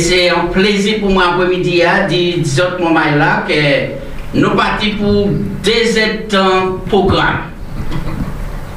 [0.00, 5.28] C'est un plaisir pour moi après-midi à dire autres moments là que nous partons pour
[5.64, 7.40] des temps programme.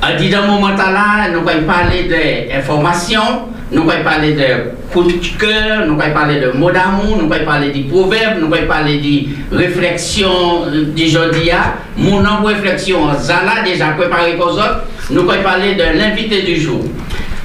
[0.01, 2.09] À dire dans moment là, nous allons parler
[2.49, 7.31] d'informations, nous allons parler de coup de cœur, nous allons parler de mots d'amour, nous
[7.31, 11.51] allons parler de proverbes, nous allons parler de réflexions du jeudi.
[11.97, 16.55] Mon nombre de réflexions, Zala déjà préparé pour autres, nous allons parler de l'invité du
[16.55, 16.81] jour.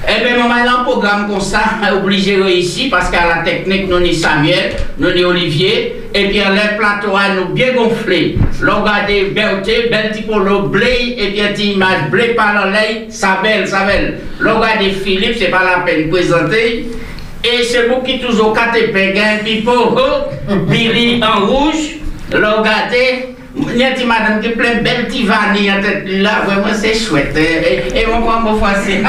[0.07, 4.13] Ebe eh mwen lan program kon sa, oblige reisi, paske a la teknik nou ni
[4.15, 8.21] Samuel, nou ni Olivier, epi an lè plato an nou bie gonfle.
[8.63, 13.41] Lò gade belte, bel ti polo, bley, epi an ti imaj, bley palan ley, sa
[13.43, 14.13] bel, sa bel.
[14.39, 16.63] Lò gade Philippe, se pa la pen prezante,
[17.43, 20.11] e se mou ki touzo kate pe gen, pi po ho,
[20.71, 21.97] biri an rouj,
[22.31, 23.35] lò gade...
[23.73, 26.93] Il y a une madame qui plein belle petite vanille en tête là, vraiment c'est
[26.93, 27.35] chouette.
[27.35, 29.01] Et, on prend mon c'est.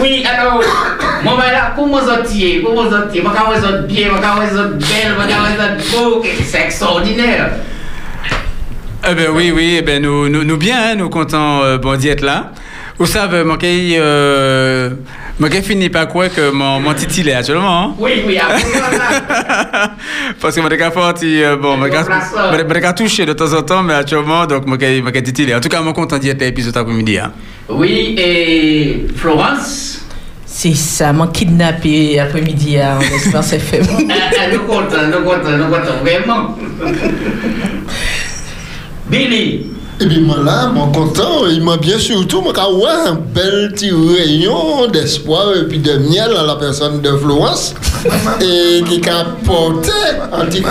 [0.00, 0.62] Oui, alors,
[1.24, 4.78] moi, là, comment vous êtes Comment vous êtes Comment vous êtes bien Comment vous êtes
[4.78, 7.50] belle Comment vous êtes beau C'est extraordinaire.
[9.08, 11.98] Eh ben oui, oui, eh ben nous, nous, nous bien, hein, nous comptons euh, bon
[11.98, 12.52] d'être là.
[12.98, 14.90] Vous savez, mon euh,
[15.40, 17.84] moi, je finis par quoi que mon, mon titi est actuellement.
[17.84, 17.94] Hein?
[17.98, 18.38] Oui, oui,
[20.40, 24.46] Parce que je suis parti, bon, je suis touché de temps en temps, mais actuellement,
[24.46, 25.54] donc, je suis titillé.
[25.54, 27.18] En tout cas, je suis content d'y être épisode après-midi.
[27.18, 27.32] Hein.
[27.68, 29.98] Oui, et Florence?
[30.44, 33.86] C'est ça, m'a kidnappé après-midi à Espérance FM.
[34.52, 36.56] Nous comptons, nous comptons, nous comptons, vraiment.
[39.10, 39.71] Billy,
[40.02, 43.90] et puis moi là, mon content, il m'a bien surtout, moi ouais, un bel petit
[43.90, 47.74] rayon d'espoir et puis de miel à la personne de Florence
[48.40, 49.92] et qui a porté
[50.32, 50.62] un petit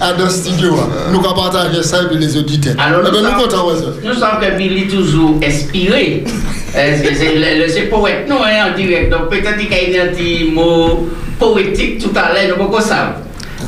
[0.00, 0.76] à dans studio.
[1.12, 2.74] Nous avons partagé ça avec les auditeurs.
[2.78, 3.66] Alors, nous, nous, content,
[4.04, 6.24] nous savons que Billy toujours inspiré.
[6.74, 9.10] C'est poète, non, hein, en direct.
[9.10, 13.14] Donc peut-être qu'il y a un petit mot poétique tout à l'heure, nous ne savons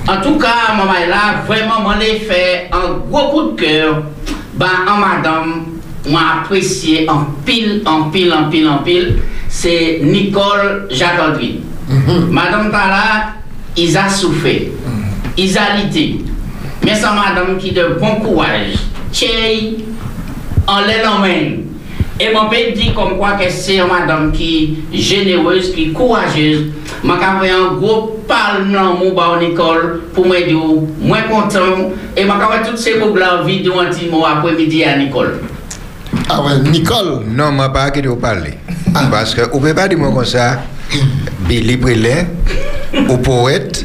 [0.09, 4.03] En tout cas, maman là, vraiment, m'en ai fait un gros coup de cœur
[4.59, 5.47] ba an madam
[6.07, 9.15] mwen apresye an pil, an pil, an pil, an pil,
[9.49, 11.61] se Nicole Jacques-Andrine.
[11.89, 12.31] Mm -hmm.
[12.31, 13.33] Madame ta la,
[13.77, 15.05] iza soufe, mhm.
[15.37, 16.25] iza liti,
[16.83, 18.75] men sa madame ki de bon kouaj,
[19.13, 19.85] chey,
[20.67, 21.65] an lè nan men,
[22.19, 25.93] Et mon père dit comme quoi que c'est une madame qui est généreuse, qui est
[25.93, 26.67] courageuse.
[27.05, 30.57] Je vais un gros parle dans mon bar Nicole pour me dire,
[31.01, 31.91] moins content.
[32.17, 35.41] Et je vais toutes ces mots là vidéo un petit mot après-midi à Nicole.
[36.31, 38.55] Ah ouais, Nicole Non, je ne pas que vous parler.
[38.95, 39.09] Ah.
[39.11, 40.63] Parce que vous ne pouvez pas dire comme ça,
[41.47, 42.25] Billy Brelin,
[43.11, 43.85] au poète,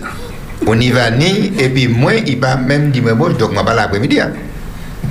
[0.65, 4.19] au Nivani, et puis moi, il va même dire, donc je ne vais pas l'après-midi.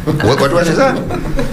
[0.07, 0.95] Ouais, quoi, c'est ça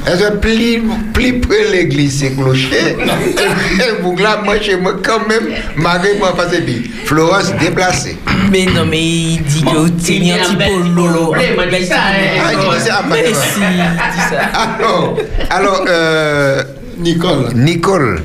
[0.07, 0.81] Est-ce plus,
[1.13, 6.33] plus près l'église, c'est clocher Et vous là, moi, chez moi, quand même, malgré moi,
[6.35, 6.61] parce que
[7.05, 8.17] Florence déplacée.
[8.51, 11.35] Mais non, mais il dit que tu es un petit peu lourd.
[11.37, 13.77] Ah, il dit ça, mais si, il
[14.15, 14.39] dit ça.
[14.79, 15.17] Alors,
[15.49, 16.63] alors euh,
[16.97, 17.51] Nicole.
[17.53, 18.23] Nicole.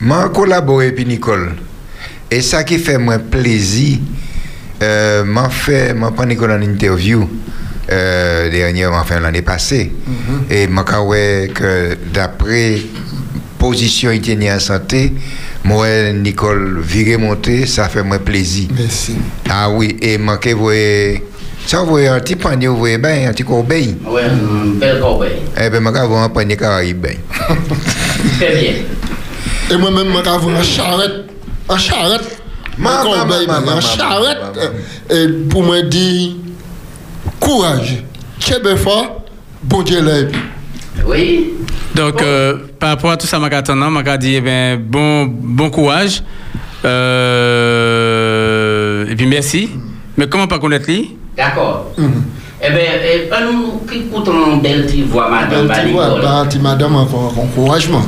[0.00, 1.54] Moi, collaboré puis Nicole.
[2.30, 3.98] Et ça qui fait moi plaisir,
[4.82, 7.28] euh, m'a fait, m'a pris Nicole en interview
[7.90, 9.92] euh, dernièrement, enfin l'année passée.
[9.92, 10.52] Mm-hmm.
[10.52, 12.78] Et je que d'après
[13.58, 15.12] position itinéraire en santé,
[15.64, 18.68] moi, Nicole, viré monter, ça fait moi plaisir.
[18.78, 19.16] Merci.
[19.50, 21.24] Ah oui, et manqué, vous voyez.
[21.66, 23.96] Ça, vous voyez un petit panier, vous voyez bien, un petit corbeille.
[24.06, 25.42] Oui, un bel corbeille.
[25.60, 27.06] Eh bien, je vais un panier caraïbe.
[28.38, 28.72] Très bien.
[29.70, 31.24] Et moi-même, je vais un charrette.
[31.68, 32.38] Un charrette.
[32.82, 34.38] Un corbeille, un charrette.
[35.10, 36.36] Et pour me dire
[37.48, 38.04] courage.
[38.38, 39.22] Tchèbe fort,
[39.62, 40.36] bon Dieu l'aide.
[41.06, 41.54] Oui.
[41.94, 46.22] Donc, euh, par rapport à tout ça, je vais dire eh bon, bon courage.
[46.84, 47.46] Euh,
[49.08, 49.70] et puis merci.
[50.18, 51.16] Mais comment pas connaître lui?
[51.36, 51.86] D'accord.
[51.96, 52.22] Mm -hmm.
[52.60, 55.68] Eh bien, eh, nous écoutons une belle voix, madame.
[55.68, 58.04] Belle voix, madame, encouragement.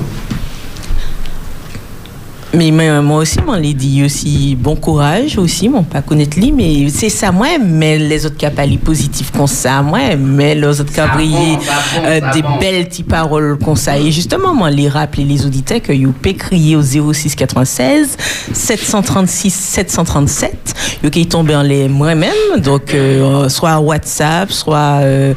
[2.52, 6.88] Mais moi aussi, mon l'ai dit aussi bon courage aussi, mon pas connaître lui, mais
[6.90, 10.92] c'est ça, moi, mais les autres cas pas positifs comme ça, moi, mais les autres
[10.92, 11.58] cas briller
[12.04, 13.96] euh, des belles petites paroles comme ça.
[13.96, 18.16] Et justement, moi, les rappeler les auditeurs que vous pouvez crier au 06 96
[18.52, 20.74] 736 737,
[21.04, 25.34] vous qui tombent en les moi-même, donc euh, soit WhatsApp, soit euh,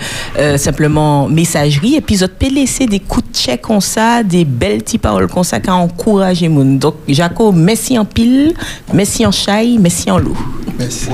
[0.58, 4.80] simplement messagerie, et puis vous pouvez laisser des coups de check comme ça, des belles
[4.80, 6.80] petites paroles comme ça qui encouragent monde.
[6.80, 8.54] Donc, Jaco, merci en pile,
[8.94, 10.38] merci en chai, merci en loup.
[10.78, 11.10] Merci.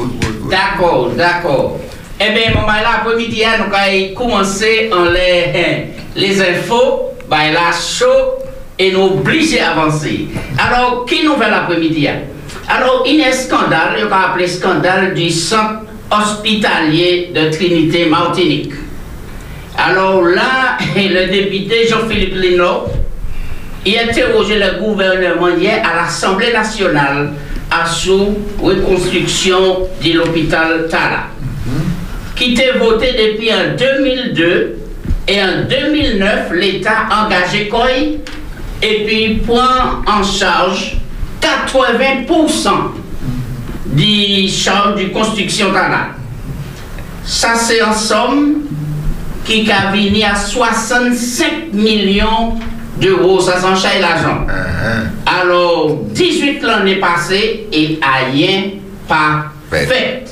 [0.50, 1.80] D'accord, d'accord.
[2.20, 7.06] Eh bien, maman, là, après-midi, nous allons commencer en les, les infos.
[7.30, 8.40] Ben là, chaud,
[8.80, 10.28] et nous obligés d'avancer.
[10.58, 12.22] Alors, qui nouvelle après-midi hein?
[12.68, 15.82] Alors, il y a un scandale, il y a appelé scandale du centre
[16.12, 18.74] hospitalier de Trinité Martinique.
[19.78, 22.86] Alors là, le député Jean-Philippe Lino,
[23.86, 27.34] et interroger le gouvernement hier à l'Assemblée nationale
[27.72, 31.28] à sous reconstruction de l'hôpital Tala,
[32.36, 34.78] qui était voté depuis en 2002
[35.28, 37.90] et en 2009, l'État engagé COI
[38.82, 40.98] et puis prend en charge
[41.42, 42.70] 80%
[43.86, 46.10] des charges de construction Tala.
[47.24, 48.64] Ça, c'est en somme
[49.46, 54.46] qui a venu à 65 millions de de gros, ça s'enchaîne l'argent.
[54.48, 55.42] Uh -huh.
[55.42, 58.64] Alors, 18 l'an est passé et rien
[59.08, 59.88] pas ben.
[59.88, 60.26] fait.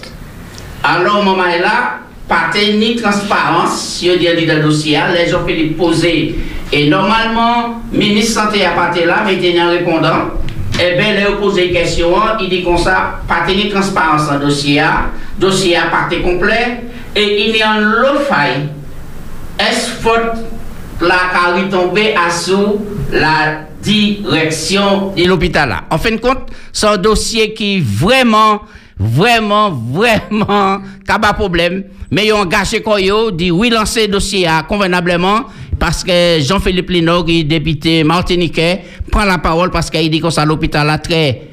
[0.83, 5.43] Alors, maman est là, pas ni transparence, si on dit dans le dossier, les gens
[5.45, 6.35] peuvent poser.
[6.71, 10.31] Et normalement, ministre santé a pas là, mais il en répondant.
[10.79, 14.83] Eh bien, les opposés question, il dit comme ça, pas ni transparence dans le dossier,
[15.39, 16.83] dossier à partie complet,
[17.15, 18.67] et il y a un lot faille.
[19.57, 20.46] Est-ce faute
[21.01, 25.75] la carrière tombée à sous la direction de l'hôpital.
[25.89, 28.61] En fin de compte, c'est un dossier qui vraiment,
[28.99, 31.83] vraiment, vraiment, n'a pas problème.
[32.11, 35.45] Mais ils ont engagé quoi yo, dit oui lancer le dossier à convenablement
[35.79, 40.29] parce que Jean-Philippe Lino, qui est député martiniquais, prend la parole parce qu'il dit que
[40.29, 41.43] ça l'hôpital là très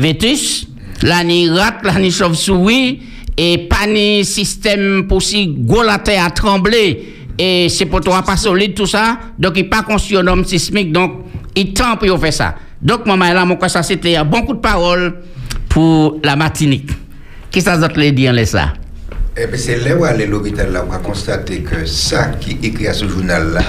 [0.00, 0.66] Vétus,
[1.02, 3.00] la ni rat, la ni chauve-souris,
[3.36, 8.22] et pas ni système pour si gros la terre à trembler, et c'est pour toi
[8.22, 11.24] pas solide tout ça, donc il pas conscient homme sismique, donc
[11.56, 12.54] il tend pour faire ça.
[12.80, 15.14] Donc, maman, là, mon quoi, ça c'était un bon coup de parole
[15.68, 16.90] pour la Martinique.
[17.50, 18.74] Qu'est-ce que ça d'autre les dit en laisse ça?
[19.36, 22.86] Eh bien, c'est là où aller l'hôpital, là, on va constater que ça qui écrit
[22.86, 23.62] à ce journal-là,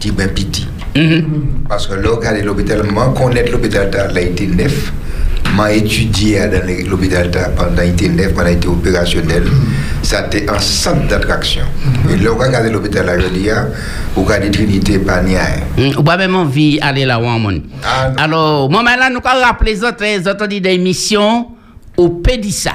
[0.00, 0.66] c'est bien petit.
[0.96, 1.64] Mhm.
[1.68, 4.94] Parce que là, regardez l'hôpital, moi, connaître l'hôpital, là, il était neuf.
[5.54, 9.44] M'a étudié dans l'hôpital là, pendant il était neuf, pendant il était opérationnel.
[10.10, 11.62] Ça était un centre d'attraction.
[12.10, 13.66] Et là, regardez l'hôpital là, je dis, ah,
[14.16, 15.60] vous regardez Trinité, pas ni rien.
[15.78, 17.62] Mm, pas même envie d'aller là où on.
[17.84, 18.10] Ah.
[18.18, 21.50] Alors, moi, là, nous allons rappeler les autres, les autres dit d'émission
[21.96, 22.72] au Pédissa.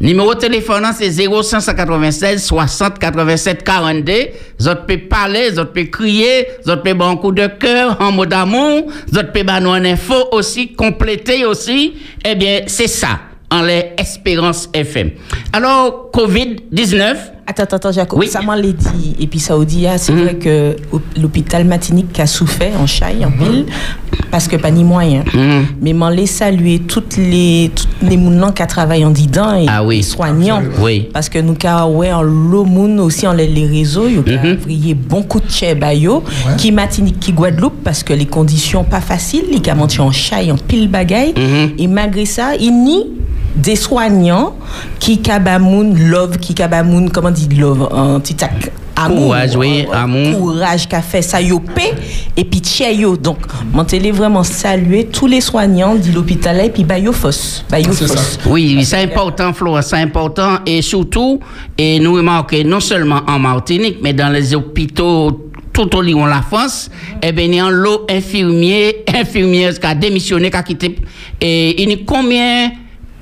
[0.00, 4.12] Numéro de téléphone, c'est 0596 60 87 42.
[4.60, 8.86] Vous pouvez parler, vous pouvez crier, vous pouvez bon coup de cœur, en mot d'amour,
[9.12, 11.96] vous pouvez nous en info aussi, compléter aussi.
[12.24, 15.10] Eh bien, c'est ça, en les Espérance FM.
[15.52, 17.16] Alors, COVID-19,
[17.46, 18.16] Attends, attends, attends, Jacob.
[18.20, 18.28] Oui.
[18.28, 19.16] Ça m'a l'a dit.
[19.18, 20.22] Et puis Saoudi, ah, c'est Mhm.
[20.22, 20.76] vrai que
[21.20, 23.66] l'hôpital Matinique a souffert en chaille, en pile,
[24.30, 25.24] parce que pas ni moyen.
[25.34, 25.66] Mhm.
[25.82, 29.82] Mais m'en les saluer toutes les, toutes les mounans qui travaillent en dedans et Ah
[29.82, 29.96] oui.
[29.96, 30.62] les soignants.
[30.80, 31.08] Oui.
[31.12, 31.56] Parce que nous,
[31.88, 32.64] ouais, en l'eau
[33.00, 34.54] aussi, en les, les réseaux, il y a Mhm.
[34.54, 36.22] vrillé bon coup de chè bayo,
[36.56, 40.56] qui Matinique, qui Guadeloupe, parce que les conditions pas faciles, les gars en chaille, en
[40.56, 41.34] pile bagaille.
[41.78, 43.06] Et malgré ça, il nie
[43.54, 44.56] des soignants
[44.98, 48.72] qui kabamoun love, qui kabamoun, comment dit love, un petit tac.
[48.96, 50.38] Amour, Courage, oui, amour.
[50.38, 51.94] Courage qu'a fait ça yo paix,
[52.36, 53.16] et puis tchè yo.
[53.16, 53.38] Donc,
[53.72, 57.64] mon télé vraiment saluer tous les soignants de l'hôpital là, et puis bayo fos.
[57.70, 57.90] Bayo.
[58.46, 60.58] Oui, oui, c'est important, Florence, c'est important.
[60.66, 61.40] Et surtout,
[61.78, 66.30] et nous remarquons non seulement en Martinique, mais dans les hôpitaux tout au long de
[66.30, 66.90] la France,
[67.22, 70.96] eh bien, il y a un lot infirmier, infirmières qui a démissionné, qui a quitté.
[71.40, 72.70] Et il y a combien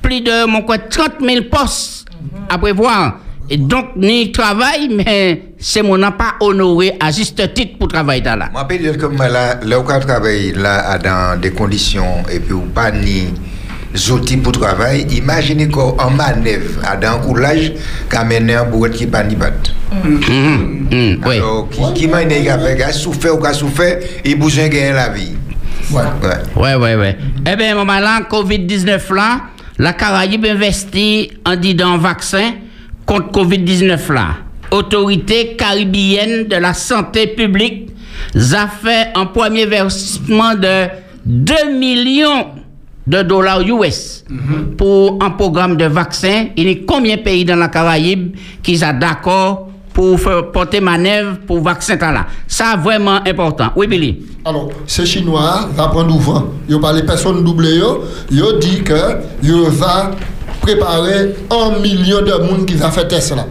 [0.09, 2.07] Plus de mon quoi, 30 000 postes
[2.49, 3.19] à prévoir.
[3.51, 8.23] Et donc, ni travail, mais c'est mon n'a pas honoré à juste titre pour travailler
[8.23, 8.49] là.
[8.51, 12.23] Moi, je peux dire que moi, là, là où on travaille là, dans des conditions
[12.33, 13.35] et puis ou pas ni
[14.11, 17.75] outils pour travail, imaginez qu'en manœuvre, à dans un coulage,
[18.09, 19.75] qu'a mené un bourreau qui pas ni batte.
[19.93, 21.37] Mhm, mhm, oui.
[21.37, 24.93] Alors, qui, qui m'a dit avec, a souffert ou qu'a souffert, il a de gagner
[24.93, 25.35] la vie.
[25.91, 26.01] Ouais.
[26.23, 26.63] Ouais.
[26.63, 27.19] Ouais, ouais, ouais.
[27.47, 29.41] Eh bien, moment là, COVID-19 là,
[29.79, 32.55] la Caraïbe investit en disant vaccin
[33.07, 34.29] contre COVID-19 là.
[34.71, 37.91] Autorité caribéenne de la santé publique
[38.35, 40.89] a fait un premier versement de
[41.25, 42.49] 2 millions
[43.07, 44.25] de dollars US
[44.77, 46.49] pour un programme de vaccin.
[46.57, 49.68] Il y a combien de pays dans la Caraïbe qui sont d'accord
[49.99, 52.27] pour faire porter manœuvre pour vaccin là.
[52.47, 53.73] Ça, vraiment important.
[53.75, 54.21] Oui, Billy.
[54.45, 56.45] Alors, ces Chinois va prendre vent.
[56.69, 57.81] Ils parlent personne doublé.
[58.31, 58.95] Ils ont dit que
[59.43, 60.13] ils va
[60.61, 63.45] préparer un million de monde qui va faire test là.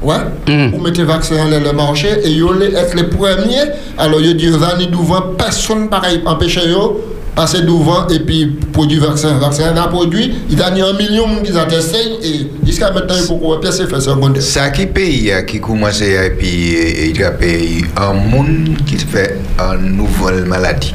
[0.00, 0.14] Ouais?
[0.48, 0.70] Mhm.
[0.70, 2.42] Pour mettre le vaccin dans le marché et ils
[2.74, 3.70] être les premiers.
[3.98, 6.92] Alors, ils que va ni devant personne pareil empêcher eux
[7.34, 9.38] passer devant et puis produire vaccin.
[9.38, 12.90] Vaccin a produit, il a mis un million de gens qui ont testé et jusqu'à
[12.92, 14.42] maintenant, il faut qu'on puisse faire secondaire.
[14.42, 18.76] Ça qui pays euh, qui commence et puis euh, il y a pays un monde
[18.86, 20.94] qui fait une nouvelle maladie.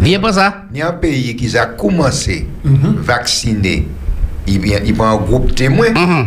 [0.00, 0.54] Viens pas ça.
[0.72, 2.68] Il y a un pays qui a commencé à
[3.02, 3.86] vacciner.
[4.46, 5.90] Il, vient- il prend un groupe témoin.
[5.90, 6.26] Mhm.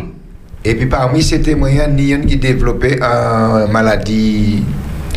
[0.65, 4.63] Et puis parmi ces témoins, il y a un qui développé une maladie,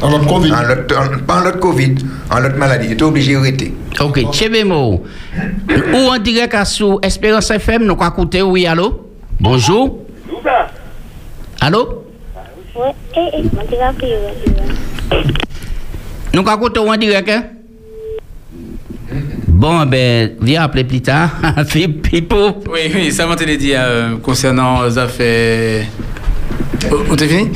[0.02, 0.52] En notre Covid.
[0.52, 1.94] en l'autre- en- pas en l'autre Covid,
[2.30, 2.86] en l'autre maladie.
[2.86, 3.74] Il était obligé d'arrêter.
[4.00, 5.04] Ok, Chebemo.
[5.92, 9.08] Ou en direct à sous Espérance FM, nous quoi écouter, oui, allô?
[9.38, 9.98] Bonjour.
[11.60, 12.04] Allô?
[12.76, 15.22] Eh, eh, ouais.
[16.32, 17.44] Nous quoi écouter ou en direct, hein?
[19.48, 21.30] Bon, ben, viens appeler plus tard.
[22.02, 22.62] Pipo.
[22.72, 25.84] Oui, oui, ça m'a été dit euh, concernant les affaires.
[26.92, 27.48] Oh, t'es fini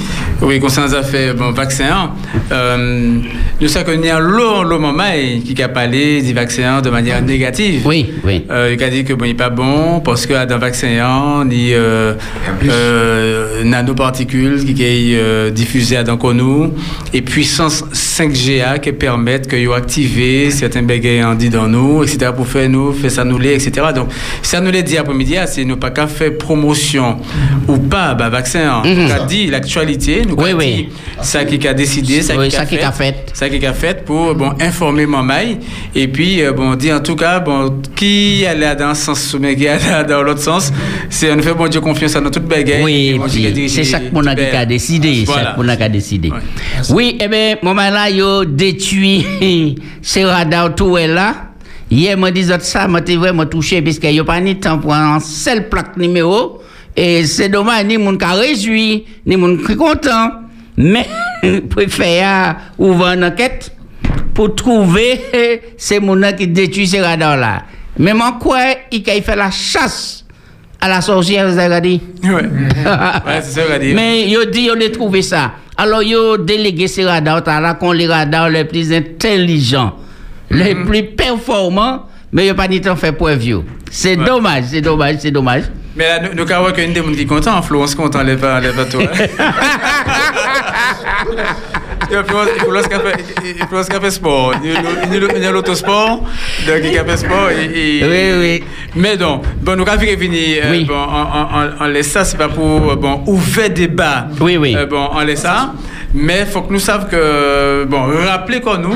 [0.42, 2.12] Oui, concernant les affaires bon, vaccins,
[2.52, 3.18] euh,
[3.60, 5.02] nous savons qu'il y a long moment
[5.44, 7.82] qui a parlé des vaccins de manière négative.
[7.84, 8.44] Oui, oui.
[8.50, 10.88] Euh, il a dit que bon, il n'est pas bon parce que dans le vaccin,
[10.88, 12.14] il y a euh,
[12.68, 16.72] euh, nanoparticules qui sont euh, diffusées dans nous
[17.12, 22.30] et puissance 5GA qui permettent que activer certains bégayes en dit dans nous, etc.
[22.34, 23.88] pour faire nous, faire ça nous les, etc.
[23.94, 24.08] Donc,
[24.42, 27.16] ça nous les dit après-midi, c'est nous pas qu'à faire promotion
[27.66, 28.82] ou pas, bah, vaccin.
[29.24, 30.66] Dit l'actualité, nous Oui, a oui.
[30.74, 30.88] dit
[31.22, 33.30] ça qui a décidé, ça Oui, qui a qui a fait.
[33.32, 35.58] ça qui a fait pour bon informer Mamaï
[35.94, 39.56] et puis euh, bon dire en tout cas bon qui allait dans ce sens mais
[39.56, 40.72] qui allait dans l'autre sens
[41.10, 43.20] c'est on fait bon Dieu confiance à notre toute bagaille Oui,
[43.68, 45.24] c'est chaque monde qui a décidé.
[45.26, 46.32] Chaque monde qui a décidé.
[46.90, 51.34] Oui, eh bien, moment là, yo détruit ces radars tout est là.
[51.90, 54.78] Hier, moi disais ça, moi t'es vraiment touché parce qu'il n'y a pas ni temps
[54.78, 56.60] pour un seul plaque numéro.
[56.96, 60.32] Et c'est dommage, ni moun qui réjoui, ni moun qui content.
[60.76, 61.06] Mais,
[61.70, 63.72] préfère ouvrir une enquête
[64.32, 65.20] pour trouver
[65.76, 67.62] ces moun qui détruisent ces radars là.
[67.98, 68.58] Même en quoi,
[68.90, 70.24] il a fait la chasse
[70.80, 72.00] à la sorcière, vous avez dit?
[72.24, 72.42] ouais
[73.42, 75.52] c'est ça a dit Mais yo dit yo les trouvé ça.
[75.76, 79.94] Alors yo délégué ces radars là qu'on les radars les plus intelligents,
[80.50, 80.86] les Mhm.
[80.86, 83.64] plus performants, mais yo pas ni temps fait preuve yo.
[83.90, 84.24] C'est Ouais.
[84.26, 85.64] dommage, c'est dommage, c'est dommage.
[85.96, 88.60] Mais là nous nous avons qu'une des gens qui est content Florence content les pas
[88.60, 89.02] les pas toi
[92.10, 94.80] Il faut lorsqu'il fait, sport, il y a-
[95.36, 96.20] il y a l'autosport,
[96.66, 98.64] donc il a fait sport et, et- Oui, oui.
[98.94, 100.84] Mais donc, bon, nous avons venir, euh, Oui.
[100.84, 101.48] bon, en,
[101.80, 104.26] en, en laisse ça, c'est pas pour, euh, bon, ouvrir débat.
[104.40, 104.74] Oui, oui.
[104.76, 105.72] Euh, bon, en laisse ça.
[106.16, 108.94] Mais il faut que nous sachions que, bon, rappeler qu'on nous,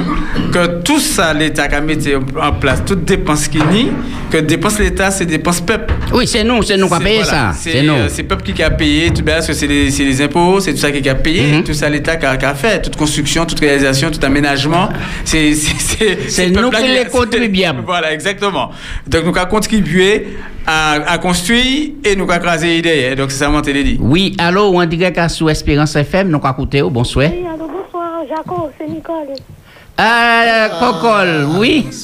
[0.52, 1.96] que tout ça, l'État a mis
[2.40, 3.90] en place, toute dépense qui nie,
[4.30, 5.92] que dépense l'État, c'est dépense peuple.
[6.12, 7.58] Oui, c'est nous, c'est nous qui avons payé voilà, ça.
[7.58, 7.92] C'est nous.
[7.94, 10.72] euh, C'est le peuple qui a payé, tout parce que c'est les, les impôts, c'est
[10.72, 11.64] tout ça qui a payé, Mhm.
[11.64, 14.88] tout ça l'État qui a, fait, toute construction, toute réalisation, tout aménagement.
[15.24, 15.50] C'est
[16.50, 17.82] nous qui les contribuables.
[17.84, 18.70] Voilà, exactement.
[19.08, 20.36] Donc nous avons contribué
[20.70, 23.14] à, à construire et nous avons crasé l'idée.
[23.16, 23.98] Donc c'est ça mon télé dit.
[24.00, 27.28] Oui, allô, on dirait qu'à sous Espérance FM, nous avons écouté, oh, bonsoir.
[27.32, 29.28] Oui, allô, bonsoir, Jaco, c'est Nicole.
[29.96, 31.86] Ah, Cocol, oui.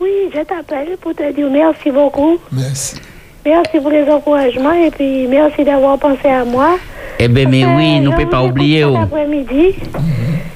[0.00, 2.36] Oui, je t'appelle pour te dire merci beaucoup.
[2.50, 2.96] Merci.
[3.46, 6.76] Merci pour les encouragements et puis merci d'avoir pensé à moi.
[7.20, 8.84] Eh bien, mais oui, nous ne pouvons pas oublier.
[8.84, 8.94] oh.
[8.94, 9.76] cet après-midi.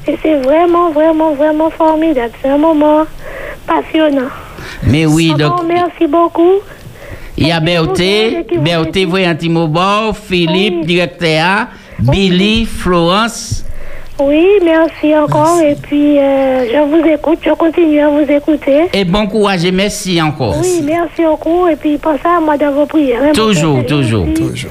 [0.09, 2.33] Et c'est vraiment, vraiment, vraiment formidable.
[2.43, 3.05] C'est un moment
[3.69, 4.31] passionnant.
[4.83, 6.55] Mais oui, Encore donc, merci beaucoup.
[7.37, 10.87] Il y a Berthé, Berthé, voyant un petit mot bon, Philippe, Oui.
[10.87, 13.63] directeur, Billy, Florence.
[14.19, 15.61] Oui, merci encore.
[15.61, 17.39] Et puis, euh, je vous écoute.
[17.45, 18.85] Je continue à vous écouter.
[18.95, 20.57] Et bon courage et merci encore.
[20.63, 21.69] Oui, merci beaucoup.
[21.69, 23.33] Et puis, pensez à moi dans vos prières.
[23.35, 24.27] Toujours, toujours.
[24.35, 24.71] Toujours.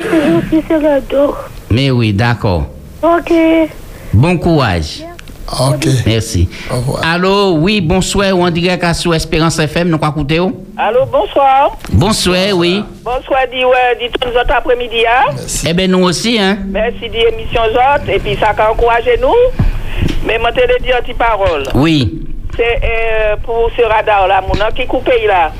[0.00, 1.34] Toujours sur le dos.
[1.70, 2.66] Mais oui, d'accord.
[3.02, 3.32] Ok.
[4.12, 5.04] Bon courage.
[5.52, 5.86] Ok.
[6.06, 6.48] Merci.
[6.70, 7.02] Au revoir.
[7.04, 10.52] Allô, oui, bonsoir, on dirait qu'à sous Espérance FM, nous quoi écouter oh?
[10.78, 11.76] Allô, bonsoir.
[11.90, 12.82] Bonsoir, oui.
[13.04, 15.34] Bonsoir, dit, ouais, dit tous les autres après-midi, hein?
[15.68, 16.56] Eh bien, nous aussi, hein.
[16.68, 19.34] Merci des émissions autres, et puis ça a encouragé nous.
[20.24, 21.64] Mais moi, te le dire une petite parole.
[21.74, 22.22] Oui.
[22.56, 25.52] C'est euh, pour ce radar-là, mon nom qui coupe là.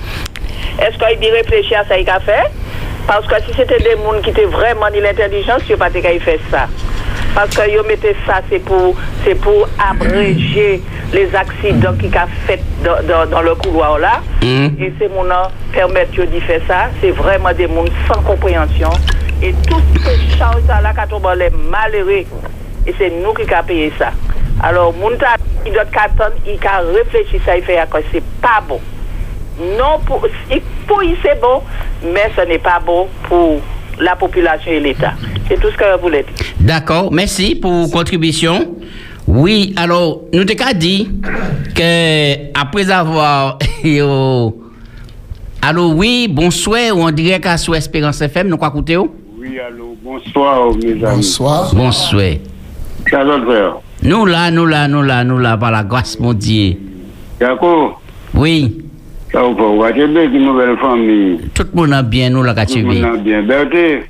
[0.80, 2.50] Est-ce qu'il dit réfléchir à ça qu'il a fait?
[3.06, 5.90] Parce que si c'était des gens qui étaient vraiment de l'intelligence, il n'y a pas
[5.90, 6.68] de fait ça.
[7.34, 12.60] Parce que ils mettaient ça, c'est pour, c'est pour abréger les accidents qu'il a fait
[12.84, 14.20] dans, dans, dans le couloir là.
[14.42, 14.76] Mhm.
[14.78, 16.90] Et ces gens permettent de faire ça.
[17.00, 18.90] C'est vraiment des gens sans compréhension.
[19.42, 22.24] Et toutes ces choses-là, quand on les malheureux,
[22.86, 24.10] et c'est nous qui avons payé ça.
[24.62, 25.36] Alors, moun ta,
[25.66, 28.80] il doit attendre, il a réfléchi ça, il fait que c'est pas bon.
[29.78, 30.26] Non, pour,
[30.86, 31.62] pour lui c'est bon,
[32.02, 33.60] mais ce n'est pas bon pour
[34.02, 35.12] la population et l'État.
[35.48, 36.46] C'est tout ce que je voulais dire.
[36.60, 38.76] D'accord, merci pour contribution.
[39.26, 41.08] Oui, alors, nous t'avons dit
[41.74, 43.58] que après avoir.
[43.84, 44.58] yo-
[45.62, 49.10] Alors, oui, bonsoir, ou en direct à sous Espérance FM, nous quoi écouter ou?
[49.38, 51.16] Oui, allô, bonsoir, mes amis.
[51.16, 51.74] Bonsoir.
[51.74, 52.32] Bonsoir.
[53.08, 53.26] Frère
[54.02, 56.76] Nous là, nous là, nous là, nous là, par la grâce mon Dieu.
[57.38, 58.00] D'accord
[58.34, 58.78] Oui,
[59.32, 61.40] Ça va pas, vous avez une nouvelle famille.
[61.54, 63.42] tout le monde a bien, nous là, Tout le monde a bien.
[63.42, 64.04] Berthe,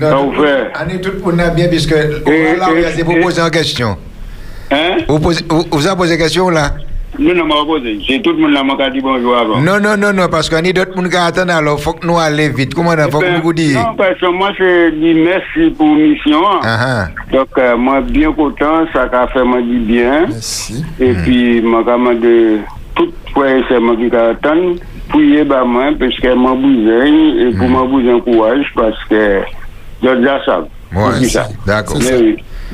[0.00, 2.56] Ça vous fait On est tout le monde bien, puisque là, et-
[2.94, 3.96] c'est pour et- poser en question.
[4.70, 4.98] hein?
[5.08, 6.70] Vous, posez- vous, vous avez posé question là?
[7.18, 7.98] Non, non, m'a posé.
[8.06, 9.60] C'est tout le monde là, m'a dit bonjour avant.
[9.60, 12.06] Non, non, non, non, parce qu'on a d'autres gens qui attendent, alors il faut que
[12.06, 12.74] nous allions vite.
[12.74, 15.70] Comment il faut que Ben, nous vous disions Non, parce que moi, je dis merci
[15.76, 16.42] pour la mission.
[16.62, 17.08] Ah, ah.
[17.32, 20.26] Donc, euh, moi, bien content, ça a fait, moi, dit bien.
[20.28, 20.84] Merci.
[21.00, 22.58] Et puis, moi, quand de
[22.98, 24.64] tout fweye seman ki ka atan,
[25.12, 29.22] pouye ba mwen, peske mwen bouzen, e pou mwen bouzen kouaj, paske
[30.02, 30.66] jod la sab.
[30.92, 31.24] Mwen,
[31.68, 32.04] d'akon.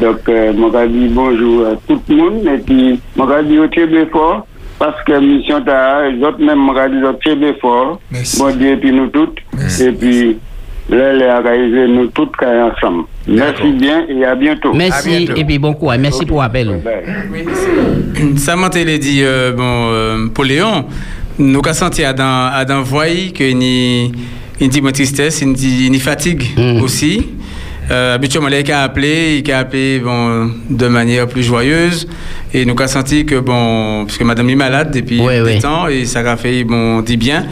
[0.00, 4.08] Dok euh, mwen ka di bonjou a tout moun, epi mwen ka di yo chebe
[4.14, 4.42] for,
[4.80, 8.96] paske misyon ta a, jot men mwen ka di yo chebe for, bon di epi
[8.96, 10.34] nou tout, epi...
[10.90, 13.04] les nous toutes quand ensemble.
[13.26, 14.72] Merci bien, et à bientôt.
[14.72, 15.34] À Merci, bientôt.
[15.40, 15.98] et puis bon courage.
[15.98, 16.80] Merci pour l'appel.
[18.36, 20.84] Ça m'a dit, euh, bon, euh, pour Léon,
[21.38, 24.12] nous avons senti à à dans voix que ni,
[24.60, 26.82] une dit tristesse, une dit une fatigue Mm.
[26.82, 27.26] aussi.
[27.90, 32.06] Euh, habituellement, il a appelé, il a appelé bon, de manière plus joyeuse.
[32.54, 35.58] Et nous avons senti que, bon, puisque madame est malade depuis Ouais, des ouais.
[35.58, 37.44] temps, et ça a fait, bon, dit bien.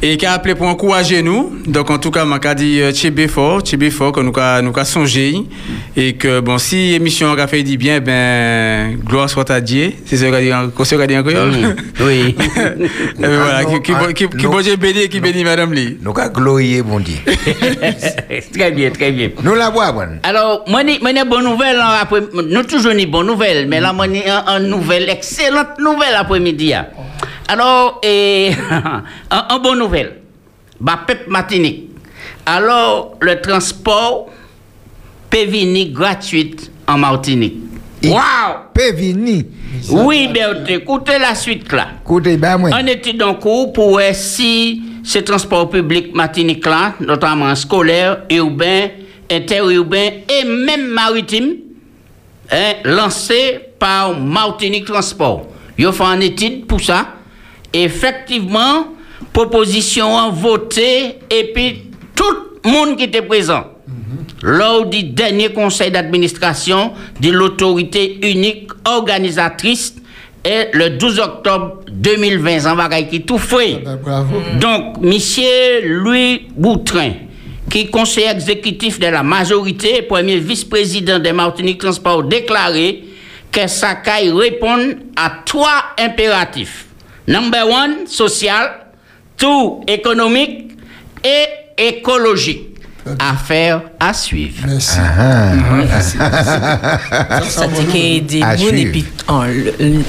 [0.00, 1.52] Et il a appelé pour encourager nous.
[1.66, 4.84] Donc, en tout cas, m'a dit euh, Tchébé fort, Tchébé fort, que nous avons nous
[4.84, 5.34] songé.
[5.96, 9.92] Et que, bon, si l'émission a fait dit bien, ben, gloire soit à Dieu.
[10.06, 11.50] C'est ce qu'on se dit en créole.
[11.50, 12.36] Mm, oui.
[13.18, 15.72] Eh ben voilà, qui, qui, Ah, qui, qui bon Dieu bénit et qui bénit madame
[15.72, 15.98] Lee.
[16.00, 17.16] Nous avons glorié, bon Dieu.
[18.54, 19.30] très bien, très bien.
[19.42, 20.20] Nous la boivons.
[20.22, 24.06] Alors, moi, ni bonne nouvelle, hein, après, nous toujours ni bonne nouvelle, mais là, moi,
[24.06, 26.74] ni un, un nouvelle, excellente nouvelle après-midi.
[27.48, 28.50] Alors, et,
[29.30, 30.20] un bonne nouvelle.
[30.78, 31.90] Bah, Pep Martinique.
[32.44, 34.28] Alors, le transport
[35.30, 37.56] peut venir gratuit en Martinique.
[38.04, 38.20] Waouh!
[38.72, 39.44] Pévini.
[39.90, 41.88] Oui, Berthe, écoutez la suite là.
[42.02, 42.70] Écoutez, ben, moi.
[42.72, 48.88] On étude en cours pour voir si ce transport public Martinique là, notamment scolaire, urbain,
[49.30, 51.56] interurbain et même maritime,
[52.50, 55.46] hein, lancé par Martinique Transport.
[55.76, 57.17] Ils fait une étude pour ça.
[57.72, 58.88] Effectivement,
[59.32, 61.82] proposition en voté et puis
[62.14, 63.64] tout le monde qui était présent.
[64.42, 69.94] Lors du dernier conseil d'administration de l'autorité unique organisatrice
[70.44, 73.82] et le 12 octobre 2020, en bagaille qui tout fait.
[73.84, 74.36] Ben, bravo.
[74.60, 77.12] Donc, monsieur Louis Boutrin,
[77.68, 83.04] qui est conseiller exécutif de la majorité et premier vice-président de Martinique Transport, déclaré
[83.50, 86.87] que ça caille répondre à trois impératifs.
[87.28, 88.70] Number one, social,
[89.36, 90.70] two, économique
[91.22, 91.44] et
[91.76, 92.64] écologique.
[93.18, 94.64] Affaire à suivre.
[94.66, 94.98] Merci.
[95.00, 95.52] Ah,
[97.48, 99.04] Ça dit qu'il y a des et puis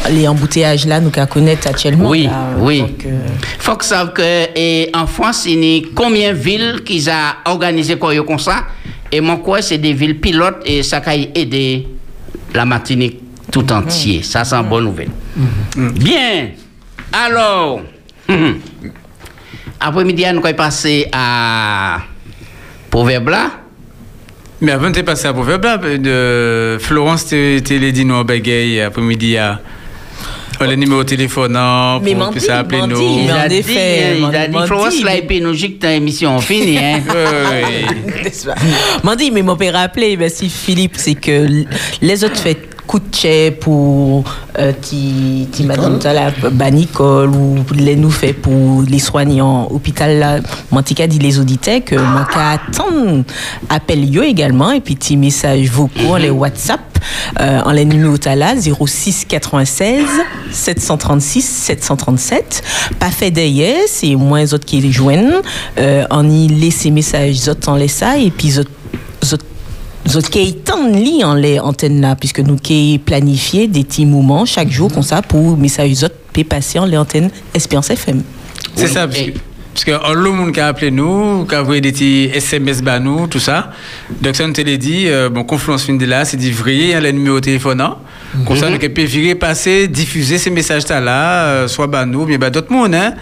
[0.09, 2.09] les embouteillages là, nous qu'à connaître actuellement.
[2.09, 2.81] Oui, là, oui.
[2.81, 3.19] donc, euh,
[3.59, 7.13] faut que savent que et en France, il y a combien de villes qu'ils ont
[7.45, 8.65] organisé comme ça?
[9.11, 11.87] Et mon quoi, c'est des villes pilotes et ça a aidé
[12.53, 13.19] la Martinique
[13.51, 14.23] tout entier.
[14.23, 15.09] Ça, c'est une bonne nouvelle.
[15.75, 16.49] Bien.
[17.11, 17.81] Alors,
[19.79, 22.01] après-midi, nous allons passer à
[22.89, 23.51] Proverbe là.
[24.61, 28.81] Mais avant de passer à Proverbe, là, de Florence, tu l'as dit nous en bagaille
[28.81, 29.37] après-midi.
[29.37, 29.59] à-
[30.61, 32.97] Oh, le numéro de téléphone, non, Mais pour que ça appelle nous.
[32.97, 35.93] En a dit, hein, il a dit, Florence, là, mais- et nous, j'ai que ta
[35.93, 36.99] émission finie, hein.
[37.07, 37.85] Oui,
[38.25, 38.29] oui.
[39.05, 41.47] Mandi, mais mon père a appelé, ben, si Philippe, c'est que
[42.01, 42.57] les autres fait
[42.89, 44.23] coup de chais pour
[44.57, 50.39] euh, ti, ti madame la banicole ou les nous fait pour les soignants hôpital là.
[50.71, 53.25] Mantika dit les auditeurs que manka attendre
[53.69, 56.81] appel yo également et puis ti message vocaux les WhatsApp
[57.39, 60.05] euh, en les numéros là 06 96
[60.51, 62.63] 736 737
[62.97, 65.41] pas fait d'ailleurs c'est moins autres qui les joignent.
[65.77, 69.45] Euh, on y laisse messages autres en laisse ça et puis autres
[70.15, 74.45] autres qui tant li en les antennes là, puisque nous qui planifié des petits moments
[74.45, 78.23] chaque jour comme ça pour message zot peut passer en les antennes Espérance FM.
[78.75, 79.31] C'est Oui, ça, parce que,
[79.79, 82.81] parce que oh, le monde qui a appelé nous, qui a envoyé des petits SMS
[82.85, 83.71] à nous, tout ça.
[84.19, 86.93] Donc ça nous te l'a dit, euh, bon, Confluence fin de là, c'est dit vrai,
[86.93, 87.95] hein, le numéro de téléphone, hein.
[88.45, 92.49] Comme ça, nous peut virer, passer, diffuser ces messages-là, euh, soit bah nous, bien bah
[92.49, 93.13] d'autres monde, hein,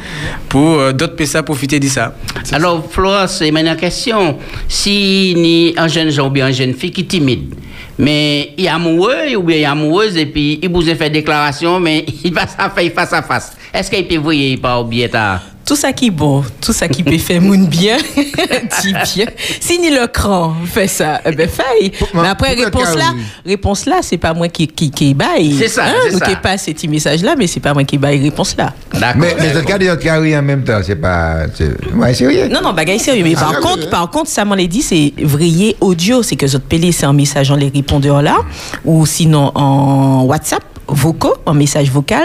[0.49, 2.15] pour euh, d'autres personnes profiter de ça.
[2.51, 4.39] Alors, Florence, c'est maintenant question.
[4.67, 7.53] Si ni un jeune ou bien une jeune fille qui est timide,
[7.99, 11.11] mais il est amoureux ou bien il est amoureuse et puis il vous a fait
[11.11, 13.55] déclaration, mais il va faire face à face.
[13.71, 17.03] Est-ce qu'il peut voir pas oublier ta Tout ça qui est bon, tout ça qui
[17.03, 19.25] peut faire moun bien, dit bien.
[19.59, 21.91] Si ni le cran fait ça, eh ben faille.
[22.13, 23.21] Mais après, réponse là, oui.
[23.45, 25.57] réponse là, c'est pas moi qui, qui, qui baille.
[25.59, 26.25] C'est ça, c'est nous ça.
[26.25, 28.73] qui pas ces petits messages là, mais c'est pas moi qui baille réponse là.
[28.93, 29.17] D'accord.
[29.17, 31.47] Mais les autres cas, les autres cas, oui, en même temps, c'est pas.
[31.53, 32.47] c'est- Ouais, c'est rien.
[32.47, 33.25] Non, non, bagaille sérieux.
[33.25, 36.23] Mais par contre, par contre, ça m'en l'a dit, c'est vrillé audio.
[36.23, 38.37] C'est que votre pélé, c'est un message en les répondeurs là,
[38.85, 42.23] ou sinon en WhatsApp, vocaux, en message vocal.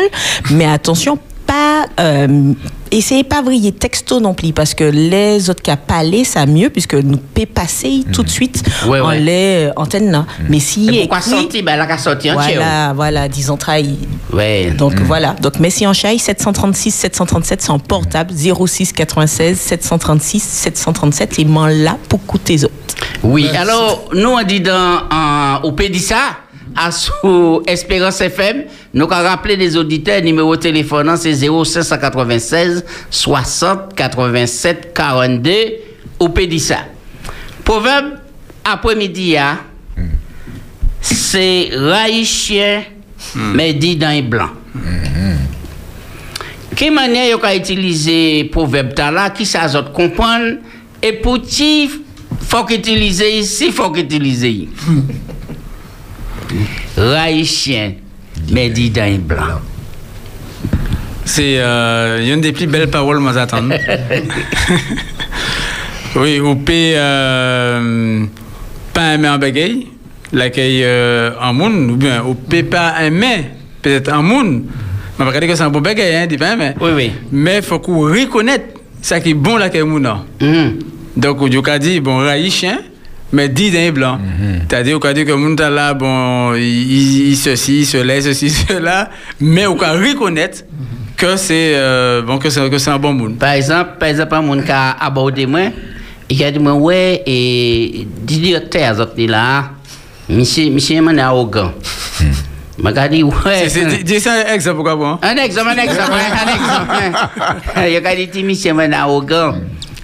[0.52, 2.52] Mais attention, pas, euh,
[2.90, 6.94] essayez pas vriller texto non plus, parce que les autres cas parler, ça mieux, puisque
[6.94, 9.20] nous peut passer tout de suite Ouais, en ouais.
[9.20, 10.26] les antennes là.
[10.48, 13.98] Mais si Et pourquoi sortir Ben, elle a sorti voilà, voilà, disons trahi.
[14.33, 14.70] Ouais.
[14.70, 15.35] Donc voilà.
[15.40, 21.66] Donc Messi en chaille 736 737 c'est en portable 06 96 736 737 et m'en
[21.66, 22.74] là pour coûter les autres.
[23.22, 26.16] Oui, alors, nous, on dit dans, en- au Pédissa,
[26.76, 32.85] à sous Espérance FM, nous avons rappelé les auditeurs, numéro de téléphone, hein, c'est 0596
[33.11, 35.50] 60 87 42
[36.18, 36.78] au Pédissa.
[37.64, 38.14] Proverbe
[38.64, 39.58] après-midi, hein,
[41.00, 42.85] c'est raïchien,
[43.37, 44.50] mais dit dans les blancs.
[46.74, 50.56] Quelle manière vous avez utilisé proverbe là, qui ça autres comprendre,
[51.02, 51.90] et pour qui
[52.40, 53.92] faut qu'utiliser ici, faut
[56.96, 57.92] Raïchien,
[58.50, 59.60] mais dit dans les blancs.
[61.24, 63.62] C'est euh, une des plus belles paroles que j'attends.
[66.16, 68.24] oui, ou peut euh,
[68.92, 69.86] pas aimer un bagaille,
[70.32, 73.46] laquelle euh, en monde, ou bien ou peut pas aimer
[73.80, 74.64] peut-être en monde.
[75.18, 76.72] On va regarder que c'est un bon bagaille, hein, dit pas aimer.
[76.80, 77.12] Oui, oui.
[77.30, 78.60] Mais il faut qu'on reconnaisse
[79.02, 80.24] ça qui est bon moun a.
[80.40, 80.78] Mhm.
[81.16, 82.78] Donc, on dit, bon, raïchien,
[83.32, 84.18] mais dit d'un blanc.
[84.68, 88.50] C'est-à-dire, on a dit que moun ta là, bon, il, il- il ceci, cela, ceci,
[88.68, 90.64] cela, mais on a reconnaître
[91.16, 93.36] que c'est euh, bon, que c'est que c'est un bon moun.
[93.36, 95.60] Par exemple, par exemple, un monde qui a abordé moi,
[96.28, 99.70] il a dit moi, ouais, et directeur, dit là,
[100.28, 101.72] monsieur, monsieur, est arrogant.
[102.78, 103.68] Je m'a dit, ouais.
[103.68, 105.18] C'est- un exemple, pourquoi bon?
[105.22, 107.88] Un exemple, un exemple, un exemple.
[107.88, 109.54] Il a dit, monsieur, est arrogant.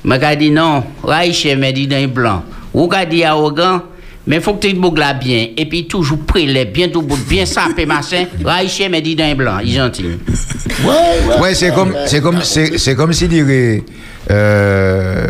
[0.04, 2.42] Je dit, non, Raïche m'a dit blancs.
[2.74, 3.82] Ou a dit arrogant,
[4.26, 5.48] mais il faut que tu te là bien.
[5.56, 8.26] Et puis toujours prélé, bien tout bout, bien sapé, machin.
[8.44, 9.60] Raïche m'a dit dans les blancs.
[9.64, 10.04] Il est gentil.
[10.04, 11.40] Ouais, ouais.
[11.40, 13.82] Ouais, c'est comme, c'est comme, c'est, c'est comme si dirait,
[14.30, 15.26] euh,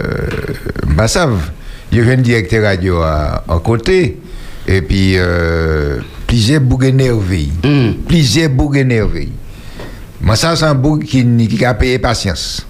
[0.97, 1.51] Bassav,
[1.93, 4.19] il y a un directeur radio à, à côté,
[4.67, 8.03] et puis, euh, plusieurs bougs énervés, Mm.
[8.07, 9.29] plusieurs bougs énervés.
[10.21, 12.67] Moi, ça, c'est un bouc qui, qui a payé patience.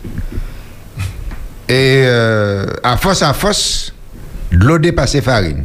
[1.69, 3.93] Et, euh, à force, à force,
[4.65, 5.65] l'eau dépassé farine.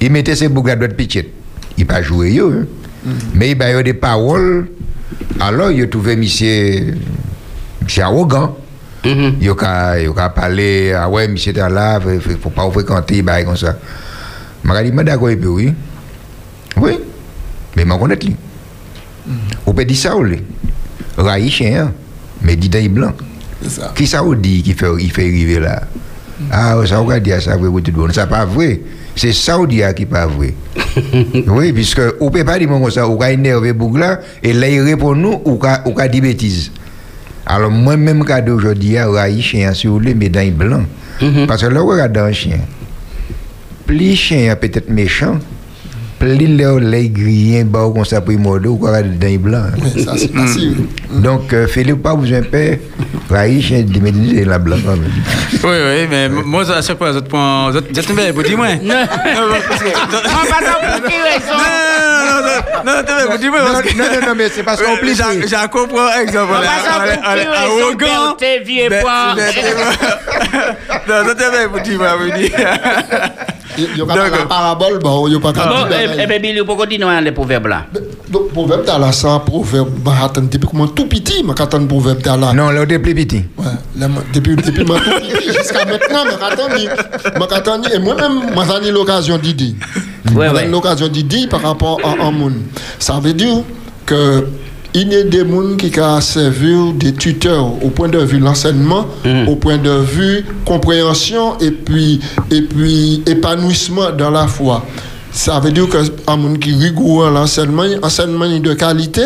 [0.00, 1.28] Il mettait ses boucs à droite pitchette.
[1.76, 2.66] Il pas joué, yo, hein.
[3.34, 4.68] Mais il a des paroles.
[5.40, 6.94] Alors, il a trouvé monsieur,
[7.82, 8.56] monsieur arrogant.
[9.04, 9.36] Mhm.
[9.40, 12.72] Il a, il a parlé, ah ouais, monsieur t'es là, il faut, faut pas vous
[12.72, 13.78] fréquenter, bah, comme ça.
[14.64, 15.72] Je me dit, d'accord, oui.
[16.76, 16.98] Oui.
[17.76, 18.18] Mais je connais.
[19.66, 20.42] On peut dire ça, ou lui.
[21.16, 21.92] Raï chien, hein.
[22.42, 23.12] mais dit blanc.
[23.94, 25.82] Qui ça vous dit qui fait, il fait arriver là?
[26.50, 28.12] Ah, ça vous dit ça, vrai, tout le monde.
[28.12, 28.80] Ça pas vrai.
[29.16, 30.54] C'est ça vous dit qui pas vrai.
[31.48, 34.80] oui, puisque on peut pas dire comme ça, on va énerver Bougla, et là il
[34.80, 36.70] répond nous, ou va dire bêtises.
[37.44, 40.86] Alors moi-même, quand aujourd'hui, il y a un chien sur les médailles blancs.
[41.46, 42.60] Parce que là, on regarde un chien.
[43.86, 45.38] Plus chien peut-être méchant,
[46.18, 48.34] plus le les grillés, bah, comme ça, pour
[48.68, 49.62] ou quoi, dans blanc.
[50.04, 50.76] Ça, c'est facile.
[51.10, 52.40] Donc, euh, Philippe, pas besoin.
[53.30, 55.10] Raïch, de méditer la blanc quand même.
[55.52, 57.72] Oui, oui, mais moi, à chaque fois, je prends.
[57.72, 58.32] Je te mets.
[58.32, 58.42] Non,
[59.68, 59.96] parce que- On va
[60.48, 60.60] pas
[60.98, 61.58] pour qui raison
[62.84, 63.60] non, non, non, non, dis-moi.
[63.60, 63.80] Non, non,
[64.28, 65.14] non, mais c'est parce qu'on Ouais, plie.
[65.14, 65.46] j'ai-
[66.20, 66.52] exemple.
[67.56, 68.34] Arrogant.
[68.38, 68.88] T'es vieux
[71.08, 71.24] Non.
[73.78, 76.26] Il y a pas la parabole, bon, il y a pas Bon, qu'à eh eh
[76.26, 77.86] ben, Billy, pourquoi continuer à les proverbes là?
[78.28, 79.10] Donc, proverbe là,
[79.44, 82.52] proverbe, bah, attends, depuis comment tout petit, mais qu'attends proverbe t'as là.
[82.52, 83.44] Non, là, plus petit.
[83.56, 83.66] Ouais,
[84.34, 89.38] depuis, depuis moi tout petit jusqu'à maintenant, mais qu'attends, et moi-même, moi, j'en ai l'occasion
[89.38, 89.74] d'y dire.
[90.34, 90.68] Ouais, ouais.
[90.68, 92.54] l'occasion d'y dire par rapport à un monde.
[92.98, 93.62] Ça veut dire
[94.04, 94.46] que
[94.94, 99.06] il y a des gens qui ont servi des tuteurs au point de vue l'enseignement,
[99.46, 102.20] au point de vue compréhension et puis,
[102.50, 104.84] et puis épanouissement dans la foi.
[105.30, 109.22] Ça veut dire que un monde qui rigoureux l'enseignement, enseignement de qualité,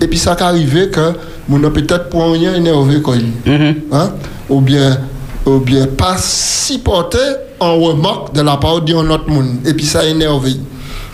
[0.00, 1.12] et puis ça arrive que
[1.48, 3.14] mon peut-être pour rien énervé quoi.
[3.46, 4.10] Hein?
[4.48, 4.98] Ou bien
[5.46, 7.18] ou bien pas si porté
[7.60, 10.48] en remarque de la part d'un autre monde et puis ça énerve.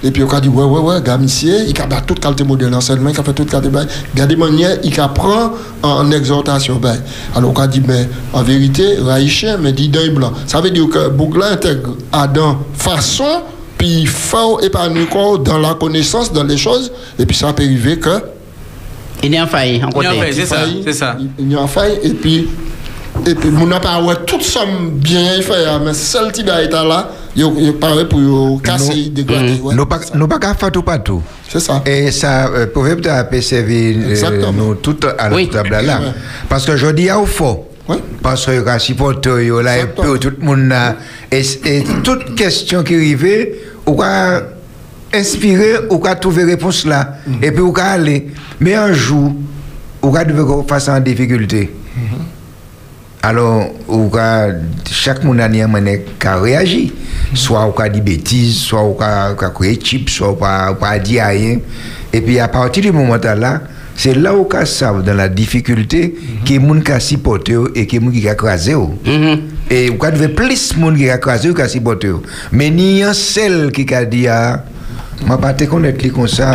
[0.02, 2.70] Et puis, on a dit, ouais, ouais, ouais, gars, monsieur, il a toute qualité modèle
[2.70, 3.86] d'enseignement, il a fait toute qualité bail.
[4.14, 7.00] Regardez manière, il apprend en, en exhortation bail.
[7.34, 10.32] Alors, on a dit, mais en vérité, Raïchien, mais dit d'un blanc.
[10.46, 13.42] Ça veut dire que Bougla intègre Adam façon,
[13.76, 18.22] puis faut épanouir dans la connaissance, dans les choses, et puis ça peut arriver que.
[19.22, 20.06] Il n'y en faille, en côté.
[20.06, 20.56] Il n'y en faille, c'est ça.
[20.82, 21.16] C'est ça.
[21.38, 22.48] Il n'y en faille, et puis,
[23.26, 26.70] et puis, on n'a pas, ouais, toute somme bien, il fait, mais seul petit bail
[26.70, 27.10] là.
[27.36, 29.60] Il paraît pour casser, dégrader.
[29.62, 29.74] ouais.
[29.74, 31.22] Nous pas nous pas qu'à faire tout partout.
[31.48, 31.82] C'est ça.
[31.86, 35.48] Et ça, euh, proverbe a pu servir euh, nous tout à la Oui.
[35.48, 36.00] table là.
[36.48, 37.64] Parce que je dis au fond.
[37.88, 37.96] Ouais.
[38.22, 40.96] Parce que quand supporter yo là puis tout le monde là
[41.32, 43.48] et, et toute question qui arrive
[43.86, 44.42] ou quoi
[45.12, 47.44] inspirer ou quoi trouver réponse là Mm-hmm.
[47.44, 48.28] et puis ou quoi aller
[48.60, 49.32] mais un jour
[50.02, 51.70] ou quoi devait face en difficulté.
[53.22, 54.10] Alors ou
[54.90, 55.48] chaque monde a
[56.40, 56.92] réagi
[57.34, 61.58] soit ou quoi dit bêtises soit quoi quoi créer chip soit ou quoi dit rien.
[62.12, 63.60] Et puis à partir du moment là
[63.94, 67.86] c'est là où qu'on savent dans la difficulté qui est moun qui a supporté et
[67.86, 69.38] qui est moun qui a crasé Mhm.
[69.70, 70.72] et qu'on devait plus
[71.10, 72.08] a crasé ou qui a supporté
[72.52, 74.64] mais ni un seul qui a dit ah
[75.26, 76.54] m'a pas te connaître comme ça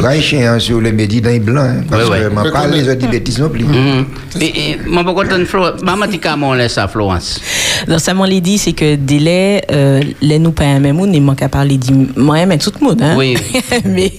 [0.00, 3.38] Raïchien sur le médi dans les blancs hein, parce que m'a pas les autres bêtises
[3.40, 4.04] non plus Mhm.
[4.40, 7.40] Et, et, moi, pas content, Flo, maman, dit comment on laisse ça, Florence.
[7.88, 11.14] Donc, ça m'en l'a dit, c'est que délai, euh, les nous pas un même monde,
[11.14, 13.14] il manque à parler de moi, mais tout le monde, hein.
[13.16, 13.36] Oui.
[13.84, 14.12] mais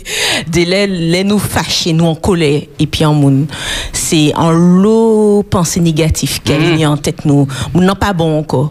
[0.47, 3.45] délai, les nous fâchés, nous en colère, et puis en monde,
[3.93, 6.83] c'est en lot pensée négative qui Mhm.
[6.83, 7.47] a en tête nous.
[7.73, 8.69] Nous n'en pas bon encore.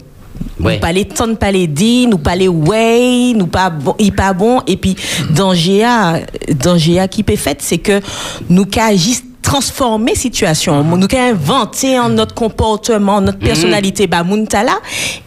[0.60, 0.74] Ouais.
[0.74, 4.62] Nous parler tant de parler dit, nous parler ouais, nous pas bon, il pas bon.
[4.66, 4.96] Et puis
[5.30, 8.00] danger à danger à qui peut fait c'est que
[8.48, 14.64] nous juste transformer situation, nous qu'à inventer en notre comportement, notre personnalité bah moun ta
[14.64, 14.78] là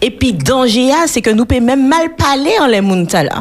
[0.02, 3.40] et puis danger c'est que nous peut même mal parler en les ta là.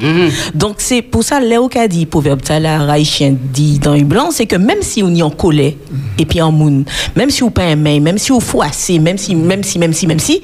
[0.55, 4.31] Donc c'est pour ça Léo qu'a dit proverbe ta là haïtien dit dans le blanc
[4.31, 5.73] c'est que même si on y en colère
[6.19, 6.85] et puis en moun,
[7.17, 10.07] même si on pas aimé, même si on froissé, même si même si même si
[10.07, 10.43] même si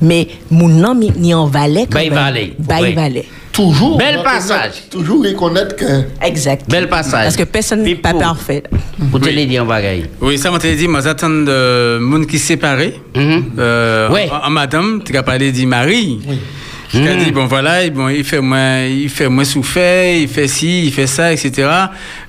[0.00, 1.86] mais mon nom ni en valet.
[1.86, 2.10] Bail
[2.82, 2.92] Oui.
[2.94, 3.26] valet.
[3.52, 3.98] Toujours.
[3.98, 4.72] Bel passage.
[4.90, 6.04] Toujours reconnaître que.
[6.24, 6.70] Exact.
[6.70, 7.24] Bel passage.
[7.24, 8.62] Parce que personne n'est pas parfait.
[9.10, 10.06] Pour te le dire en bagaille.
[10.20, 13.00] Oui, ça m'a dit, moi j'attends de monde qui séparé.
[13.16, 13.44] Mhm.
[13.58, 16.20] Euh, en, en madame, tu as parlé de Marie.
[16.90, 20.48] Qui a dit, bon voilà, bon, il fait moins, il fait moins souffert, il fait
[20.48, 21.68] ci, il fait ça, etc.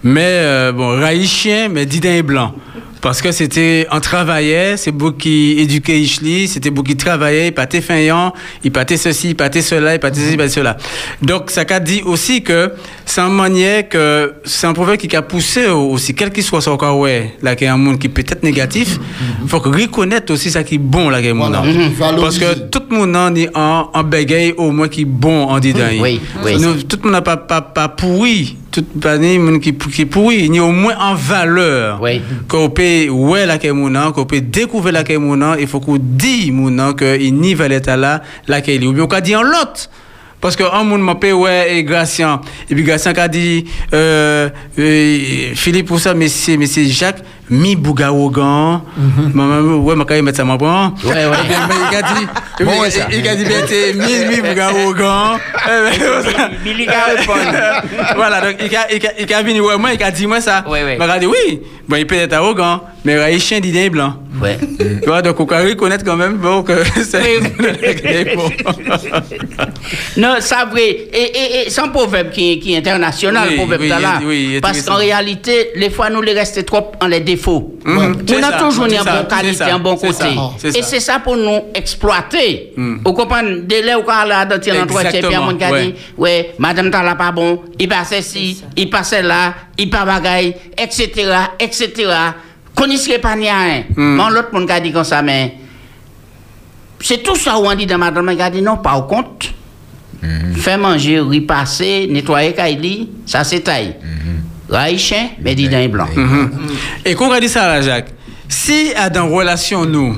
[0.04, 2.54] Mais, euh, bon, raïchien, mais didin est blanc.
[3.02, 7.52] Parce que c'était, on travaillait, c'est beaucoup qui éduquait Ishli, c'était beaucoup qui travaillait, il
[7.52, 8.32] pâtait feignant,
[8.64, 10.78] il pâtait ceci, il pâtait cela, il pâtait ceci, il pâtait cela.
[11.22, 12.72] Donc, ça qu'a dit aussi que
[13.06, 16.78] c'est un manière que, c'est un proverbe qui a poussé aussi, quel qu'il soit son
[16.78, 19.00] corps, ouais, là, qu'il y a un monde qui peut être négatif,
[19.48, 21.56] faut que reconnaître aussi ça qui est bon, là, qu'il y a un monde.
[21.56, 21.74] Voilà.
[21.74, 21.88] là.
[21.88, 22.22] Mhm.
[22.22, 25.46] Parce que tout le monde en est en, en bégaye au moins qui est bon
[25.46, 25.88] en dedans.
[26.00, 26.58] Oui, oui.
[26.60, 28.58] Nous, tout le monde n'a pas, pas, pas pourri.
[28.72, 30.46] Tout pas ni monde qui, qui est pourri.
[30.46, 32.02] Il y a au moins en valeur.
[32.02, 32.22] Oui.
[32.48, 36.94] Qu'on peut, ouais, la mon qu'on peut découvrir la mon il faut qu'on dise mon
[36.94, 39.90] que il n'y va l'état là, la qu'est Ou bien on peut dire en l'autre.
[40.42, 42.42] Parce que un monde m'a payé, ouais, et Gracien.
[42.68, 48.82] Et puis Gracien a dit, euh, euh, Philippe, pour ça, mais c'est Jacques, mi bougaogan.
[49.34, 50.94] Maman, ouais, m'a mettre ça, m'a bon.
[51.04, 51.38] Ouais, ouais.
[51.44, 51.54] Puis,
[51.92, 52.28] il a dit,
[52.64, 55.38] Bon, il- il il a dit, ben, t'es mi, mi bougaogan.
[56.64, 57.34] Billy Ga répond.
[58.16, 60.40] Voilà, donc il a, il a, il a venu, ouais, moi, il a dit, moi,
[60.42, 60.64] ça.
[60.68, 60.98] Ouais, ouais.
[60.98, 64.16] M'a dit, oui, bon, il peut être arrogant, mais il chien d'idée blanc.
[64.42, 64.58] Ouais.
[65.22, 67.22] Donc on peut reconnaître quand même, bon, que c'est.
[70.18, 70.90] Non, ça vrai.
[71.14, 74.20] Et, et, c'est un proverbe qui, qui est international, proverbe là.
[74.22, 77.41] il- il est Parce qu'en réalité, les fois, nous les restons trop en les défauts.
[77.48, 80.28] Mhm, c'est On a ça, toujours une bonne qualité, un bon côté.
[80.64, 80.68] Et.
[80.70, 80.84] Mm.
[80.84, 82.74] c'est ça pour nous exploiter.
[82.78, 85.86] Vous comprenez Dès là où on a dans un entretien, puis on a ouais.
[85.86, 90.56] dit, ouais, madame Tala pas bon, il passait ci, il passait là, il pas bagaille,
[90.78, 91.10] etc.,
[91.60, 92.10] etc.
[92.98, 93.84] Serait pas ni rien.
[93.96, 94.18] Mm.
[94.18, 95.56] Mais l'autre monde a dit comme ça, mais
[97.00, 99.54] c'est tout ça où on dit dans madame, il a dit non, pas au compte.
[100.56, 103.96] Faire manger, repasser, nettoyer Kaili, ça c'est taille.
[104.72, 106.16] Raïchien, mais dit dans les blancs.
[106.16, 106.52] Mhm.
[107.06, 108.10] Et qu'on a dit ça là, Jacques,
[108.48, 110.16] si à dans relation nous,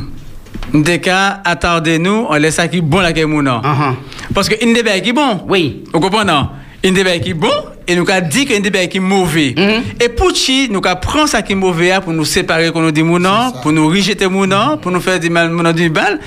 [0.74, 3.44] des cas, attendez-nous, on laisse ça qui bon là, qui est mon.
[3.44, 3.96] Uh-huh.
[4.34, 5.42] Parce que une des qui est bon.
[5.48, 5.84] Oui.
[5.94, 6.32] Vous comprenez?
[6.32, 6.50] Non?
[6.84, 7.52] Une des qui est bon
[7.88, 9.54] et nous a dit qu'une des qui est mauvais.
[9.58, 9.84] Mhm.
[10.02, 12.82] Et pour chi, nous a prend ça qui est mauvais hein, pour nous séparer qu'on
[12.82, 16.20] nous mon nom, pour nous rejeter nom, pour nous faire du mal nom du mal.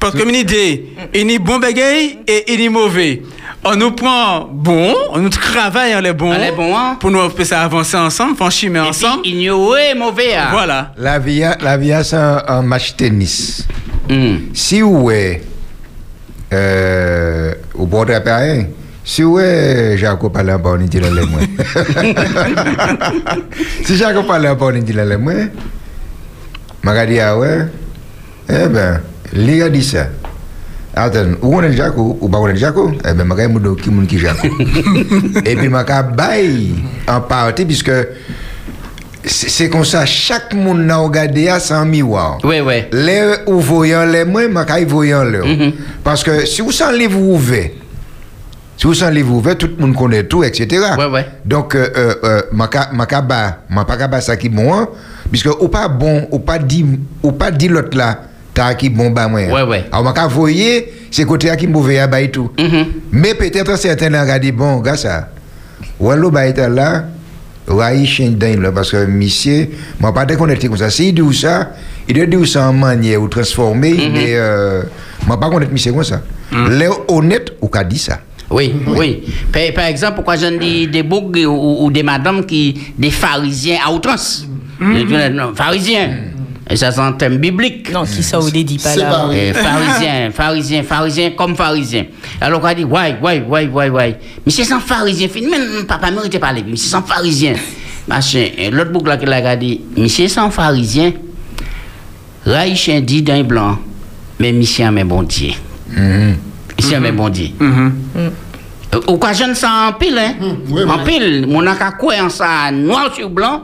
[0.00, 3.22] Parce que une idée, il est bon bagaille et il est mauvais.
[3.66, 6.32] On nous prend bon, on nous travaille en les bons,
[6.76, 6.96] hein.
[7.00, 9.26] pour nous faire avancer ensemble, faire chimer Et ensemble.
[9.26, 10.34] ignorer mauvais.
[10.34, 10.48] hein.
[10.50, 10.92] Voilà.
[10.98, 13.66] La vie, a- la vie, a, c'est un, match tennis.
[14.10, 14.36] Hmm.
[14.52, 15.42] Si vous êtes
[16.52, 18.64] euh, au bord de la terrain,
[19.04, 21.40] Si ouais, Jacob parle en bon, il dit là les moins.
[23.84, 25.48] Si Jacob parle en bon, il dit les moins.
[26.82, 27.66] M'a dit ah ouais?
[28.48, 29.00] Eh ben,
[29.34, 30.06] lui a dit ça.
[30.94, 32.16] Attends, où on est Jacob?
[32.20, 32.94] Ou pas on est Jacob?
[33.06, 34.50] Eh ben, m'a dit qui moun qui Jacob?
[35.44, 36.74] Et puis m'a bail
[37.06, 37.92] en partie puisque
[39.26, 42.38] c'est comme ça chaque monde n'a regardé à sans miroir.
[42.42, 42.84] Oui, oui.
[42.92, 45.44] Les ou voyant les moins, kay voyant le.
[45.44, 45.72] Mhm.
[46.02, 47.70] Parce que si vous sent livre ouvert,
[48.76, 50.82] si vous sent livre ouvert, tout le monde connaît tout, etc.
[50.98, 51.26] Ouais, ouais.
[51.44, 53.06] Donc, euh, euh, euh, ma ma
[53.70, 54.88] ma pas ça qui bon, hein,
[55.30, 56.84] puisque ou pas bon, ou pas dit,
[57.22, 59.40] ou pas dit l'autre là, t'as qui bon ba moi.
[59.42, 59.84] Ouais, ouais.
[59.92, 62.50] Alors, ma ka voyer, c'est côté qui mauvais à ba et tout.
[62.58, 62.86] Mhm.
[63.12, 65.28] Mais peut-être certains ont regardé, bon, gars ça,
[66.00, 67.04] ou alors ba est là,
[67.66, 69.68] Raï chien là, parce que monsieur,
[70.00, 70.90] moi pas déconnecté comme ça.
[70.90, 71.70] S'il dit ça,
[72.08, 74.82] il doit dire ça en manière ou transformer, mais euh,
[75.26, 76.20] moi pas connaître monsieur comme ça.
[76.52, 78.18] Les honnêtes ou qu'a dit ça.
[78.54, 79.22] Oui, oui.
[79.52, 83.78] Par, par exemple, pourquoi j'en dis des bourgs ou, ou des madames qui, des pharisiens
[83.84, 84.46] à outrance?
[84.80, 86.10] Des- non, Pharisiens.
[86.70, 87.92] Et ça, c'est un thème biblique.
[87.92, 89.10] Non, qui ça, ou les dit pas là?
[89.10, 89.48] pas vrai.
[89.50, 92.04] Eh, pharisien, pharisien, pharisien comme pharisien.
[92.40, 94.18] Alors on a dit, ouais, ouais, ouais, ouais, ouais.
[94.46, 97.54] Mais c'est sans pharisien, fin- même papa mérite parler, mais c'est sans pharisien.
[98.08, 101.12] Machin, Et l'autre boucle là qu'il a dit, mais c'est sans pharisien.
[102.46, 103.78] Raïchien dit d'un blanc,
[104.38, 105.50] mais monsieur mais bon Dieu.
[106.78, 107.48] Monsieur mais bon Dieu.
[108.94, 110.34] Euh, Ou quoi jeune ça en pile, hein?
[110.70, 111.04] oui, en oui.
[111.04, 113.62] pile, mon a quoi en ça noir sur blanc.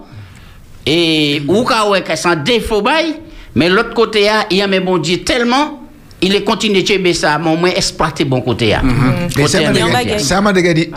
[0.87, 3.17] Et ou ka ouais que sans défaut bail,
[3.55, 5.81] mais l'autre côté a il y a mais bon Dieu tellement
[6.23, 8.83] il est continué de tuer ça, mais au moins exploiter bon côté a.
[9.39, 9.47] Et
[10.19, 10.91] ça m'a a dit.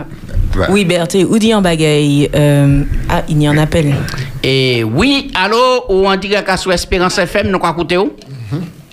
[0.56, 0.67] Ouais.
[0.69, 2.30] Oui, Berthe, ou dit en bagaille.
[2.36, 3.96] euh, ah, il y en appelle.
[4.43, 8.12] Et oui, allô, ou on dit qu'à sur Espérance FM, nous quoi écouter où?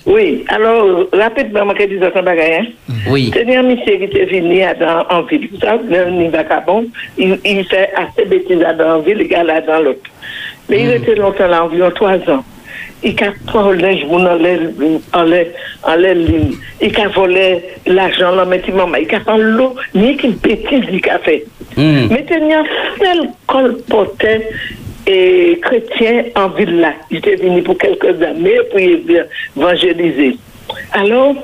[0.06, 2.64] Oui, alors, rapidement, je vais dire ça, hein.
[3.08, 3.30] Oui.
[3.32, 4.62] C'est un monsieur qui était venu
[5.10, 5.48] en ville.
[5.52, 6.86] Vous savez, le Nivacabon,
[7.18, 10.10] il, il fait assez bêtises à dans en ville, il est là dans l'autre.
[10.68, 12.44] Mais il était longtemps là, environ trois ans.
[13.02, 14.34] Il a au linge, moun en
[15.22, 16.52] l'air, ligne.
[16.82, 21.10] Il a volé l'argent, là, mais maman, il a fait l'eau, ni qu'une bêtise, il
[21.10, 21.44] a fait.
[21.76, 22.64] Mais il y a un
[22.98, 24.48] seul colportait
[25.10, 26.92] et chrétien en ville là.
[27.10, 30.36] Il était venu pour quelques années pour évangéliser.
[30.92, 31.34] Alors,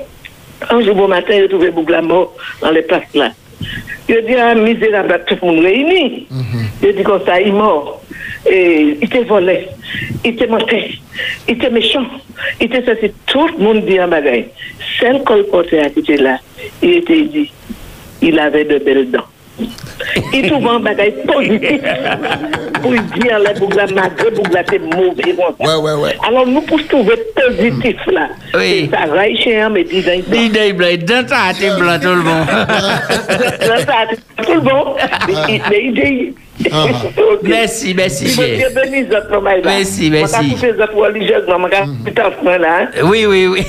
[0.70, 3.30] un jour bon matin, il a trouvé Bougla mort dans les places là.
[4.08, 6.26] Il a dit, ah, misérable, tout le monde réuni.
[6.82, 8.02] Il a dit comme ça, il est mort.
[8.48, 9.66] Et il était volé,
[10.24, 11.00] il était monté,
[11.48, 12.06] il était méchant,
[12.60, 13.12] il était ceci.
[13.26, 14.46] Tout le monde dit en bagaille.
[15.00, 16.38] Celle colportait qui était là,
[16.80, 17.50] il était dit,
[18.22, 19.26] il avait de belles dents.
[20.32, 21.80] Il trouve un bagage positif
[22.82, 25.32] pour dire les bougla malgré bougla c'est mauvais.
[25.32, 25.78] bon, ça.
[25.78, 26.16] Ouais, ouais, ouais.
[26.26, 28.90] Alors nous pour trouver positif là, Oui.
[28.90, 32.22] c'est ça, Raïchien me dit dans Dis des blancs, dans ta tête blanc tout le
[32.22, 32.46] monde.
[32.48, 34.94] Là, ça, tout le bon,
[35.70, 36.32] mais
[36.64, 37.42] Ok.
[37.42, 38.24] Merci, merci.
[38.24, 39.62] Il veut dire bénis autres pour moi, là.
[39.64, 40.34] Merci, merci.
[40.36, 42.78] On a tous les autres religieuses, on a tout en point là.
[42.82, 42.88] hein.
[43.04, 43.62] Oui, oui, oui.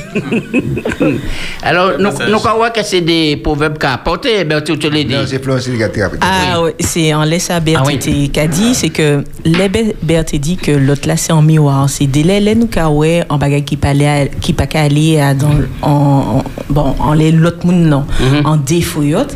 [1.64, 5.14] Alors, nous, nous croyons que c'est des proverbes qu'a apporté, ben, tu te l'as dit.
[5.14, 6.18] Non, c'est Florence qui a thérapie.
[6.22, 8.00] Ah, ouais, c'est en laisse à Berthe Ah oui.
[8.00, 11.90] qui qu'a dit, c'est que les Be- Berthe dit que l'autre là c'est en miroir.
[11.90, 15.34] C'est des laits, nous qu'a ouais, en bagage qui parlait, qui pas qu'à aller à
[15.34, 18.06] dans, en, en- bon, en les l'autre monde non,
[18.46, 19.36] en défaut y'autre.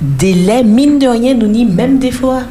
[0.00, 2.30] Des laits, mine de rien, nous ni même défaut.
[2.32, 2.42] ah.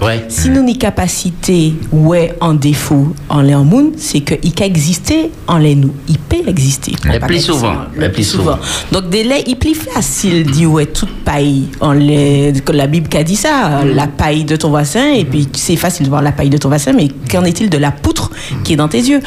[0.00, 0.24] Ouais.
[0.28, 5.58] Si nous ni capacité ouais en défaut en les en c'est que il exister en
[5.58, 6.92] les nous, il peut exister.
[7.04, 8.58] Le plus souvent, le, plus souvent.
[8.92, 13.08] Donc des laits, il plus facile dit ouais toute paille en les que la Bible
[13.16, 16.32] a dit ça, la paille de ton voisin et puis c'est facile de voir la
[16.32, 18.30] paille de ton voisin mais qu'en est-il de la poutre
[18.64, 19.20] qui est dans tes yeux?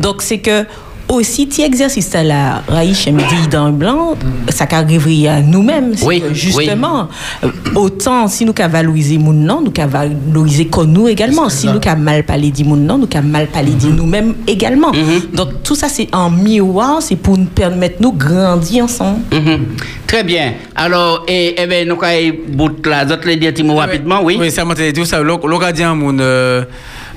[0.00, 0.64] Donc c'est que
[1.10, 4.16] aussi, tu exercices ça là, Raïch me dit dans le blanc,
[4.48, 5.94] ça arriverait à nous-mêmes.
[6.02, 6.34] Oui, que oui.
[6.34, 7.08] justement,
[7.44, 11.48] euh, autant si nous avons valorisé mon nom, nous avons valorisé comme nous également.
[11.48, 14.92] Si nous avons mal parlé de mon nom, nous avons mal parlé de nous-mêmes également.
[15.32, 19.20] Donc tout ça, c'est en miroir, c'est pour nous permettre de nous grandir ensemble.
[19.32, 19.58] Mhm.
[20.06, 20.54] Très bien.
[20.74, 24.20] Alors, et, eh ben, nous avons bout là, d'autres les dire un petit mot rapidement,
[24.22, 24.36] oui.
[24.40, 25.20] Oui, ça m'a dit tout ça.
[25.20, 26.18] L'occasion, mon.
[26.18, 26.64] Euh,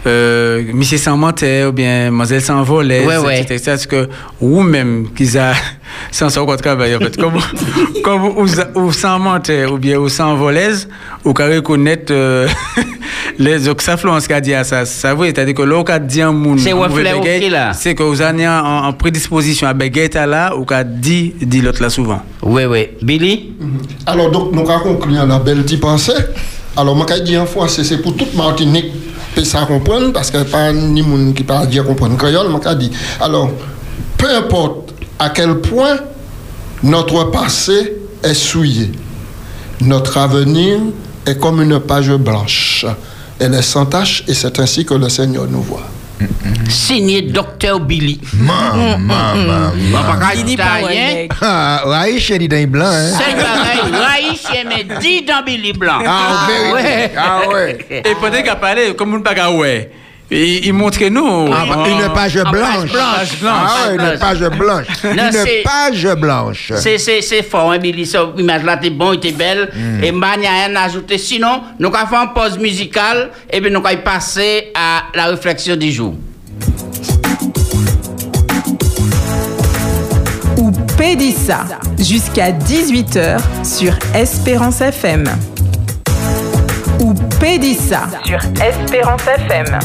[0.06, 3.42] euh, monsieur sans menteur ou bien mademoiselle sans voler, Ouais, ouais.
[3.42, 3.62] etc.
[3.66, 5.54] Parce que vous-même, qui a
[6.12, 7.40] sans ça au travail, en fait, comme,
[8.04, 10.88] comme ou, ou sans menteur ou bien ou voleuse,
[11.24, 12.48] ou qu'à reconnaître euh,
[13.40, 16.22] les donc ça Florence qui a dit à ça, ça veut c'est-à-dire que l'autre dit
[16.22, 16.72] un monde, C'est
[17.96, 21.90] que vous avez en, en prédisposition à bégayer là, ou qu'à dit, dit l'autre là
[21.90, 22.22] souvent.
[22.42, 22.90] Oui, oui.
[23.02, 23.54] Billy?
[24.06, 26.12] Alors, donc, nous avons conclu la belle petite pensée.
[26.76, 28.92] Alors, moi, je dis en français, c'est pour toute Martinique,
[29.36, 32.92] peut ça comprendre, parce que pas ni monde qui parle dire comprendre créole, je dis.
[33.20, 33.50] Alors,
[34.18, 35.98] peu importe à quel point
[36.84, 38.92] notre passé est souillé,
[39.82, 40.80] Notre avenir
[41.26, 42.86] est comme une page blanche.
[43.40, 45.88] Elle est sans tache et c'est ainsi que le Seigneur nous voit.
[46.70, 48.20] Signé Docteur Billy.
[48.34, 49.72] Maman, maman,
[50.52, 51.30] qu'à.
[51.42, 53.12] Ah, Raïch, il est dans hein?
[53.18, 56.00] C'est pareil, Raïch, mais dit dans Billy Blanc.
[56.06, 57.12] Ah, vérité.
[57.18, 57.78] Ah, ouais.
[57.90, 59.92] Et qu'il a parlé, comme on ne pas ouais,
[60.32, 61.50] il, il montrait nous.
[61.52, 62.92] Ah, bah, une page en blanche.
[62.92, 63.70] page blanche.
[63.70, 64.88] Ah, ouais, une page blanche.
[65.04, 66.74] Non, Une page blanche.
[66.78, 68.06] C'est, fort, hein, Billy.
[68.06, 69.70] Cette image-là, t'es bon, t'es belle.
[69.74, 70.04] Hmm.
[70.04, 71.18] Et il n'y a rien à ajouter.
[71.18, 75.76] Sinon, nous allons faire une pause musicale et puis nous allons passer à la réflexion
[75.76, 76.16] du jour.
[80.58, 81.66] ou Pédissa
[82.00, 85.26] jusqu'à 18h sur Espérance FM.
[87.04, 89.78] Ou Pédissa sur Espérance FM.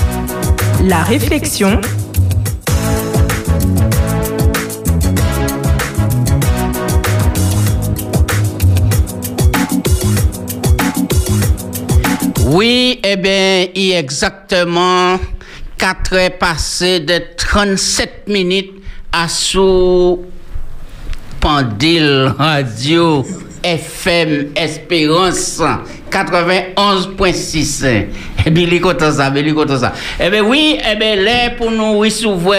[0.85, 1.81] La réflexion.
[12.47, 15.19] Oui, eh bien, il est exactement
[15.77, 18.75] 4 heures passées de 37 minutes
[19.11, 20.21] à sous
[21.41, 23.27] Pendule Radio
[23.65, 25.61] FM Espérance
[26.11, 28.07] 91.6.
[28.47, 28.67] Eh bien,
[29.11, 29.93] ça, content ça.
[30.21, 32.59] Eh bien, oui, eh bien, là, pour nous recevoir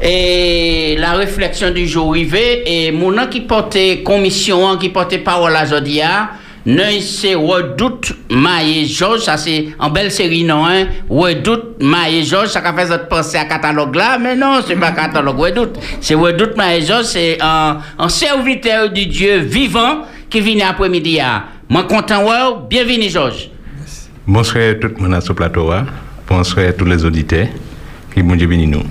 [0.00, 5.56] et la réflexion du jour arrivé, et mon nom qui portait commission, qui portait parole
[5.56, 6.30] à Jodia,
[6.66, 10.86] non, c'est Redoute Maïe Georges, ça c'est en belle série, non, hein?
[11.08, 15.38] Redoute Maïe Georges, ça fait fait penser à catalogue là, mais non, c'est pas catalogue
[15.38, 15.78] Redoute.
[16.00, 17.78] C'est Redoute Maïe Georges, c'est un,
[18.08, 21.20] serviteur du Dieu vivant qui vient après-midi.
[21.68, 21.72] Ah.
[21.72, 23.50] Moi, content, ouais, bienvenue, Georges.
[24.26, 25.70] Bonsoir tout le monde à ce plateau.
[25.72, 25.86] hein.
[26.28, 27.48] Bonsoir à tous les auditeurs.
[28.16, 28.82] Et bon Dieu nous.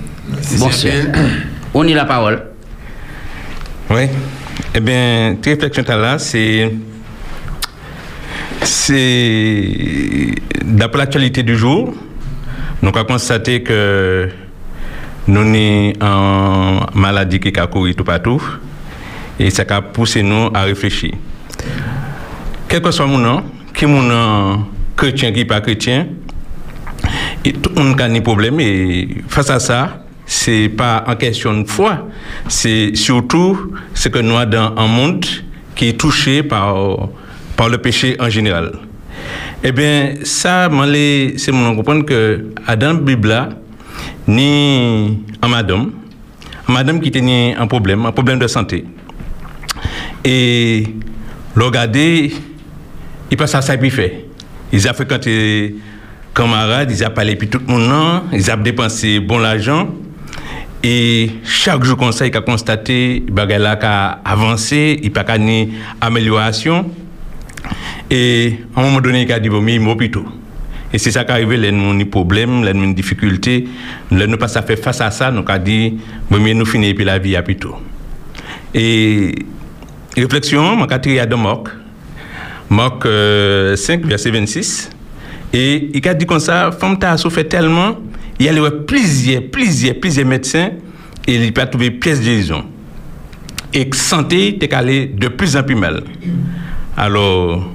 [0.58, 0.92] Bonsoir.
[1.74, 2.42] On y la parole.
[3.90, 4.08] Oui.
[4.74, 6.72] Eh bien, tes réflexions là, c'est.
[8.62, 10.34] C'est.
[10.64, 11.94] D'après l'actualité du jour,
[12.82, 14.28] nous avons constaté que
[15.26, 18.42] nous sommes en maladie qui a couru tout partout.
[19.38, 21.12] Et ça a poussé nous à réfléchir.
[22.68, 23.42] Quel que soit mon nom,
[23.74, 26.06] qui mon nom chrétien, qui pas chrétien,
[27.42, 28.60] tout le monde a des problèmes.
[28.60, 32.06] Et face à ça, c'est pas en question de foi,
[32.46, 35.24] c'est surtout ce que nous avons dans un monde
[35.74, 37.08] qui est touché par,
[37.56, 38.72] par le péché en général.
[39.64, 40.68] Eh bien, ça,
[41.36, 43.48] c'est mon comprendre que à dans la Bible, là,
[44.26, 45.92] ni en madame,
[46.68, 48.84] madame qui tenait un problème, un problème de santé.
[50.22, 50.84] Et
[51.54, 52.32] le regarder,
[53.30, 54.26] il passe à ça puis fait.
[54.72, 55.74] Ils ont fréquenté
[56.34, 59.88] camarades, ils ont parlé puis tout le monde, ils ont dépensé bon l'argent.
[60.82, 65.72] Et chaque jour comme ça, il a constaté, bagay là a avancé, il pas ni
[66.00, 66.90] amélioration.
[68.10, 70.22] Et à un moment donné, il a dit, bon, mais il hôpital.
[70.92, 73.68] Et c'est ça qui arrive, là, nous problèmes, là, nous avons difficultés.
[74.10, 75.98] Là, nous pas à faire face à ça, nous avons dit,
[76.30, 77.76] bon, mais nous finissons puis la vie à plutôt.
[78.72, 79.34] Et
[80.16, 81.68] réflexion, mon quatrième de Marc,
[82.70, 84.90] Marc euh, 5, verset 26.
[85.52, 87.96] Et il a dit comme ça, femme t'a souffert tellement,
[88.38, 90.70] il y a eu plusieurs, plusieurs, plusieurs médecins
[91.26, 92.64] et il n'a pas trouvé pièce de guérison.
[93.72, 96.02] Et santé t'est allé de plus en plus mal.
[96.96, 97.70] Alors,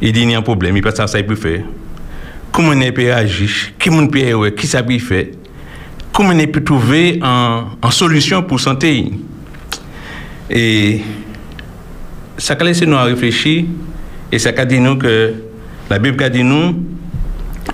[0.00, 1.62] il dit il y a un problème, il passe à ça, il peut faire.
[2.52, 5.26] Comment on peut agir Qui on peut Qui ça peut faire?
[6.12, 9.10] Comment on peut trouver une solution pour santé?
[10.48, 11.00] Et
[12.38, 13.64] ça a laissé nous à réfléchir
[14.32, 15.34] et ça a dit nous que
[15.90, 16.74] la Bible a dit nous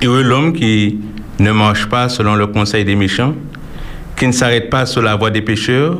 [0.03, 0.99] heureux l'homme qui
[1.39, 3.35] ne marche pas selon le conseil des méchants,
[4.17, 5.99] qui ne s'arrête pas sur la voie des pécheurs,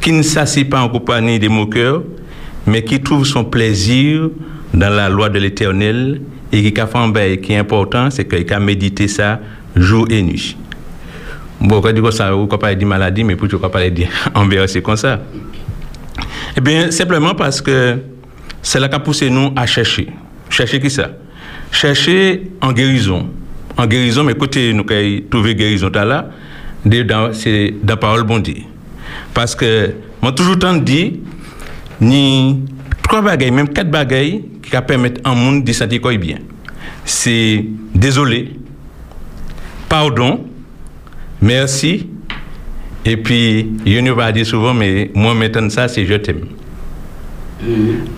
[0.00, 2.02] qui ne s'assied pas en compagnie des moqueurs,
[2.66, 4.28] mais qui trouve son plaisir
[4.74, 6.20] dans la loi de l'Éternel
[6.52, 9.40] et qui a fait qui est important, c'est qu'il a médité ça
[9.74, 10.56] jour et nuit.
[11.60, 14.82] Bon, quand on ça, on pas dire maladie, mais pour ne pas dire envers, c'est
[14.82, 15.20] comme ça?
[16.56, 17.98] Eh bien, simplement parce que
[18.62, 20.08] c'est là qu'a poussé nous à chercher.
[20.48, 21.10] Chercher qui ça?
[21.70, 23.28] Chercher en guérison.
[23.76, 26.30] En guérison, mais côté nous avons trouvé guérison là,
[27.32, 28.56] c'est dans la parole bon Dieu.
[29.34, 29.92] Parce que,
[30.22, 31.20] moi, toujours tant dit,
[32.00, 32.60] ni
[33.02, 36.38] trois bagailles, même quatre bagailles, qui permettent à un monde de se sentir quoi bien.
[37.04, 38.52] C'est désolé,
[39.88, 40.44] pardon,
[41.40, 42.08] merci,
[43.04, 46.46] et puis, je ne vais pas dire souvent, mais moi, maintenant, ça, c'est je t'aime.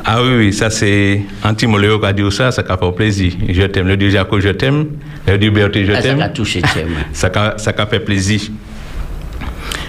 [0.04, 3.32] Ah oui, oui, ça c'est Antimoléo qui a dit ça, ça a fait plaisir.
[3.48, 3.86] Je t'aime.
[3.86, 4.86] Le Dieu Jacob, je t'aime.
[5.26, 6.20] Le Dieu Berthe, je Ah, ça t'aime.
[6.20, 6.60] a touché,
[7.12, 8.40] ça a, ça fait plaisir.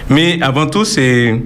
[0.08, 1.40] Mais avant tout, c'est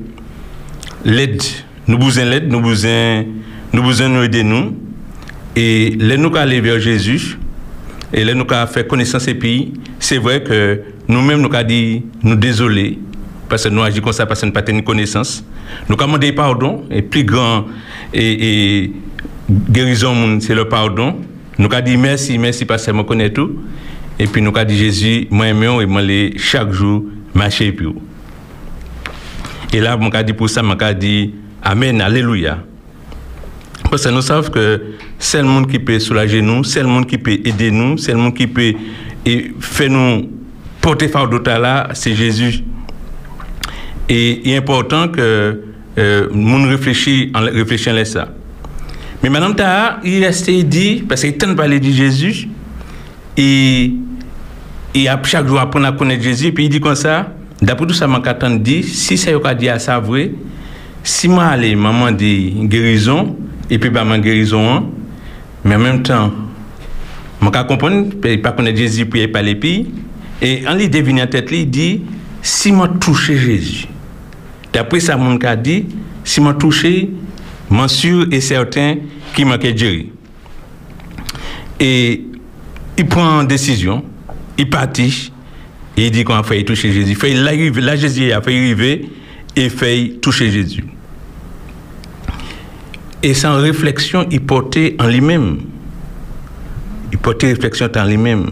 [1.04, 1.42] l'aide.
[1.86, 3.24] Nous besoin l'aide, nous besoin,
[3.72, 4.76] nous besoin nous aider nous.
[5.56, 7.38] Et là, nous aller vers Jésus,
[8.12, 12.34] et là, nous fait connaissance et puis, c'est vrai que nous-mêmes, nous avons dit, nous
[12.36, 12.98] désolés,
[13.48, 15.44] parce que nous agissons comme ça, parce que nous n'avons pas de connaissance.
[15.88, 17.66] Nous avons demandé pardon, et plus grand,
[18.12, 18.92] et,
[19.70, 21.16] guérison, c'est le pardon.
[21.58, 23.58] Nous avons dit merci, merci, parce que je connais tout.
[24.18, 26.02] Et puis, nous avons dit Jésus, moi, moi, et moi,
[26.36, 27.88] chaque jour, marcher puis.
[29.72, 32.58] Et là, mon dit pour ça, mon dit Amen, Alléluia.
[33.90, 34.82] Parce que nous savons que
[35.18, 38.12] c'est le monde qui peut soulager nous, c'est le monde qui peut aider nous, c'est
[38.12, 38.72] le monde qui peut
[39.60, 40.30] faire nous
[40.80, 42.62] porter fardeau là, c'est Jésus.
[44.08, 45.60] Et il est important que
[45.98, 48.28] euh, nous réfléchissons en à ça.
[49.22, 49.54] Mais maintenant,
[50.04, 52.48] il reste dit, parce qu'il tente parler de Jésus,
[53.36, 53.92] et,
[54.94, 57.32] et à chaque jour apprendre à connaître Jésus, puis il dit comme ça,
[57.62, 60.32] d'après tout ça, je dit, si c'est ce dit à ça vrai,
[61.02, 63.36] si moi allais, maman dit guérison,
[63.70, 64.92] et puis bah, ma guérison,
[65.64, 66.30] mais en même temps,
[67.40, 68.10] je comprendre,
[68.42, 69.86] pas connaître Jésus, puis pas les pays,
[70.42, 72.02] et en lui devine en tête, il dit,
[72.42, 73.86] si moi touché Jésus,
[74.74, 75.86] d'après ça, mon cas dit,
[76.24, 77.10] si moi touché,
[77.70, 78.96] je sûr et certain
[79.34, 80.10] qu'il m'a guéri.
[81.80, 82.24] Et
[82.98, 84.04] il prend une décision,
[84.58, 85.32] il partit,
[85.96, 87.10] et il dit qu'on a fait toucher Jésus.
[87.10, 89.08] Il fait là, Jésus a fait arriver
[89.54, 90.84] et fait toucher Jésus.
[93.22, 95.58] Et sans réflexion, il portait en lui-même.
[97.12, 98.50] Il portait réflexion en lui-même.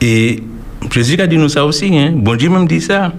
[0.00, 0.42] Et
[0.90, 1.96] Jésus a dit nous ça aussi.
[1.96, 2.12] Hein?
[2.14, 3.12] Bon Dieu même dit ça.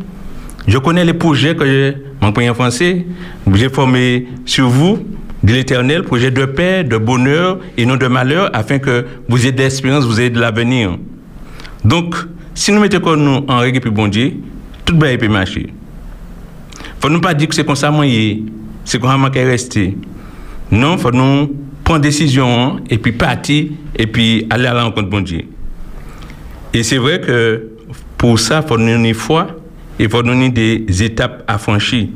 [0.67, 3.05] Je connais les projets que mon en français,
[3.53, 4.99] j'ai formé sur vous,
[5.43, 9.51] de l'éternel, projet de paix, de bonheur et non de malheur, afin que vous ayez
[9.51, 10.97] de l'espérance, vous ayez de l'avenir.
[11.83, 12.15] Donc,
[12.53, 14.33] si nous mettons nous en règle puis bon Dieu,
[14.85, 15.73] tout va peut marcher.
[16.99, 17.91] Faut nous pas dire que c'est comme ça
[18.85, 19.97] c'est comme ça qu'est resté.
[20.69, 25.11] Non, faut nous prendre décision et puis partir et puis aller à la rencontre de
[25.11, 25.41] bon Dieu.
[26.73, 27.69] Et c'est vrai que
[28.17, 29.47] pour ça, faut nous une foi
[30.01, 32.07] il faut nous des étapes à franchir.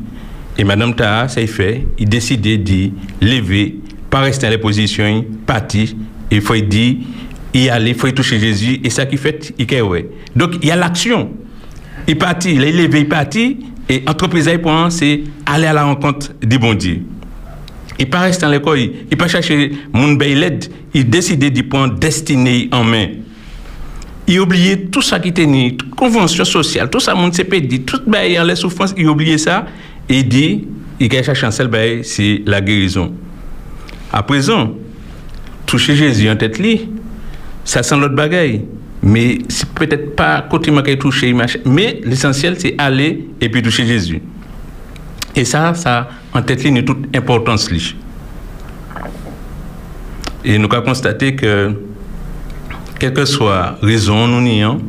[0.57, 2.89] Et Madame Taha, ça y fait, il décide de
[3.21, 3.75] lever,
[4.09, 5.89] pas rester dans les positions, partir,
[6.31, 6.95] il faut dire,
[7.53, 10.09] y aller, il faut toucher Jésus, et ça qui fait, il est ouais.
[10.35, 11.31] Donc il y a l'action.
[12.07, 13.57] Il partit, il est levé, il partit,
[13.87, 14.49] et entreprise
[14.89, 17.03] c'est aller à la rencontre du bon Dieu.
[17.99, 22.67] Il pas rester dans l'école, il pas chercher mon l'aide, il décide de prendre destinée
[22.71, 23.07] en main
[24.27, 25.45] il oubliait tout ça qui était
[25.77, 28.01] toute convention sociale, tout ça, mon dit, tout
[28.39, 29.65] en les souffrances, il oubliait ça
[30.09, 30.67] et dit,
[30.99, 31.69] il a cherché chancel,
[32.03, 33.13] c'est la guérison.
[34.11, 34.73] À présent,
[35.65, 36.61] toucher Jésus en tête,
[37.63, 38.65] ça sent l'autre bagaille.
[39.03, 44.21] Mais c'est peut-être pas côté qui toucher, mais l'essentiel, c'est aller et puis toucher Jésus.
[45.35, 47.69] Et ça, ça, en tête, ligne, toute importance.
[50.43, 51.75] Et nous avons constaté que
[52.99, 54.81] quelle que soit raison nous nions,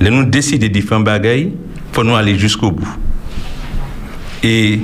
[0.00, 1.52] nous décider de faire bagaille,
[1.92, 2.96] faut nous aller jusqu'au bout.
[4.42, 4.80] Et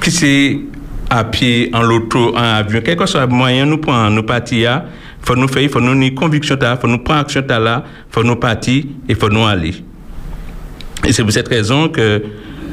[0.00, 0.58] qui c'est
[1.10, 4.82] à pied, en loto, en avion, quel que soit le moyen nous prendre, nous partir,
[5.22, 8.36] faut nous faire, faut nous une conviction il faut nous prendre action là, faut nous
[8.36, 9.74] partir et faut nous aller.
[11.06, 12.22] Et c'est pour cette raison que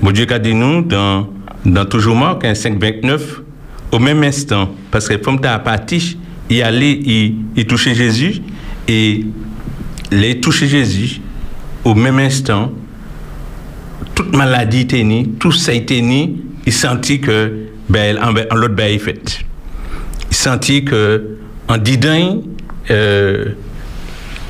[0.02, 1.30] mon Dieu a dit nous dans,
[1.66, 3.42] dans toujours Marc 529,
[3.92, 6.18] au même instant, parce que comme tu as parti,
[6.50, 8.42] y aller, y toucher Jésus,
[8.88, 9.26] et
[10.12, 11.22] les toucher Jésus,
[11.84, 12.72] au même instant,
[14.14, 18.76] toute maladie était née, tout ça était né, il sentit que ben, en, en l'autre
[18.76, 19.40] ben, il fait.
[20.30, 22.42] Il sentit que en didin,
[22.92, 23.46] euh,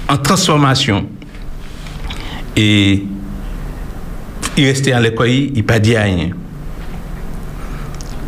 [0.07, 1.07] en transformation,
[2.55, 3.03] et
[4.57, 6.29] il restait à l'école, il n'a pas dit rien.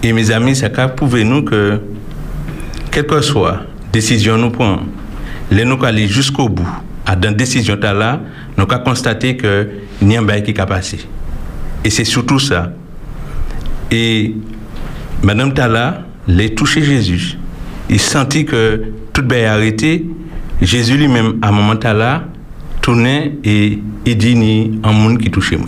[0.04, 1.80] Et mes amis, ça prouve nous que,
[2.92, 4.82] quelle que soit décision nous prenons,
[5.52, 6.68] les nous aller jusqu'au bout,
[7.06, 8.20] à dans décision là,
[8.58, 9.70] nous avons constaté que
[10.02, 11.00] n'y a pas qui a passé.
[11.84, 12.74] Et c'est surtout ça.
[13.92, 14.36] Et
[15.24, 17.38] Madame Tala, les touché Jésus.
[17.90, 18.84] Il sentit que
[19.14, 20.06] tout est arrêté.
[20.62, 22.26] Jésus lui-même, à un moment là,
[22.82, 25.68] tournait et il dit ni un monde qui touchait moi.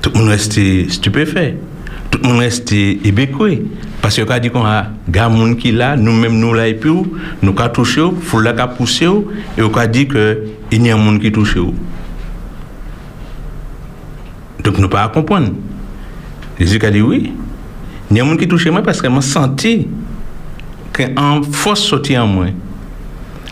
[0.00, 1.56] Tout le monde restait stupéfait.
[2.10, 3.64] Tout le monde restait ébécoué.
[4.02, 6.90] Parce que quand dit qu'on a gens qui là, nous-mêmes nous là et puis
[7.42, 9.04] nous avons touché, faut la poussé
[9.58, 11.56] et on a dit que il y a un monde qui touche.
[14.64, 15.52] Donc nous pas comprendre.
[16.58, 17.32] Jésus a dit oui.
[18.10, 19.86] Il y a un monde qui touche moi parce que m'a senti
[20.92, 22.46] qu'en force sorti en moi.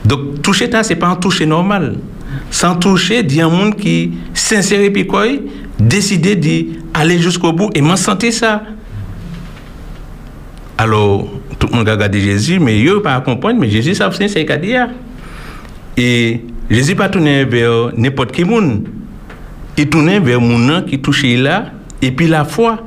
[0.04, 1.96] Donc toucher ça c'est pas un toucher normal.
[2.50, 5.06] Sans toucher, il y a un monde qui sincère et puis
[5.78, 8.62] décider d'aller jusqu'au bout et m'a senti ça
[10.80, 11.26] Alors,
[11.58, 14.38] tout le monde a regardé Jésus, mais eux pas comprendre, mais Jésus savait c'est ce
[14.38, 14.74] qu'il a dit.
[15.96, 18.86] Et Jésus pas tourné vers n'importe qui monde.
[19.76, 22.84] Il tournait vers mon qui touchait là, et puis la foi.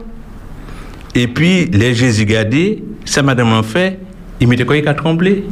[1.14, 4.00] Et puis, les Jésus regardé, ça madame en fait,
[4.40, 5.44] il mettait quoi, il a tremblé.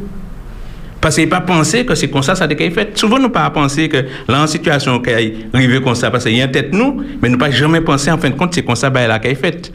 [1.02, 2.98] Parce qu'il n'a pas pensé que c'est comme ça, ça a été fait.
[2.98, 6.38] Souvent, nous pas pensé que là, en situation qui est arrivé comme ça, parce qu'il
[6.38, 8.64] y a une tête nous, mais nous pas jamais pensé, en fin de compte, c'est
[8.64, 9.74] comme ça, bah, là, qui est fait.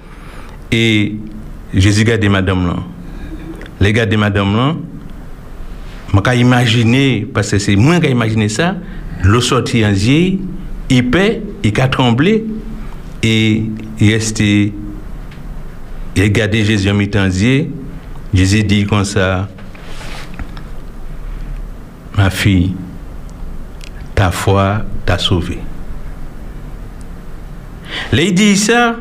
[0.72, 1.16] Et
[1.74, 2.76] Jésus gardé madame là.
[3.80, 4.76] Les gars de madame là,
[6.12, 8.76] je peux imaginer, parce que c'est moi qui ai imaginé ça,
[9.22, 10.38] l'eau sorti en yeux,
[10.88, 12.44] il paie, il a tremblé,
[13.22, 13.64] et
[13.98, 14.72] il restait,
[16.14, 17.66] il a gardé Jésus en yeux,
[18.32, 19.48] Jésus dit comme ça,
[22.16, 22.74] ma fille,
[24.14, 25.58] ta foi t'a sauvée.
[28.12, 28.96] Là, il dit ça,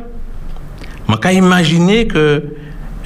[1.07, 2.43] je peux imaginer que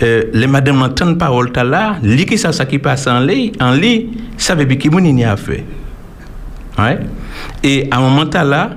[0.02, 3.72] euh, les madames entendent parole ta là, lit que ça, qui passe en lit, en
[3.72, 5.64] lit, ça veut dire qu'il n'y a fait.
[6.78, 7.00] Ouais.
[7.64, 8.72] Et à un moment là,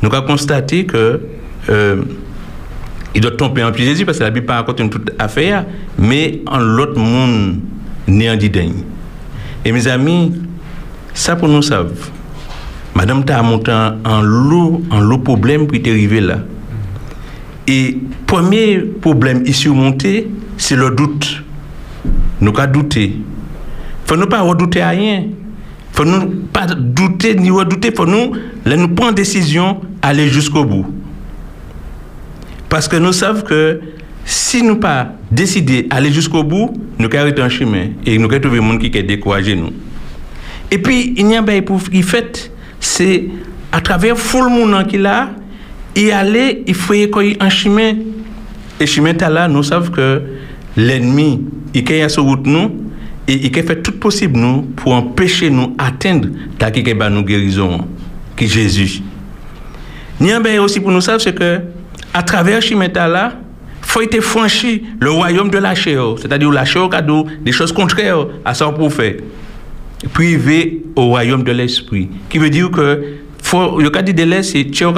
[0.00, 1.20] nous avons constaté que
[1.68, 2.02] euh,
[3.14, 5.66] il doit tomber en plus Jésus parce que la Bible pas raconte une toute affaire,
[5.98, 7.60] mais en l'autre monde
[8.08, 8.84] né en didagne.
[9.64, 10.32] Et mes amis,
[11.12, 12.10] ça pour nous savent.
[12.94, 16.38] Madame t'a monté en, lot, en lot problème qui est arrivé là.
[17.66, 21.42] Et premier problème ici surmonté, c'est le doute.
[22.40, 23.16] Nous avons douté.
[24.04, 25.24] faut nous pas redouter à rien.
[25.92, 27.92] faut nous pas douter ni redouter.
[27.94, 28.32] faut nous,
[28.64, 30.86] là, nous prendre décision, aller jusqu'au bout.
[32.68, 33.80] Parce que nous savons que
[34.24, 38.78] si nous pas décider d'aller jusqu'au bout, nous arrêter un chemin et nous trouver gens
[38.78, 39.72] qui ont découragé nous.
[40.70, 42.50] Et puis, il y a un pour qui fait,
[42.80, 43.24] c'est
[43.70, 45.30] à travers tout le monde qui là,
[45.96, 47.94] y aller, il faut y un chemin.
[48.80, 50.22] Et chemin là, nous savons que
[50.76, 52.70] l'ennemi, il est sur route nous,
[53.28, 56.28] et il fait tout possible nous pour empêcher nous atteindre
[56.58, 57.86] ta qui nous guérison,
[58.36, 59.02] qui est Jésus.
[60.20, 61.60] Il bail aussi pour nous savoir, c'est que
[62.14, 63.34] à travers chemin là,
[63.80, 68.26] faut être franchi le royaume de la chair, c'est-à-dire la chair a des choses contraires
[68.44, 69.22] à son prophète
[70.12, 72.08] privé au royaume de l'esprit.
[72.28, 73.02] Qui veut dire que
[73.42, 74.94] faut, le cas de l'air, c'est Tchèque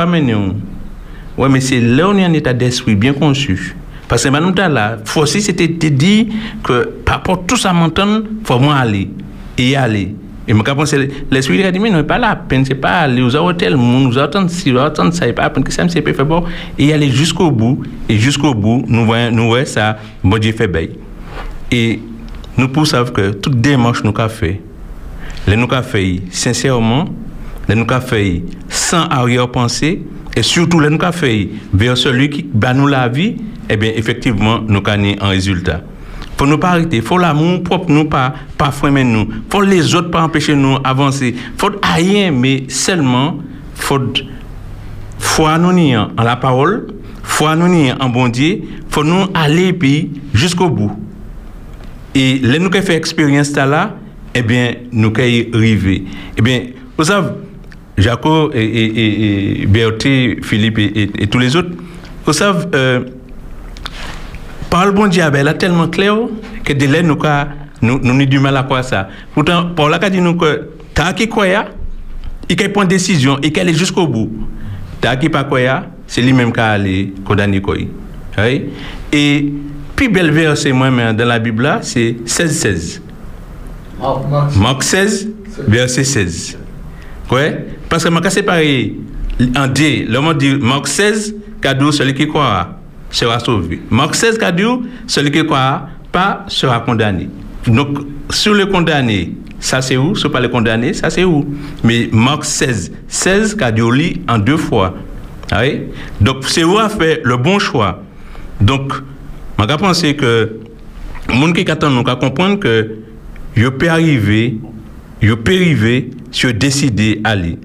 [1.37, 3.77] Oui, mais c'est là où on est en état d'esprit bien conçu.
[4.09, 6.29] Parce que maintenant, là, faut aussi c'était dit
[6.63, 9.11] que par rapport à tout ça m'entend, faut moi aller
[9.59, 10.15] et y aller.
[10.47, 10.95] Et je pense
[11.31, 14.51] l'esprit a dit, mais non, pas la peine, c'est pas aller aux hôtels, nous attendre
[14.51, 16.45] si, nous attendre ça, pas peine que ça me fait bon,
[16.79, 20.69] et aller jusqu'au bout, et jusqu'au bout, nous voyons, nous voyons ça, bon Dieu fait
[20.69, 20.91] bail.
[21.73, 21.99] Et
[22.59, 24.61] nous pour savoir que toute démarche nous a fait,
[25.49, 27.07] les nous avons fait sincèrement,
[27.67, 30.03] les nous avons fait sans arrière-pensée,
[30.37, 33.37] et surtout les nous avons fait vers celui qui bat nous la vie,
[33.69, 35.83] eh bien, effectivement, nous avons un résultat.
[36.37, 40.11] Faut nous pas arrêter, faut l'amour propre nous pas pas freiner nous, faut les autres
[40.11, 43.39] pas empêcher nous avancer, faut rien mais seulement
[43.75, 44.01] faut
[45.19, 46.89] foi nous en la parole,
[47.23, 50.93] foi nous en bon Dieu, faut nous aller puis jusqu'au bout.
[52.15, 53.97] Et les nous fait expérience là,
[54.35, 56.05] eh bien, nous sommes arrivés.
[56.37, 56.63] Eh bien,
[56.97, 57.31] vous savez,
[57.97, 61.71] Jaco et, et, et, Berthe, Philippe et, tous les autres,
[62.27, 63.01] vous savez, euh,
[64.71, 66.17] par le bon Dieu, elle est tellement clair
[66.65, 69.09] que de là, nous avons nous, du mal à croire ça.
[69.35, 71.67] Pourtant, Paul a dit nous que tant qu'il croit,
[72.49, 74.31] il peut prendre décision et qu'elle est jusqu'au bout.
[75.01, 77.77] Tant qu'il pas croit, c'est lui-même qui a allé condamner quoi.
[78.39, 78.65] Oui?
[79.13, 79.53] Et
[79.95, 83.01] puis, bel verset, moi, dans la Bible, c'est 16-16.
[84.59, 85.29] Marc 16,
[85.69, 86.59] verset 16.
[87.31, 87.67] Ouais?
[87.95, 88.93] Parce que a séparé
[89.57, 90.05] en deux.
[90.09, 91.33] Le mot dit Marc 16,
[91.63, 92.77] cadeau, celui qui croira
[93.09, 93.83] sera sauvé.
[93.89, 97.29] Marc 16, cadeau, celui qui croira pas sera condamné.
[97.69, 97.99] Donc,
[98.31, 100.17] sur le condamné, ça c'est où?
[100.17, 101.47] Sur pas le condamné, ça c'est où?
[101.85, 104.97] Mais Marc 16, 16, cadeau lit en deux fois.
[105.53, 105.83] Ah oui?
[106.21, 108.03] Donc, c'est où a fait le bon choix?
[108.61, 108.93] Donc,
[109.57, 110.59] je pense que
[111.29, 112.91] le monde qui attend, nous comprendre que
[113.55, 114.59] je peux arriver,
[115.23, 117.57] je peux arriver, je décider d'aller.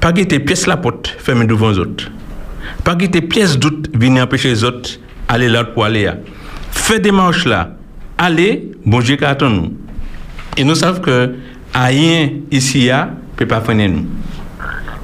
[0.00, 2.10] Pas que tes pièces la porte fermées devant les autres.
[2.84, 6.10] Pas que tes pièces doute venir empêcher les autres aller là pour aller.
[6.70, 7.76] Fais des marches là.
[8.18, 9.72] Allez, bon Dieu nous.
[10.56, 11.34] Et nous savons que
[11.74, 13.04] rien ici ne
[13.36, 14.06] peut pas freiner nous.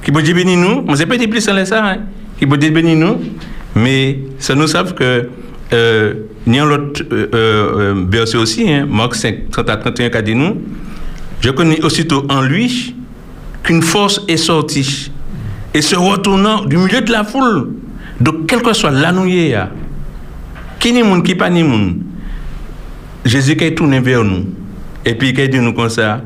[0.03, 1.97] Qui peut dire béni nous, ne sait pas plus sans ça, hein?
[2.37, 3.19] qui peut dire béni nous,
[3.75, 5.29] mais ça nous savons que
[5.71, 6.13] euh,
[6.45, 10.35] y a l'autre euh, euh, verset aussi, hein, Marc 5, 30 à 31, qui dit
[10.35, 10.61] nous,
[11.39, 12.95] je connais aussitôt en lui
[13.63, 15.11] qu'une force est sortie
[15.73, 17.73] et se retournant du milieu de la foule,
[18.19, 19.57] de quel que soit l'annouillé,
[20.79, 21.95] qui n'est monde, qui pas ni monde,
[23.25, 24.45] Jésus qui est tourné vers nous,
[25.05, 26.21] et puis qui dit nous comme ça,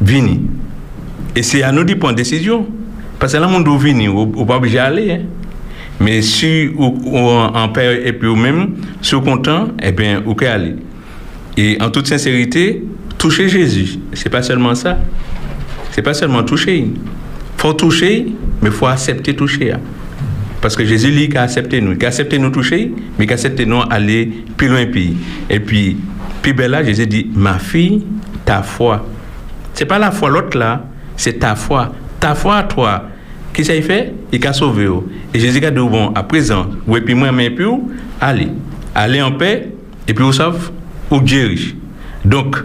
[0.00, 0.40] vini.
[1.34, 2.66] Et c'est à nous de prendre décision.
[3.18, 5.12] Parce que là, on doit venir, on n'est pas obligé d'aller.
[5.12, 5.20] Hein.
[6.00, 10.48] Mais si ou en paix et puis ou même, si content, eh bien, vous pouvez
[10.48, 10.76] aller.
[11.56, 12.82] Et en toute sincérité,
[13.18, 14.96] toucher Jésus, c'est pas seulement ça.
[15.92, 16.86] C'est pas seulement toucher.
[17.56, 18.26] faut toucher,
[18.62, 19.72] mais faut accepter toucher.
[19.72, 19.80] hein.
[20.60, 21.92] Parce que Jésus, lui, qui a accepté nous.
[21.92, 24.84] Il a accepté nous toucher, mais qui a accepté nous aller plus loin.
[24.86, 25.16] Puis.
[25.48, 25.96] Et puis,
[26.42, 28.04] puis ben là, Jésus dit, ma fille,
[28.44, 29.06] ta foi.
[29.74, 30.84] C'est pas la foi l'autre là,
[31.16, 31.92] c'est ta foi.
[32.18, 33.04] Ta foi à toi.
[33.52, 34.12] Qui ça y fait?
[34.32, 34.86] Il a sauvé.
[34.86, 35.06] oh.
[35.32, 37.64] Et Jésus a dit, bon, à présent, ou et puis moi, mais puis,
[38.20, 38.48] allez.
[38.94, 39.68] Allez en paix,
[40.06, 40.58] et puis vous savez,
[41.10, 41.74] ou guéri.
[42.24, 42.56] Donc,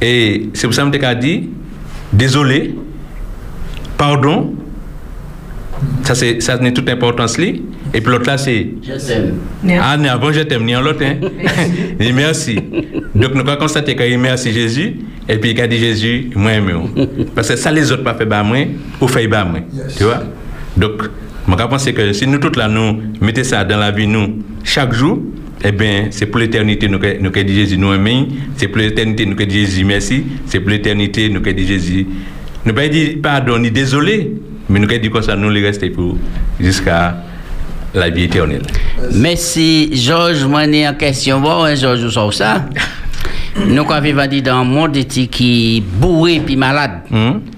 [0.00, 1.48] et c'est pour ça que je dit,
[2.16, 2.74] désolé,
[3.98, 4.54] pardon,
[6.02, 7.46] ça c'est ça n'est toute importance là.
[7.94, 9.34] Et puis l'autre là c'est Je t'aime.
[9.80, 11.16] ah mais avant je t'aime ni en l'autre hein.
[12.14, 12.58] Merci.
[13.14, 14.96] Donc nous avons constaté qu'il merci Jésus
[15.28, 16.72] et puis il a dit Jésus moi aimé.
[17.34, 18.58] Parce que ça les autres pas fait bah moi
[19.00, 19.60] ou fait bah moi.
[19.96, 20.22] Tu vois?
[20.76, 21.02] Donc
[21.46, 24.42] moi je pense que si nous tous là nous mettons ça dans la vie nous
[24.64, 25.18] chaque jour
[25.68, 27.76] eh bien, c'est pour l'éternité nous que nous que Jésus.
[27.76, 29.84] Nous aimons, c'est pour l'éternité nous que Jésus.
[29.84, 32.06] Merci, c'est pour l'éternité nous que Jésus.
[32.64, 34.32] Nous pas dit pardon ni désolé,
[34.68, 36.16] mais nous que dit comme ça nous les rester pour
[36.60, 37.16] jusqu'à
[37.94, 38.62] la vie éternelle.
[39.12, 41.40] Merci, Georges, moi, en question.
[41.40, 42.64] Bon, hein, Georges, vous savez ça?
[43.66, 47.00] Nous, quand vivons dans un monde qui est bourré puis malade,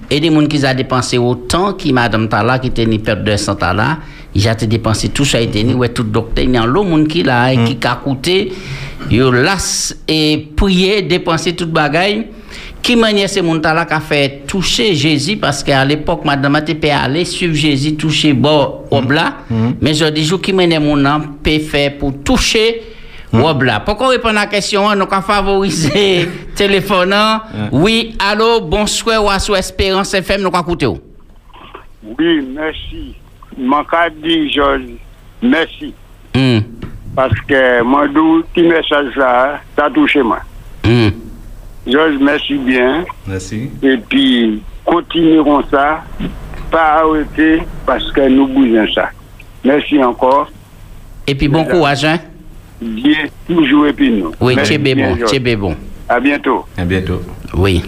[0.09, 3.35] et des gens qui ont dépensé autant que Madame Tala, qui était une perte de
[3.35, 3.97] sang Tala,
[4.35, 7.23] ils ont dépensé tout ça, et ouais, tout docteur, il y a l'autre monde qui
[7.23, 8.51] là, et qui a coûté,
[9.09, 12.27] ils las et prier, dépenser toute bagaille.
[12.81, 15.35] Qui manière ces gens là qui a fait toucher Jésus?
[15.35, 19.35] Parce qu'à l'époque madame a été aller suivre Jésus toucher bon obla
[19.81, 22.81] mais je dis qui manière mon nom peut faire pour toucher
[23.33, 27.13] obla pourquoi répondre à la question on a favoriser téléphone
[27.73, 33.13] oui allô bonsoir ou à sous Espérance FM nous avons écouté Oui, merci.
[33.57, 34.81] Mon cas dit, Georges,
[35.41, 35.93] merci.
[36.35, 36.59] Hmm.
[37.15, 40.39] Parce que mon doux petit message là, ça a touché moi.
[40.85, 41.09] Hmm.
[41.87, 43.03] Georges, merci bien.
[43.27, 43.69] Merci.
[43.81, 46.03] Et puis, continuerons ça,
[46.71, 49.09] pas arrêter, parce que nous bougons ça.
[49.63, 50.49] Merci encore.
[51.27, 52.17] et puis bon courage hein
[52.81, 54.31] Bien, toujours et puis nous.
[54.39, 55.17] oui bien, bon
[55.57, 55.75] bon
[56.07, 56.65] À bientôt.
[56.77, 57.21] À bientôt.
[57.53, 57.83] Oui.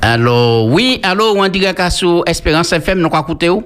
[0.00, 3.64] Alors, oui, allô, on dirait qu'à sous Espérance FM, nous écouté où?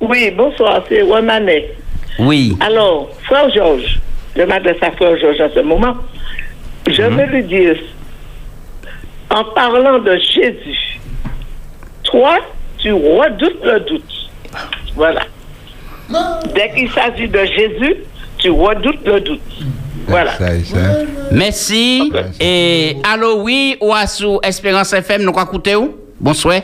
[0.00, 1.74] Oui, bonsoir, c'est Wamanet.
[2.18, 2.56] Oui.
[2.60, 4.00] Alors, frère Georges,
[4.36, 5.96] je m'adresse à frère Georges en ce moment.
[6.86, 7.76] Je veux lui dire,
[9.30, 11.00] en parlant de Jésus,
[12.04, 12.38] toi,
[12.78, 14.30] tu redoutes le doute.
[14.94, 15.20] Voilà.
[16.54, 17.96] Dès qu'il s'agit de Jésus,
[18.38, 19.40] tu redoutes le doute.
[20.08, 20.32] Voilà.
[21.30, 22.12] Merci.
[22.40, 25.94] Et allô, oui, ou à sous Espérance FM, nous avons écouté où?
[26.18, 26.60] Bonsoir.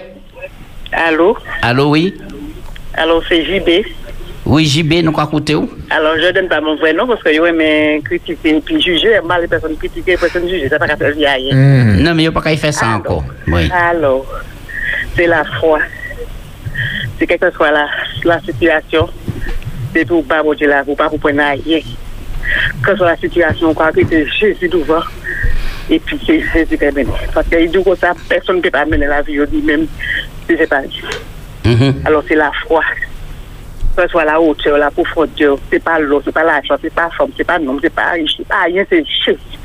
[0.93, 1.37] Allô?
[1.63, 2.15] Allô, oui.
[2.95, 3.87] Alors, c'est JB.
[4.47, 5.69] Oui, JB, nous avons écouté où?
[5.91, 9.21] Alors, je ne donne pas mon vrai nom parce que je aime critiquer puis juger.
[9.25, 10.69] Mal les personnes critiquer, les personnes juger.
[10.69, 11.53] C'est pas qu'à faire vieille.
[11.53, 13.25] Non, mais il n'y a pas qu'à y faire ça encore.
[13.47, 13.71] Oui.
[13.73, 14.25] Alors,
[15.17, 15.81] c'est la foi.
[17.19, 17.87] C'est quelle que soit la,
[18.25, 19.09] la situation,
[19.95, 21.81] c'est pour pas manger là, pour pas pour prendre rien.
[22.85, 25.07] Kè so la situasyon kwa ki te Jésus douvan,
[25.93, 27.17] epi se Jésus kè mène.
[27.35, 29.87] Paske yi dou kon sa, person kè pa mène la vi yo di mèm,
[30.47, 31.03] se se pa di.
[31.65, 32.07] Mm-hmm.
[32.09, 32.83] Alors se la fwa,
[33.97, 37.09] kè so la ote, la poufonde, se pa lò, se pa la chan, se pa
[37.17, 39.61] fòm, se pa nom, se pa riche, se pa ayen, se Jésus.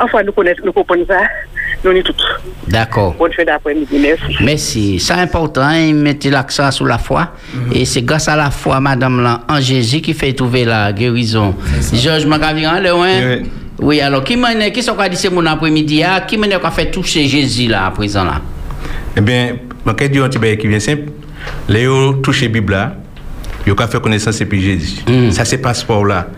[0.00, 1.24] Anfwa nou konè, nou konpon sa,
[1.84, 2.14] nous sommes tous.
[2.68, 3.14] D'accord.
[3.18, 4.36] Bonne fin d'après-midi, merci.
[4.40, 5.00] Merci.
[5.00, 7.32] C'est important, il mettait l'accent sur la foi.
[7.72, 11.54] Et c'est grâce à la foi, madame, là, en Jésus, qui fait trouver la guérison.
[11.92, 13.42] Georges Magaviran, le ouais.
[13.80, 16.90] Oui, alors, qui m'a qui sont dit c'est mon après-midi, ah, qui m'a dit fait
[16.90, 18.40] toucher Jésus là, à présent là?
[19.16, 21.10] Eh bien, ma question un petit qui vient simple?
[21.68, 22.94] Léo touche la Bible là,
[23.66, 25.02] il a fait connaissance et puis Jésus.
[25.32, 26.28] Ça c'est passeport là.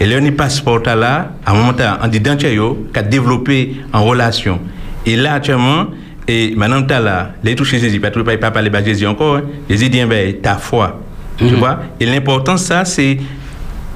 [0.00, 4.58] Et là, on passeport là, à un moment dans yo qu'a développé en relation.
[5.06, 5.86] Et là actuellement
[6.26, 9.36] et maintenant t'as là, les toucher Jésus, pas pas pas parler de Jésus encore.
[9.36, 9.42] hein.
[9.68, 11.00] Jésus dit ben ta foi.
[11.36, 11.80] Tu vois?
[12.00, 13.18] Et l'important ça c'est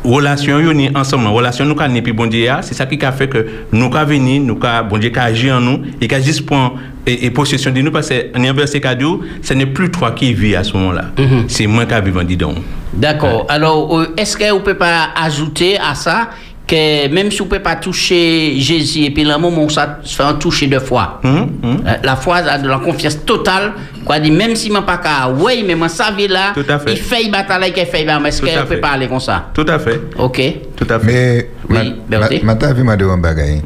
[0.05, 3.05] relation yo ni ensemble relation nous ka ni puis bon Dieu a, c'est ça qui
[3.05, 6.07] a fait que nous ka venir nous ka bon Dieu ka agir en nous et
[6.07, 6.75] ka juste prendre
[7.07, 10.33] et, et possession de nous parce que en verset cadeau ce n'est plus toi qui
[10.35, 11.07] vis à ce moment-là
[11.49, 12.55] c'est moi qui vivant dedans
[12.95, 13.47] D'accord.
[13.49, 16.31] Alors, euh, est-ce que vous pouvez pas ajouter à ça
[16.69, 19.99] que même si vous ne pouvez pas toucher Jésus, et puis le moment où ça
[20.05, 23.73] se fait un toucher de foi, Hum, euh, la foi a de la confiance totale
[24.05, 26.93] Quoi dit, même si je pas qu'à, oui, mais moi, ça là, Tout à fait.
[26.93, 28.77] il fait bataille, il fait bataille, est-ce qu'on peut fait.
[28.81, 29.51] parler comme ça?
[29.53, 30.01] Tout à fait.
[30.17, 30.41] Ok.
[30.77, 31.07] Tout à fait.
[31.07, 32.43] Mais, Oui, Berthe.
[32.43, 33.63] ma, ma, ma, ma, bagaille.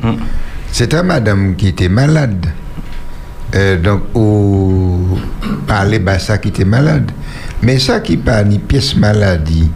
[0.73, 2.47] C'était madame qui était malade.
[3.55, 5.19] Euh, donc, au
[5.67, 7.11] parler bah, ça qui était malade.
[7.63, 9.71] Mais ça qui pas ni pièce maladie,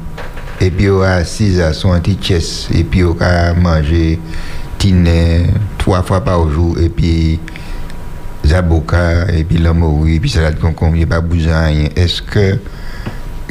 [0.61, 4.19] et puis on a assise à son anti-chess, et puis on a mangé
[4.79, 5.09] tine
[5.79, 7.39] trois fois par jour, et puis
[8.45, 11.89] zaboka, et puis l'amour, et puis salade concombre, a pas rien.
[11.97, 12.59] Est-ce que,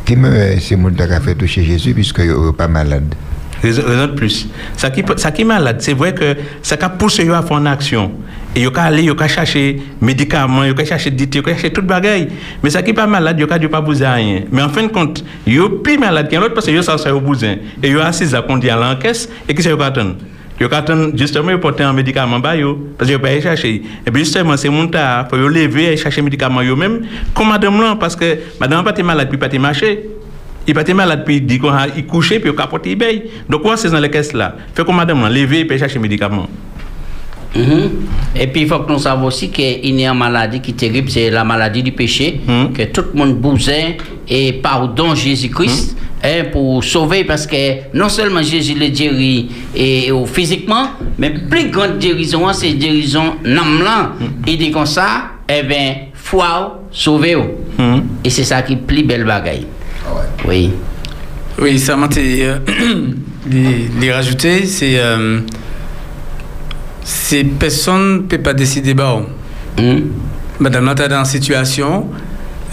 [0.06, 3.14] qui me, c'est mon qui a fait toucher Jésus, puisque n'est pas malade?
[3.62, 3.84] Raison,
[4.16, 4.48] plus.
[4.78, 8.12] Ça qui, ça qui malade, c'est vrai que ça qui pousse à faire une action.
[8.56, 12.30] Et il aller, il chercher médicaments, il chercher dit, il chercher toute bagaille.
[12.64, 14.44] Mais ça qui pas malade, il n'y pas de rien.
[14.50, 16.96] Mais en fin de compte, il est plus malade qu'un autre parce que il ça
[17.14, 17.56] au besoin.
[17.84, 20.14] Et il a assis à dit à l'encaisse et qui c'est qu'il attend.
[20.58, 23.82] Il attend justement il porter un médicament yo parce qu'il pas aller chercher.
[24.08, 27.02] Et puis justement c'est mon tas, faut lever et chercher médicament yo même
[27.34, 30.00] comme madame là parce que madame pas malade puis pas marcher.
[30.66, 33.24] Il pas malade puis il dit qu'on a il couché puis il capote il.
[33.50, 34.56] Donc quoi c'est dans les caisses là.
[34.74, 36.48] Fait comme madame là lever et chercher médicament.
[37.56, 37.90] Mhm.
[38.36, 40.74] Et puis il faut que nous sachions aussi qu'il y a une maladie qui est
[40.74, 42.42] terrible, c'est la maladie du péché,
[42.74, 43.94] que tout le monde besoin
[44.28, 47.56] et pardon Jésus-Christ hein, pour sauver parce que
[47.94, 50.88] non seulement Jésus le guérit et, et physiquement,
[51.18, 54.12] mais plus grande guérison, c'est guérison là.
[54.48, 57.38] Il dit comme ça, eh bien, foi sauver.
[58.24, 59.66] Et c'est ça qui est plus belle bagaille.
[60.48, 60.72] Oui.
[61.62, 62.58] Oui, ça m'a été, euh,
[63.50, 65.40] les, les rajouter, c'est euh,
[67.06, 69.22] c'est personne ne peut pas décider bah.
[70.60, 72.08] Madame là, t'as dans la situation,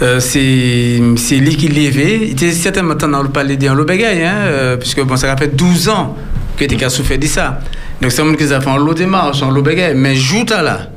[0.01, 2.21] euh, c'est lui qui l'éveille.
[2.23, 5.55] Il était certainement dans le palais dans le bagaille, hein, euh, puisque bon, ça fait
[5.55, 6.17] 12 ans
[6.57, 7.59] que tu as souffert de ça.
[8.01, 9.95] Donc c'est un monde qui a fait en lot démarche, en lot bagaille.
[9.95, 10.89] Mais joue là.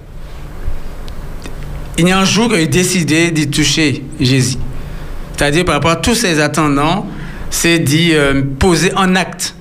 [1.99, 4.57] Il y a un jour qu'il a décidé de toucher Jésus.
[5.37, 7.07] C'est-à-dire par rapport à tous ces attendants,
[7.51, 9.56] c'est d'y euh, poser en acte.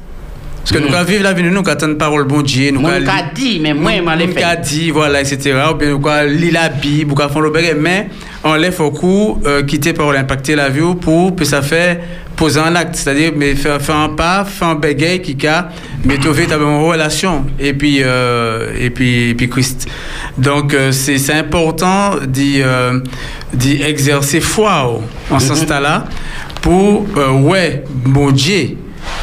[0.66, 2.72] Parce que nous allons vivre la vie, nous attendons parole bon Dieu.
[2.72, 3.06] Nous allons
[3.36, 5.54] dit, mais moi, je l'ai nous dit, voilà, etc.
[5.72, 8.10] Ou bien nous allons lire la Bible, ou faire le bagage, mais
[8.44, 12.02] on lève au coup, euh, quitter parole, impacter la vie pour, puis ça fait
[12.36, 12.96] poser un acte.
[12.96, 15.70] C'est-à-dire, mais faire, faire un pas, faire un bagage qui a,
[16.04, 17.46] mais trouver ta bonne relation.
[17.60, 19.88] Et puis, euh, et puis, et puis Christ.
[20.36, 23.02] Donc, euh, c'est important d'y euh,
[23.54, 26.06] d'y exercer foi oh, en ce stade-là
[26.62, 28.78] pour, euh, ouais, mon Dieu,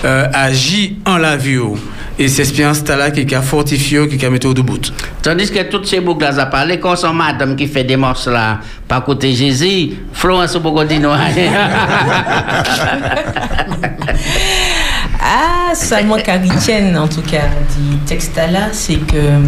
[0.04, 1.58] euh, agit en la vie.
[1.58, 1.76] oh.
[2.18, 2.52] Et c'est ce
[2.96, 4.78] là qui a fortifié, qui a mis au debout.
[5.22, 8.30] Tandis que toutes ces boucles là, ça parle, quand c'est madame qui fait des morceaux
[8.30, 11.14] là, par côté Jésus, Florence beaucoup dit non.
[15.24, 17.48] Ah, ça à Richenne, en tout cas,
[17.78, 19.38] du texte là, c'est que,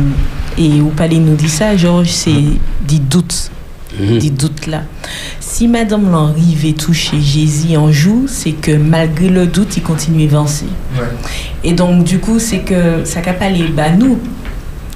[0.56, 2.58] et où parlez nous dit ça, Georges, c'est
[3.98, 4.18] des doutes.
[4.18, 4.82] Des doutes là.
[5.40, 10.24] Si Madame l'arrive et toucher Jésus en joue, c'est que malgré le doute, il continue
[10.24, 10.66] à avancer.
[11.62, 14.18] Et donc, du coup, c'est que ça n'a pas les bah, nous,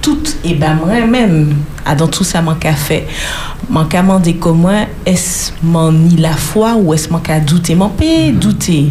[0.02, 3.02] toutes et bah moi-même, ah, dans tout ça, manque à faire.
[3.68, 7.74] Manque à demander comment est-ce m'en ni la foi ou est-ce manque à douter?
[7.74, 8.90] M'en peut douter.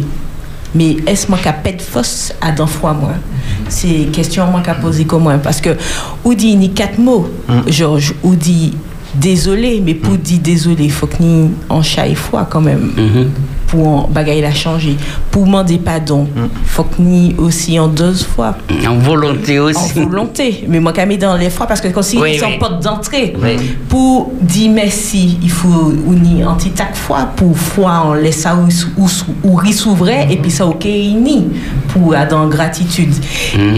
[0.74, 3.14] Mais est-ce manque à perdre force à dans foi moi?
[3.68, 5.76] C'est question manque à poser comment Parce que,
[6.24, 7.28] ou dit ni quatre mots,
[7.66, 8.74] Georges, ou dit
[9.20, 12.92] désolé, mais pour dire désolé, il faut que nous en chaille foi quand même.
[13.68, 14.96] Pour bagaille la changer.
[15.30, 18.56] Pour demander pardon, il faut que nous aussi en deux fois.
[18.88, 19.98] En volonté aussi.
[20.00, 20.64] En volonté.
[20.68, 22.58] Mais moi, quand même dans les fois, parce que quand si Oui, oui.
[22.58, 23.56] porte d'entrée, Oui.
[23.88, 28.68] pour dire merci, il faut unir anti tac foi pour foi on laisse ça ou,
[29.02, 29.06] ou,
[29.44, 31.46] ou ri s'ouvrait et puis ça ok ni
[31.88, 33.12] pour dans gratitude.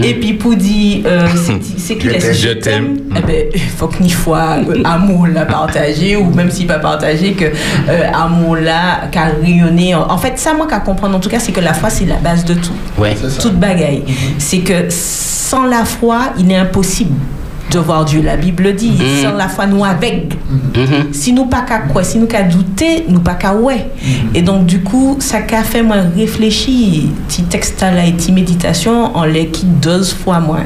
[0.03, 1.27] Et puis pour dire euh,
[1.77, 2.33] c'est- qui Je laisse t'aime.
[2.35, 2.97] Je t'aime.
[3.17, 6.79] eh ben, il faut que ni fois euh, amour la partager ou même si pas
[6.79, 11.19] partager que euh, amour là qu'a rayonné en, en fait ça moi qu'à comprendre en
[11.19, 12.73] tout cas c'est que la foi c'est la base de tout.
[12.97, 13.15] Ouais.
[13.41, 14.03] toute bagaille.
[14.37, 17.15] C'est que sans la foi il est impossible
[17.71, 18.21] de voir Dieu.
[18.21, 19.23] La Bible dit Mhm.
[19.23, 20.33] sans la foi nous avec
[21.13, 23.87] si nous pas qu'à quoi si nous qu'à douter nous pas qu'à ouais.
[24.35, 27.03] Et donc du coup ça qu'a fait moi réfléchir.
[27.29, 30.65] Petit texte là et petit méditation en les qui dose fois moins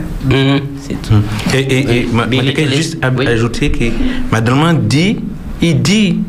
[0.88, 1.14] c'est tout.
[1.54, 2.42] Et, et, et ma, ma-
[2.76, 3.86] juste aj- ajouter que
[4.32, 5.18] madame dit,
[5.62, 6.20] il dit,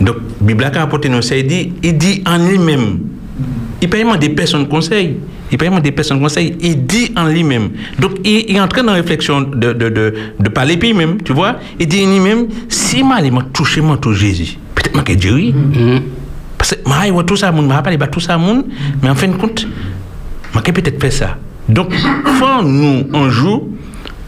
[0.00, 2.98] donc Bible a apporté nous ça, il dit, il dit en lui-même.
[3.82, 5.16] Il pas des personnes conseil.
[5.52, 6.56] Il pas des personnes conseil.
[6.60, 7.70] Il dit en lui-même.
[7.98, 11.20] Donc il, il est en train de réflexion de, de, de, de parler puis même,
[11.22, 11.56] tu vois.
[11.78, 15.30] Il dit en lui-même, si mal il m'a touché mon tout Jésus, peut-être m'a dit
[15.30, 15.54] oui.
[16.56, 18.38] Parce que moi, il voit tout ça, mon m'a parlé, tout ça,
[19.02, 19.66] mais en fin de compte,
[20.54, 21.36] je peut-être faire ça.
[21.68, 23.68] Donc, faut nous, un jour,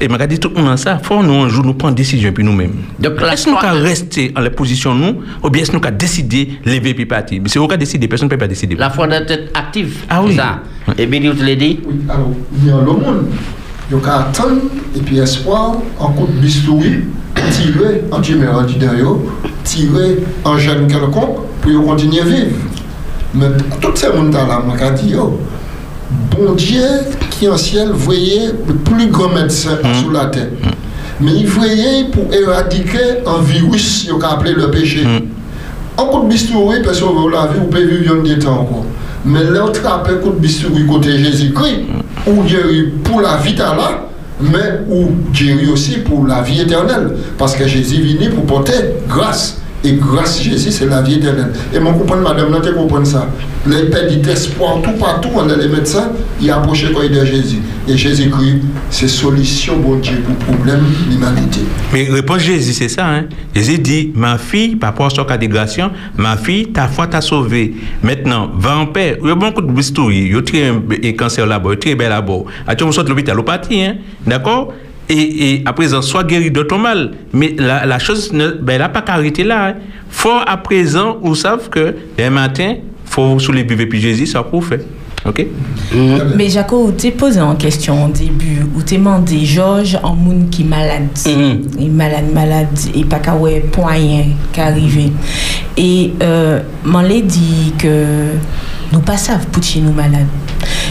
[0.01, 2.45] et m'a dit tout le monde ça, faut nous un jour nous prendre décision puis
[2.45, 2.75] nous-mêmes.
[3.03, 6.95] Est-ce nous qu'à rester en la position nous ou bien est-ce nous qu'à décider lever
[6.95, 7.41] puis partir?
[7.43, 8.75] Mais c'est vous qui décider, personne ne peut pas décider.
[8.75, 10.05] La foi doit être active.
[10.09, 10.35] Ah oui.
[10.35, 10.61] c'est Ça.
[10.99, 11.81] Et bien, tu l'as dit.
[11.87, 12.31] Oui, alors,
[12.61, 13.27] il y a le monde.
[13.91, 14.63] Il y a attendre
[14.97, 17.05] et puis espoir en coup de bistouri,
[17.53, 19.15] tirer en tumeur derrière,
[19.65, 22.57] tirer en jeune quelconque pour continuer à vivre.
[23.35, 23.47] Mais
[23.81, 25.39] tout ces monde-là, je dit, yo,
[26.11, 26.83] bon Dieu
[27.31, 30.49] qui en ciel voyait le plus grand médecin sous la terre.
[31.21, 35.05] Mais il voyait pour éradiquer un virus qu'on appelé le péché.
[35.97, 38.85] En coup de bistouri, personne ne la vie, ou peut vivre des temps encore.
[39.25, 41.81] Mais on trappe un coup de bistouri côté Jésus-Christ,
[42.27, 44.07] ou Dieu pour la vie là,
[44.41, 47.17] mais ou Dieu aussi pour la vie éternelle.
[47.39, 48.75] Parce que Jésus est venu pour porter
[49.09, 49.59] grâce.
[49.85, 51.53] Et grâce à Jésus, c'est la vie éternelle.
[51.73, 53.29] Et mon comprendre, madame, là, comprends ça.
[53.67, 57.59] Les pères d'espoir, tout partout, on les médecins, ils approchent quoi de Jésus.
[57.89, 61.61] Et Jésus-Christ, c'est solution, bon Dieu, pour le problème de l'humanité.
[61.93, 63.07] Mais réponse Jésus, c'est ça.
[63.07, 63.25] Hein?
[63.55, 65.77] Jésus dit, ma fille, par rapport à de grâce,
[66.17, 67.75] ma fille, ta foi t'a sauvée.
[68.03, 69.19] Maintenant, va en paix.
[69.23, 70.31] Il y a beaucoup de bistouri.
[70.31, 72.45] Il y a un un cancer là-bas, il y a tiré belle là-bas.
[72.67, 73.95] À tu sort de l'hôpital, hein?
[74.27, 74.73] D'accord?
[75.09, 77.13] Et, et à présent, sois guéri de ton mal.
[77.33, 79.69] Mais la, la chose, ne, ben, elle n'a pas qu'arrêter là.
[79.69, 79.75] Hein?
[80.11, 84.81] Faut à présent, vous savez que les matins, faut soulever puis Jésus, ça pour faire.
[85.25, 85.47] OK?
[86.37, 90.51] Mais Jaco, tu t'es posé en question au début, où t'es demandé Georges en monde
[90.51, 91.09] qui est malade.
[91.27, 95.13] Il est malade, malade, et pas qu'à ouais, point rien qui arrivé.
[95.77, 98.05] Et euh, m'en dit que
[98.93, 100.27] nous pas savons pour chez nous malades.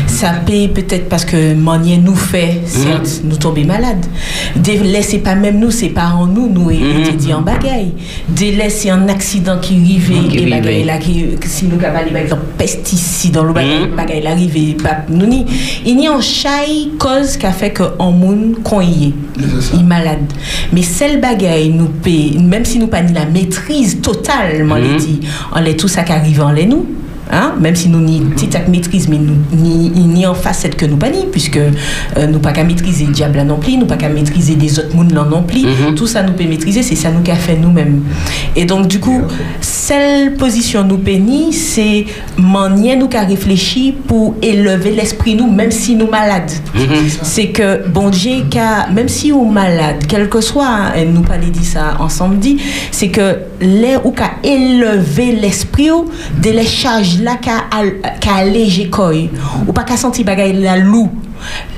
[0.07, 3.65] Ça paye peut-être parce que manier nous fait, certes, nous tomber.
[4.55, 7.15] Des laissez pas même nous, c'est pas en nous, nous, et Mhm.
[7.17, 7.91] dit en bagaille.
[8.39, 10.85] Laissez un accident qui arrive, et bagaille arrive.
[10.85, 13.95] là, qui, si nous avons par exemple pesticide dans le bagaille, Mhm.
[13.95, 14.75] bagaille l'arrive,
[15.09, 15.45] nous ni,
[15.85, 19.13] il y a un chai cause qui a fait que en monde qu'on y est,
[19.73, 20.31] il est malade.
[20.71, 24.77] Mais celle bagaille nous paye, même si nous pas ni la maîtrise totale, Mhm.
[24.77, 25.19] les dit,
[25.53, 26.85] on est tout ça qui arrive en les nous.
[27.31, 27.53] Hein?
[27.59, 31.07] Même si nous ni petite maîtrise, mais nous ni, ni en facette que nous pas
[31.31, 34.77] puisque euh, nous pas qu'à maîtriser le diable non plus, nous pas qu'à maîtriser des
[34.79, 35.63] autres mondes non plus.
[35.65, 35.95] Mhm.
[35.95, 38.01] Tout ça nous peut maîtriser, c'est ça nous qu'a fait nous-mêmes.
[38.55, 39.21] Et donc du coup,
[39.61, 42.05] celle position nous pénis, c'est
[42.37, 46.51] manier nous qu'a réfléchi pour élever l'esprit nous, même si nous malades.
[47.23, 51.37] C'est que bon Dieu, qu'a- même si nous malades, quel que soit, hein, nous pas
[51.37, 52.57] dit ça ensemble dit,
[52.91, 56.05] c'est que les ou qu'a élevé l'esprit ou,
[56.41, 56.65] de les
[57.15, 57.91] laj la ka, al,
[58.23, 59.27] ka aleje koy,
[59.65, 61.09] ou pa ka santi bagay la lou.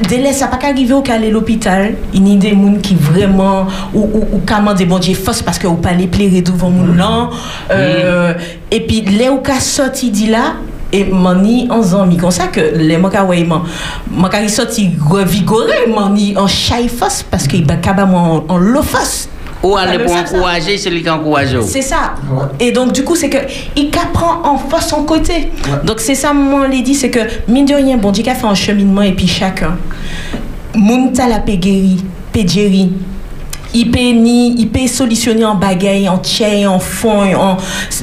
[0.08, 4.06] Dele sa pa ka rive ou ka ale l'opital, ini de moun ki vreman, ou,
[4.06, 7.76] ou, ou kaman de bonje fos, paske ou pa le plere douvan moun lan, mm.
[7.76, 8.74] euh, mm.
[8.80, 10.56] epi le ou ka soti di la,
[10.88, 13.66] E mani an zanmi kon sa ke le maka wey man
[14.08, 18.80] Maka risot i revigore mani an chay fos Paske i baka ba man an lo
[18.88, 19.26] fos
[19.64, 21.60] Ou aller pour encourager celui qui encourage.
[21.62, 22.16] c'est ça.
[22.60, 23.38] Et donc, du coup, c'est que
[23.76, 25.50] il prend en force son côté.
[25.84, 28.48] Donc, c'est ça, moi, l'ai dit, c'est que, mine de rien, bon Dieu qu'a fait
[28.48, 29.78] un cheminement et puis chacun.
[30.76, 31.98] Mounta la peut guérir,
[33.74, 37.58] Il peut ni, il peut solutionner en bagaille, en tchè, en fond, en,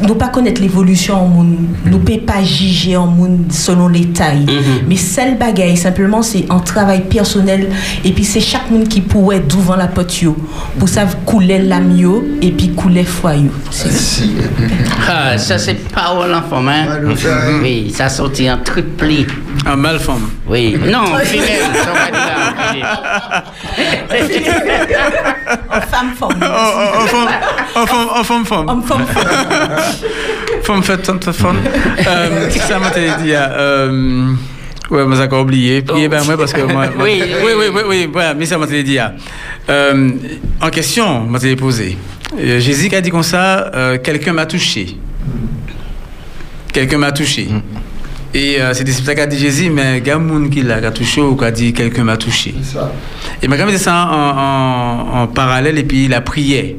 [0.06, 4.46] nous pas connaître l'évolution en monde, nous peut pas juger en monde selon les tailles.
[4.88, 7.70] Mais celle bagaille, simplement, c'est un travail personnel
[8.04, 10.36] et puis c'est chaque monde qui pourrait devant la porte yo,
[10.78, 13.50] pour savoir couler l'âme yo, et puis couler yo.
[13.70, 13.88] C'est
[15.08, 16.86] Ah, ça c'est parole en forme, hein?
[17.62, 19.26] Oui, ça sortit en triplé.
[19.66, 20.28] En mal forme.
[20.48, 20.76] Oui.
[20.86, 21.04] Non.
[25.70, 26.34] En femme forme.
[26.42, 27.28] En femme,
[27.76, 28.68] en femme, en femme, femme.
[28.68, 29.06] En femme,
[30.62, 31.58] Femme fait tante femme.
[32.50, 33.32] Ça m'a dit,
[34.90, 35.82] ouais, mais ça a oublié.
[35.82, 36.86] Priez moi parce que moi.
[36.96, 38.98] moi- Oui, oui, oui, oui, oui, voilà, mais ça m'a dit,
[39.68, 40.10] euh,
[40.60, 41.96] en question, m'a posé.
[42.38, 44.96] Euh, Jésus a dit comme ça, euh, quelqu'un m'a touché.
[46.72, 47.48] Quelqu'un m'a touché.
[48.32, 50.90] Et euh, c'est ça qu'a dit Jésus, mais il y a un monde qui l'a
[50.90, 52.52] touché ou qui a dit quelqu'un m'a touché.
[52.64, 52.90] ça.
[53.44, 56.78] Et m'a quand même dit ça en, en- en parallèle et puis il a prié.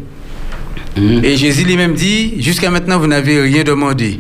[0.98, 4.18] Et Jésus lui-même dit, jusqu'à maintenant, vous n'avez rien demandé.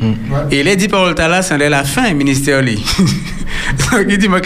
[0.52, 2.62] Et il a dit par là, c'est la fin, ministère.
[2.62, 2.76] lui.
[3.91, 4.41] Donc il dit, ma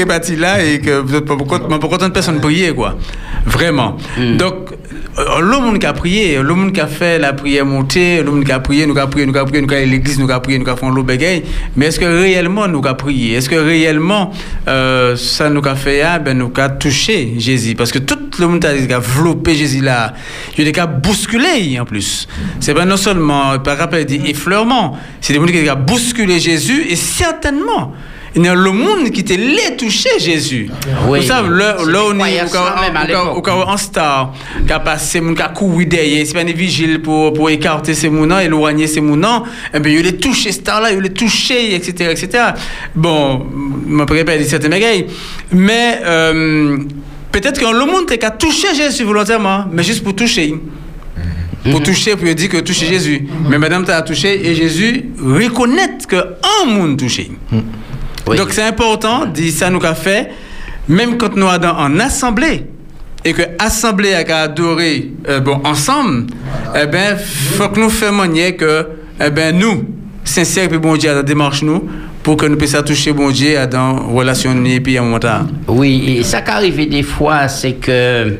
[0.00, 2.96] est parti là et que vous n'êtes pas beaucoup pas content de personne prier, quoi.
[3.44, 3.96] Vraiment.
[4.38, 4.76] Donc, euh,
[5.18, 8.44] le monde qui a prié, le monde qui a fait la prière montée, le monde
[8.44, 10.58] qui a prié, nous a prié, nous a prié, nous a l'église, nous a prié,
[10.58, 11.42] nous a fait l'eau bégaye.
[11.74, 13.34] Mais est-ce que réellement nous a prié?
[13.34, 14.30] Est-ce que réellement
[14.68, 17.74] euh, ça nous a fait, ah, ben, nous a touché Jésus?
[17.74, 20.12] Parce que tout le monde a développé Jésus là.
[20.58, 22.28] Il a bousculé en plus.
[22.60, 26.86] C'est pas non seulement, par rapport, dit effleurement, c'est des gens qui ont bousculé Jésus
[26.90, 27.94] et certainement.
[28.36, 30.68] Il y a le monde qui était les toucher Jésus.
[31.08, 31.20] Oui.
[31.20, 34.34] Vous savez, là, là, des on est en star,
[34.66, 38.10] qui a passé, qui a couru derrière, c'est pas des vigiles pour, pour écarter ces
[38.10, 42.10] mounants, éloigner ces mounants, et bien, il les touché, star là, il les touché, etc.,
[42.10, 42.44] etc.
[42.94, 43.46] Bon,
[43.88, 45.06] je ne pourrais pas dire certaines bagailles.
[45.52, 46.76] Mais, euh,
[47.32, 50.54] peut-être que le monde a touché Jésus volontairement, mais juste pour toucher.
[51.70, 53.26] Pour toucher, pour dire que toucher Jésus.
[53.48, 56.16] Mais madame t'a touché et Jésus reconnaît que
[56.62, 57.30] un monde touché.
[58.34, 60.30] Donc c'est important, dit ça nous a fait,
[60.88, 62.66] même quand nous sommes en assemblée,
[63.24, 66.26] et que assemblée a adoré euh, bon, ensemble,
[66.74, 68.86] eh ben, faut que nous fassions que,
[69.20, 69.84] eh ben, nous,
[70.24, 71.88] sincères puis bon Dieu, dans la démarche nous,
[72.22, 75.46] pour que nous puissions toucher bon Dieu dans la relation et puis à un moment.
[75.68, 78.36] Oui, et ça qui arrive des fois, c'est que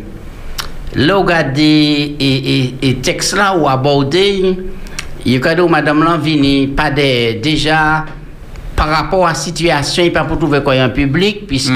[0.95, 4.57] là, regardez et, et, et texte là ou abordé,
[5.25, 8.05] il y a madame Lanvini, pas de, déjà
[8.77, 11.73] par rapport à la situation, il pas pour trouver quoi en public, puisque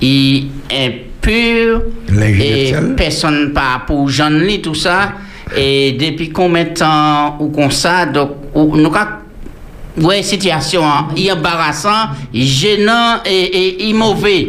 [0.00, 1.82] il est pur
[2.30, 5.12] et personne pas pour Jean Lee, tout ça.
[5.56, 11.08] Et depuis combien de temps ou comme ça, donc, ou- nous avons ouais, situation hein,
[11.16, 14.48] est embarrassant, gênant et, et, mauvais.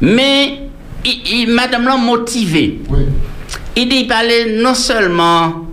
[0.00, 0.58] Mais
[1.04, 2.78] il, il- madame l'a motivé.
[3.76, 5.66] Il dit il non seulement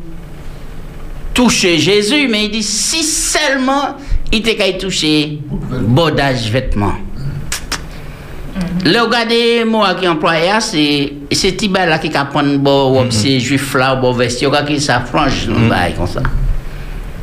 [1.33, 3.95] toucher Jésus, mais il dit si seulement
[4.33, 5.39] ite kay touche
[5.87, 7.03] bodaj vetman.
[8.87, 13.09] Le ou gade mou a ki employa, se ti bay la ki kapon bo wop
[13.09, 13.15] mhm.
[13.15, 15.71] se juif la ou bo vesti, ou gade ki sa franj nou mhm.
[15.73, 16.23] bay kon sa.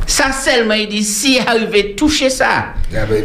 [0.05, 2.75] Sa selman yi di, si arive touche sa,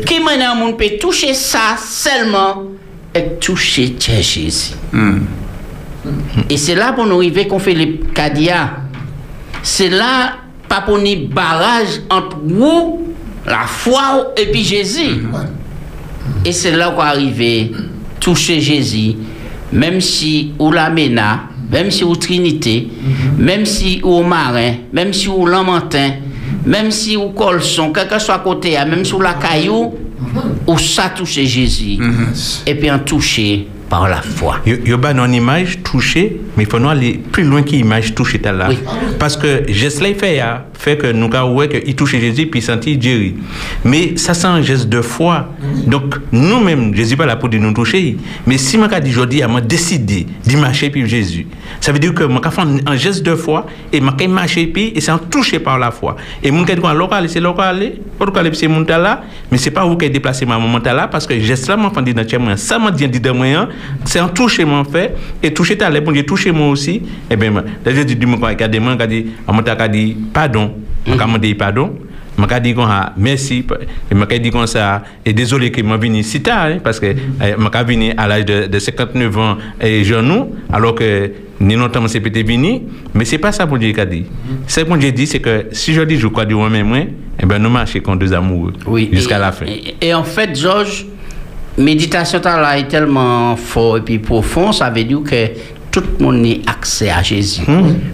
[0.06, 2.70] ki menen moun pe touche sa selman,
[3.16, 4.78] ek touche tche jezi.
[4.94, 6.48] Mhm.
[6.48, 8.62] E se la pou nou rive kon fe le kadia,
[9.60, 10.12] se la
[10.70, 13.09] pa pou ni baraj ant wou
[13.50, 15.26] la foi et puis Jésus.
[16.44, 17.72] Et c'est là qu'on arrive
[18.18, 19.14] toucher Jésus,
[19.72, 22.88] même si ou la Ména, même si ou Trinité,
[23.38, 26.12] même si ou Marin, même si ou Lamentin,
[26.66, 29.94] même si ou Colson, quel que soit côté, même si ou la Caillou,
[30.66, 31.98] ou ça toucher Jésus.
[32.66, 34.60] Et puis en toucher par la foi.
[34.66, 38.38] Il y a une image touchée, mais il faut nous aller plus loin qu'image touchée
[38.38, 38.68] t'as là.
[39.18, 43.00] Parce que geste là, fait, hein, fait que nous avons qu'il touche Jésus puis senti
[43.00, 43.34] Jésus.
[43.82, 45.48] Mais ça c'est un geste de foi.
[45.86, 48.18] Donc nous-mêmes, Jésus pas là pour nous toucher.
[48.46, 51.46] Mais si je dis aujourd'hui, je décidé de marcher puis Jésus,
[51.80, 55.00] ça veut dire que je fais un geste de foi et je marcher puis et
[55.00, 56.16] c'est un touché par la foi.
[56.42, 60.10] Et mon dit local, c'est local, local c'est mon là, mais c'est pas vous qui
[60.10, 63.08] déplacé ma moment là parce que geste là m'a fait dans moi, ça m'a dit
[63.08, 63.66] dans moi,
[64.04, 67.02] c'est un touché mon fait et touché ta bon Dieu moi aussi.
[67.30, 70.72] Et bien là je dis moi quand dit moi dit on dit pardon,
[71.06, 71.92] on m'a dit pardon.
[72.38, 73.64] Je dit comme ça, merci,
[74.10, 77.08] et je dit comme ça, et désolé que je venu si tard, hein, parce que
[77.08, 81.30] je suis venu à l'âge de, de 59 ans et genou, alors que
[81.60, 82.82] ni longtemps c'est peut-être venu,
[83.14, 84.24] mais c'est pas ça pour Dieu qui a dit.
[84.66, 86.98] Ce que Dieu dit, c'est que si je dis je crois du moi-même, moi,
[87.42, 88.72] eh ben nous marchons comme deux amoureux
[89.12, 89.66] jusqu'à la fin.
[89.66, 91.04] Et, et en fait, Georges,
[91.76, 95.46] méditation là est tellement fort et puis profond, ça veut dire que
[95.90, 97.62] tout le monde a accès à Jésus.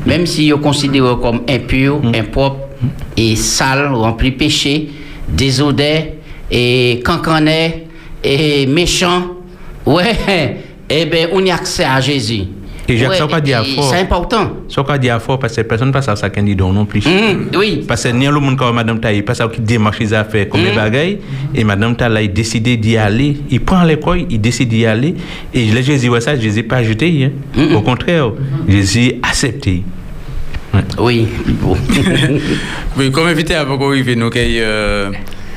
[0.07, 2.69] Même si on considère comme impur, impropre
[3.17, 4.91] et sale, rempli de péché,
[5.29, 6.15] désodé
[6.51, 7.87] et cancané
[8.23, 9.29] et méchant,
[9.85, 10.17] ouais,
[10.89, 12.45] eh ben on a accès à Jésus.
[12.89, 13.91] Et Jacques, Ouais, ça pas dire fort.
[13.91, 14.51] C'est important.
[14.69, 17.03] Ça pas dire fort parce que personne passe à ça qu'on dit non plus.
[17.57, 17.85] oui.
[17.87, 20.73] Parce que ni le monde comme madame Taï, parce qu'il démarche les affaires comme les
[20.73, 21.19] bagailles
[21.55, 25.15] et madame Taï il décidé d'y aller, il prend l'école, il décide d'y aller
[25.53, 27.75] et le Jésus voit ça, Jésus pas jeté hein.
[27.75, 28.31] Au contraire,
[28.69, 29.83] Jésus accepté.
[30.99, 31.27] Oui.
[32.99, 35.11] oui, comme invité avant qu'on arrive, nous, euh,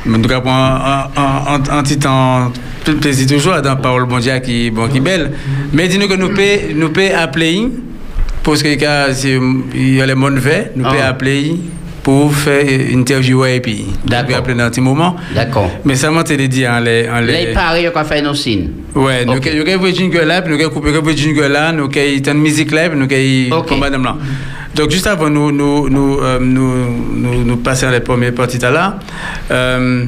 [0.08, 2.52] en tout cas, pour un, un, un, un petit temps,
[2.86, 5.32] tout plaisir toujours dans parole bon Dieu qui, bon, qui belle.
[5.74, 7.68] Mais dis-nous que nous pouvons nous peut appeler,
[8.44, 9.08] parce qu'il y a
[10.06, 11.56] les veilles, nous pouvons appeler
[12.02, 14.38] pour faire une interview et puis D'accord.
[14.38, 15.16] appeler dans un petit moment.
[15.36, 15.70] D'accord.
[15.84, 17.10] Mais ça m'a été dit en les.
[17.10, 18.70] En Là, il paraît qu'on fait nos signes?
[18.96, 19.94] Ouais, nous avons okay.
[19.94, 23.58] jingle là, nous avons coupé le jingle là, nous avons une musique là, nous avons
[23.60, 23.78] okay.
[23.78, 24.16] madame là.
[24.76, 28.60] Donc juste avant nous nous nous euh, nous, nous, nous passer à la première partie
[28.60, 29.00] là,
[29.52, 30.06] euh,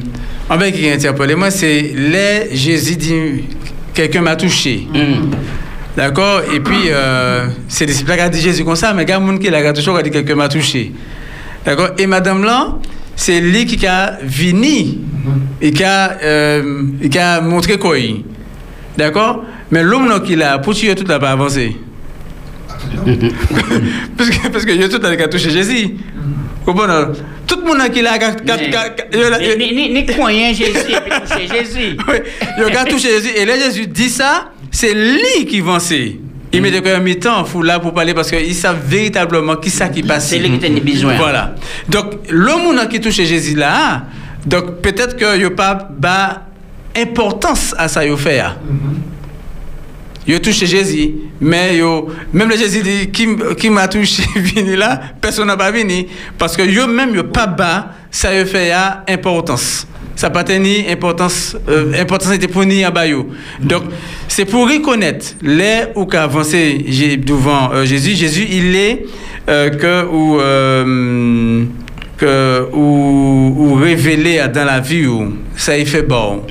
[0.48, 3.44] en fait qui interpellé moi c'est les Jésus dit
[3.92, 4.86] quelqu'un m'a touché.
[4.92, 5.30] Mm.
[5.96, 6.40] D'accord?
[6.54, 9.50] Et puis euh, c'est des disciples qui dit Jésus comme ça, mais a monde qui
[9.50, 10.92] l'a touché, qui dit quelqu'un m'a touché.
[11.64, 11.90] D'accord?
[11.98, 12.76] Et madame là,
[13.14, 14.98] c'est lui qui a venu
[15.60, 17.96] et qui a, euh, qui a montré quoi?
[18.96, 19.44] D'accord?
[19.70, 21.76] Mais l'homme qui l'a poursuivi tout n'a pas avancé.
[24.16, 25.96] parce que parce que tout a touché Jésus.
[26.64, 27.12] Comprenez
[27.46, 28.18] tout le monde qui l'a
[29.58, 30.92] Ni ni- ni croyant Jésus
[31.40, 31.96] et Jésus.
[32.58, 36.16] il regarde toucher Jésus et là Jésus dit ça, c'est lui qui avançait.
[36.54, 36.62] Il Mm.
[36.62, 40.02] mettait quand même mi-temps fou là pour parler parce qu'il savent véritablement qui ça qui
[40.02, 40.28] passe.
[40.28, 41.14] C'est lui qui tenait besoin.
[41.16, 41.54] Voilà.
[41.88, 44.04] Donc l'homme qui touche Jésus là,
[44.46, 46.42] donc peut-être que il pas bah
[46.96, 48.40] importance à ça il fait.
[48.40, 48.56] hein.
[50.26, 53.26] Yo touché Jésus, mais yo, même le Jésus dit qui,
[53.58, 56.06] qui m'a touché vini là, personne n'a pas venu
[56.38, 59.86] parce que yo même yo pas bas, ça yo fait à importance.
[60.14, 63.30] Ça pas tenu importance euh, importance était pour ni à bas yo.
[63.60, 63.84] Donc
[64.28, 69.06] c'est pour reconnaître les ou qu'avancer j'ai- devant euh, Jésus, Jésus il est
[69.48, 71.64] euh, que ou euh,
[72.16, 76.42] que ou, ou révélé dans la vie ou ça y fait bon.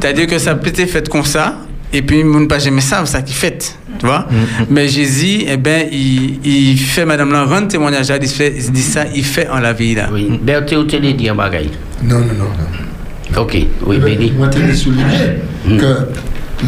[0.00, 1.58] C'est-à-dire que ça peut être fait comme ça
[1.94, 4.26] et puis moun pas jamais ça ça qui fait tu vois.
[4.68, 8.72] Mais Jésus eh ben il, il fait madame là rendre témoignage là, il fait il
[8.72, 10.08] dit ça il fait en la vie là.
[10.12, 10.38] Oui.
[10.42, 11.70] Berthe ou te le dit en bagaille?
[12.02, 13.40] Non, non, non.
[13.40, 13.56] ok
[13.86, 14.32] oui Béni.
[14.32, 16.08] Moi, je vais souligner que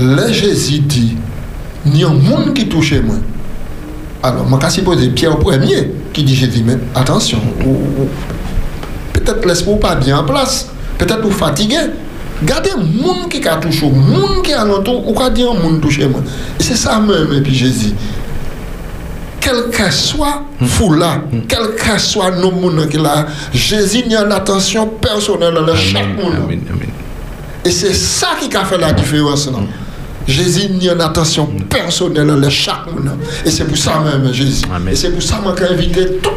[0.00, 1.16] le Jésus dit,
[1.84, 3.16] il y a un monde qui touche moi.
[4.22, 7.38] Alors, moi, je supposer Pierre premier qui dit Jésus, mais attention,
[9.12, 11.76] peut-être laisse-moi pas bien en place, peut-être vous fatigué.
[12.42, 15.62] Gardez le monde qui a touché, le monde qui est alentour, ou quoi dire un
[15.62, 16.20] monde touché moi.
[16.58, 17.94] C'est ça même, et puis Jésus.
[19.40, 24.24] Quel que soit foula, quel que soit nos monde qui là, Jésus il y a
[24.24, 26.58] une attention personnelle dans chaque monde.
[27.64, 29.50] Et c'est ça qui a fait la différence.
[29.50, 29.66] Non?
[30.26, 33.12] Jésus il y a une attention personnelle dans chaque monde.
[33.44, 34.64] Et c'est pour ça même Jésus.
[34.90, 36.30] Et c'est pour ça que j'ai invité tout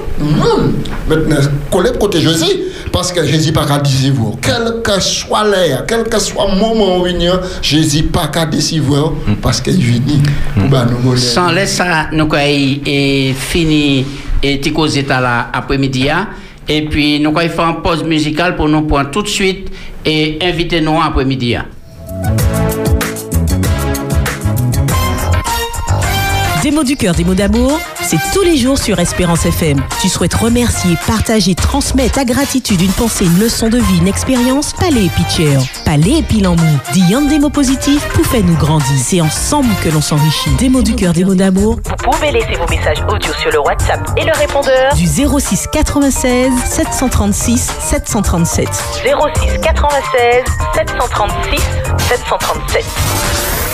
[1.08, 1.38] maintenant
[1.72, 2.46] coller côté Jésus.
[2.92, 4.34] Parce que Jésus pas qu'à décevoir.
[4.42, 8.28] Quel que soit l'air, quel que soit le moment où il y a, Jésus pas
[8.28, 9.14] qu'à décevoir
[9.44, 10.02] parce qu'il vient
[10.56, 10.64] pour
[11.04, 11.16] nous.
[11.18, 14.06] Sans laisser ça, nous avons fini
[14.42, 16.10] et ti cause à la après-midi.
[16.10, 16.30] hein.
[16.68, 19.70] Et puis, nous allons faire une pause musicale pour nous prendre tout de suite
[20.06, 21.58] et inviter nous après-midi.
[26.90, 29.80] Du cœur, des mots d'amour, c'est tous les jours sur Espérance FM.
[30.02, 34.74] Tu souhaites remercier, partager, transmettre ta gratitude, une pensée, une leçon de vie, une expérience,
[34.74, 35.56] palais et pitcher.
[35.86, 36.80] Palais et pile en mou.
[37.30, 38.88] Des mots positifs pour faire nous grandir.
[38.98, 40.50] C'est ensemble que l'on s'enrichit.
[40.58, 41.76] Des mots du cœur, des mots d'amour.
[41.86, 46.52] Vous pouvez laisser vos messages audio sur le WhatsApp et le répondeur Du 06 96
[46.66, 48.68] 736 737.
[49.04, 50.44] 06 96
[50.74, 51.62] 736
[52.10, 53.69] 737.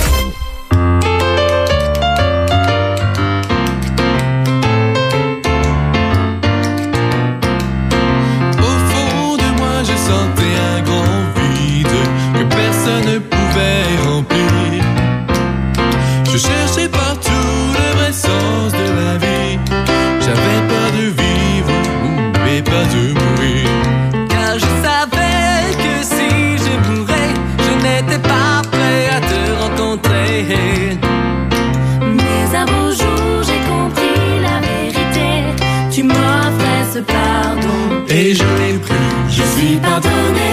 [38.17, 38.93] Et je l'ai pris,
[39.27, 40.51] Je suis pardonné,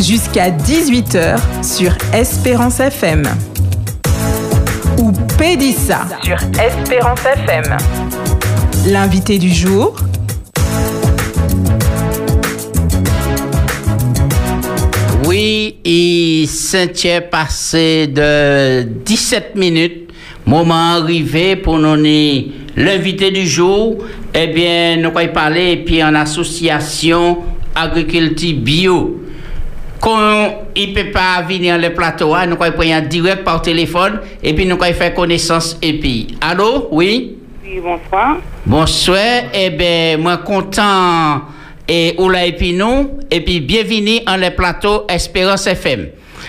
[0.00, 3.22] jusqu'à 18h sur Espérance FM.
[4.98, 7.76] Ou Pédissa sur Espérance FM.
[8.86, 9.94] L'invité du jour,
[15.26, 20.10] Oui, il cinquième passé de 17 minutes.
[20.44, 21.94] Moment arrivé pour nous
[22.76, 23.98] l'invité du jour.
[24.34, 27.38] Eh bien, nous allons parler puis en association
[27.76, 29.20] agriculture bio.
[30.00, 34.20] Quand il ne peut pas venir le plateau, hein, nous allons prendre direct par téléphone
[34.42, 36.38] et puis nous allons faire connaissance et puis.
[36.40, 36.88] Allô?
[36.90, 37.36] Oui?
[37.62, 38.38] Oui, bonsoir.
[38.64, 39.42] Bonsoir.
[39.52, 41.42] Eh bien, moi content
[41.86, 46.08] et Oula et puis nous et puis bienvenue en le plateau Espérance FM.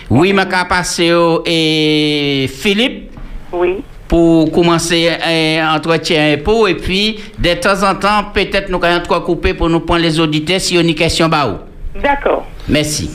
[0.09, 1.11] Oui, ma passé
[1.45, 3.11] et Philippe.
[3.51, 3.83] Oui.
[4.07, 9.53] Pour commencer un entretien pour et puis de temps en temps peut-être nous allons couper
[9.53, 11.29] pour nous prendre les auditeurs si on a une question.
[11.29, 12.45] D'accord.
[12.67, 13.09] Merci.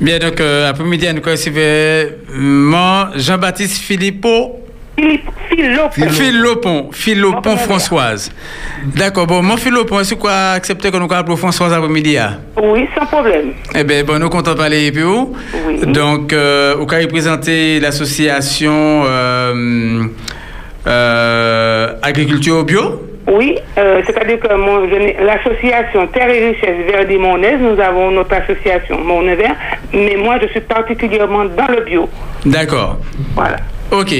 [0.00, 4.56] Bien, donc, euh, après-midi, nous recevons Jean-Baptiste Philippot.
[4.96, 6.08] Philippe, Philopon.
[6.10, 8.30] Philopon, Philopon Françoise.
[8.96, 12.38] D'accord, bon, mon Philopon, est-ce quoi accepter que nous parlons pour Françoise après-midi hein?
[12.62, 13.52] Oui, sans problème.
[13.74, 15.34] Eh bien, bon, nous comptons parler puis où
[15.86, 20.04] Donc, euh, au cas où présenter l'association euh,
[20.86, 24.86] euh, Agriculture Bio Oui, euh, c'est-à-dire que mon-
[25.24, 29.54] l'association Terre et Richesse Verdi Monnaise, nous avons notre association Monnaie Vert,
[29.92, 32.08] mais moi je suis particulièrement dans le bio.
[32.46, 32.98] D'accord.
[33.34, 33.56] Voilà.
[33.90, 34.14] Ok.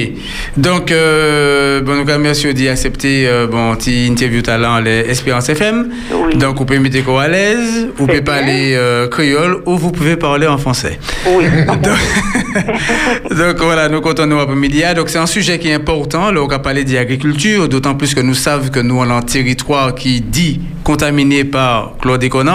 [0.57, 5.47] Donc, euh, bon, nous avons merci d'y accepter euh, bon, petit interview talent les Espérance
[5.49, 5.89] FM.
[6.35, 10.17] Donc, vous pouvez mettre quoi à l'aise, vous pouvez parler euh, créole ou vous pouvez
[10.17, 10.99] parler en français.
[11.25, 11.45] Oui.
[13.29, 14.83] Donc voilà, nous comptons nous après-midi.
[14.95, 16.31] Donc c'est un sujet qui est important.
[16.31, 19.21] Là, on va parler d'agriculture, d'autant plus que nous savons que nous, on a un
[19.21, 22.51] territoire qui dit contaminé par chlordécone.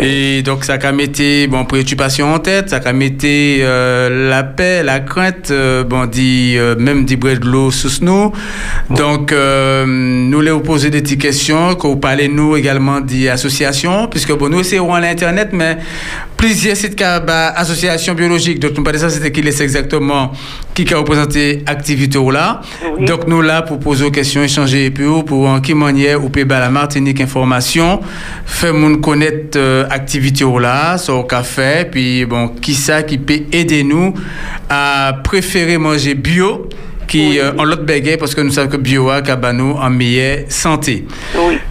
[0.00, 1.08] Et donc ça a mis
[1.48, 6.33] bon, préoccupation en tête, ça a mis euh, la paix, la crainte, euh, bon, dit,
[6.56, 8.32] euh, même dit de l'eau sous nous.
[8.90, 14.32] Donc euh, nous les poser des petites questions, que vous parlez nous également d'associations, puisque
[14.32, 15.78] bon, nous c'est à l'internet, mais
[16.44, 18.60] plusieurs sites qui association biologique.
[18.60, 20.32] Donc, nous parlons ça, c'était qui laisse exactement
[20.74, 22.60] qui a représenté activité ou là.
[23.00, 26.28] Donc, nous là pour poser aux questions, échanger et puis pour en qui manière ou
[26.28, 28.00] peut la Martinique information,
[28.44, 33.40] faire moun connaître euh, activité ou là, le café, puis bon, qui ça qui peut
[33.52, 34.12] aider nous
[34.68, 36.68] à préférer manger bio
[37.06, 40.44] qui euh, en l'autre bégaye parce que nous savons que bio a cabano en meilleure
[40.48, 41.04] santé.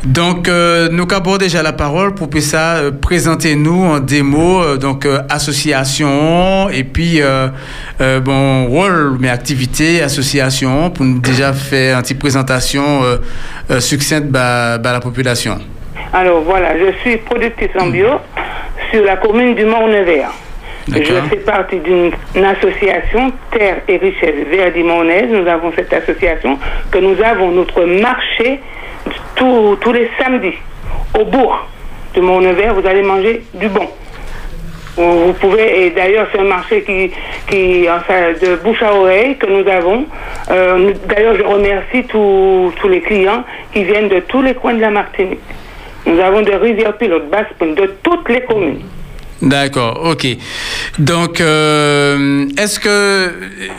[0.05, 6.69] Donc euh, nous avons déjà la parole pour euh, présenter nous en démo donc association
[6.69, 7.21] et puis
[8.23, 13.01] bon rôle mais activité association pour nous déjà faire une petite présentation
[13.79, 15.57] succincte bah, bah, la population.
[16.11, 18.07] Alors voilà, je suis productrice en bio
[18.91, 19.65] sur la commune du
[20.87, 25.29] Je fais partie d'une une association Terre et Richesse Verdi Monnaise.
[25.29, 26.59] Nous avons cette association
[26.91, 28.59] que nous avons notre marché
[29.35, 30.57] tous tous les samedis
[31.17, 31.67] au bourg
[32.15, 32.73] de Morne-Vert.
[32.73, 33.87] Vous allez manger du bon.
[34.95, 37.11] Vous pouvez, et d'ailleurs c'est un marché qui,
[37.49, 40.05] qui enfin, de bouche à oreille que nous avons.
[40.51, 44.81] Euh, d'ailleurs je remercie tous tous les clients qui viennent de tous les coins de
[44.81, 45.39] la Martinique.
[46.05, 48.81] Nous avons de Rivière-Pilote, Basse-Pointe, de toutes les communes.
[49.41, 50.25] D'accord, ok.
[50.99, 53.33] Donc, euh, est-ce que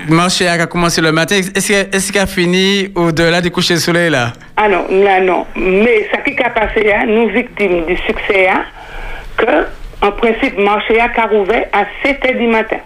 [0.09, 1.37] marché a commencé le matin?
[1.37, 4.33] Est-ce qu'il a fini au-delà du coucher du soleil là?
[4.57, 5.47] Ah non, là non.
[5.57, 8.65] Mais ça qui a passé, hein, nous victimes du succès, hein,
[9.37, 9.67] que
[10.03, 12.77] en principe, marché a qu'à rouvert à 7 h du matin.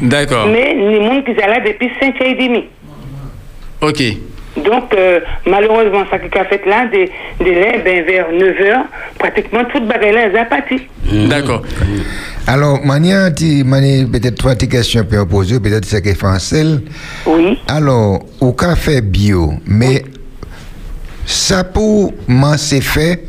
[0.00, 0.46] D'accord.
[0.46, 2.36] Mais les gens qui là depuis 5 h
[3.80, 4.02] 30 Ok.
[4.64, 7.10] Donc, euh, malheureusement, ça qui a fait là, des,
[7.40, 8.82] des laits, ben, vers 9 h,
[9.18, 10.80] pratiquement toute bagarre là, elle a parti.
[11.28, 11.62] D'accord.
[12.46, 16.64] Alors, manière, peut-être trois petites questions pour poser, peut-être c'est que français.
[17.26, 17.58] Oui.
[17.68, 20.02] Alors, au café bio, mais
[21.26, 23.22] ça pour moi c'est fait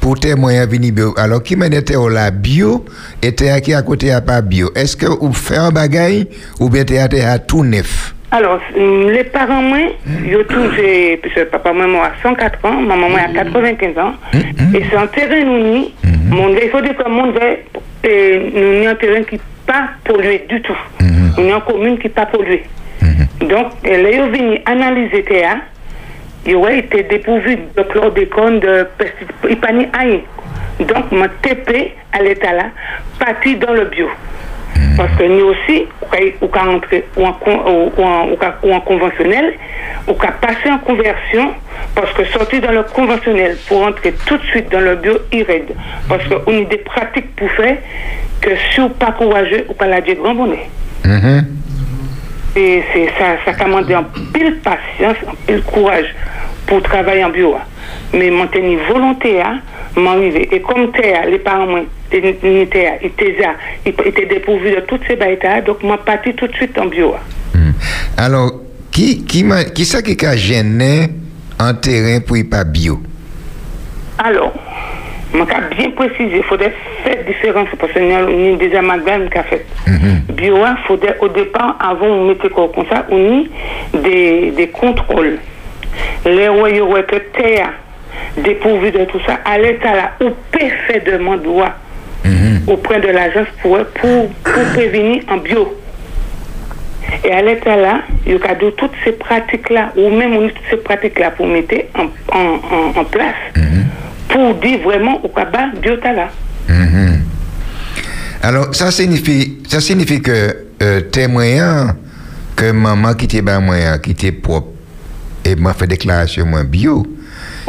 [0.00, 1.14] pour tes moyens venir bio.
[1.16, 1.56] Alors, qui
[1.96, 2.84] au la bio
[3.20, 4.70] et t'es à qui à côté à pas bio?
[4.74, 6.28] Est-ce que vous faites un bagaille
[6.58, 8.14] ou bien t'es à tout neuf?
[8.32, 9.78] Alors, hum, les parents, moi,
[10.24, 14.14] je trouve, j'ai- puisque papa, moi, moi, a 104 ans, maman, moi, a 95 ans,
[14.32, 15.88] et c'est un terrain, nous,
[16.30, 17.32] mon, il faut dire que mon,
[18.04, 20.76] et nous, un terrain qui pas pollué du tout.
[21.00, 22.62] Nous, ni une commune qui pas pollué.
[23.40, 25.56] Donc, elle est venue analyser terre,
[26.46, 30.84] il aurait été dépourvu de chlordécone, de pesticides, il n'y a.
[30.84, 32.64] Donc, mon TP à l'état là,
[33.18, 34.08] parti dans le bio.
[35.00, 35.86] Parce que nous aussi,
[36.42, 37.34] ou qu'à entrer ou en,
[37.66, 39.54] ou, ou conventionnel,
[40.06, 41.54] ou qu'à passer en conversion,
[41.94, 45.74] parce que sortir dans le conventionnel pour entrer tout de suite dans le bio irrède.
[46.06, 47.78] Parce qu'on a des pratiques pour faire
[48.42, 50.68] que si vous pas courageux, ou pas la dire grand bonnet.
[51.06, 51.46] Mhm.
[52.56, 54.04] Et c'est ça, ça commande en
[54.34, 56.14] pile patience, en pile courage
[56.66, 57.54] pour travailler en bio.
[57.56, 57.64] hein.
[58.12, 59.54] Mais mon tenir volonté à
[59.96, 60.48] m'arriver.
[60.52, 61.66] Et comme t'es les parents,
[62.12, 62.84] ils étaient
[63.40, 63.54] là,
[63.84, 67.14] ils étaient dépourvus de toutes ces bêtes, donc moi parti tout de suite en bio.
[67.14, 67.72] hein.
[68.16, 68.52] Alors,
[68.90, 69.44] qui, qui,
[69.74, 71.08] qui ça qui a gêné
[71.58, 73.00] en terrain pour y pas bio?
[74.18, 74.52] Alors,
[75.32, 75.44] je vais
[75.76, 79.64] bien préciser, il faudrait faire différence parce qu'il y a une des amalgames qu'a fait.
[80.34, 85.38] Bio, il faudrait au départ, avant de mettre comme ça, on a des, des contrôles.
[86.26, 87.70] Les royaumes que terre
[88.36, 91.74] dépourvu de tout ça, à l'état là, où peut faire demande droit
[92.66, 95.76] auprès de l'agence pour, pour, pour prévenir en bio.
[97.24, 100.76] Et à l'état là, il y a toutes ces pratiques-là, ou même on toutes ces
[100.76, 102.04] pratiques-là pour mettre en,
[102.36, 102.60] en,
[102.96, 103.34] en, en place,
[104.28, 106.28] pour dire vraiment au cabas biota là.
[106.68, 107.20] Mhm.
[108.42, 111.94] Alors, ça signifie, ça signifie que euh, tes moyens,
[112.56, 114.68] que maman qui t'est bas moyen, qui t'est propre,
[115.44, 117.06] et m'a fait déclaration moins bio.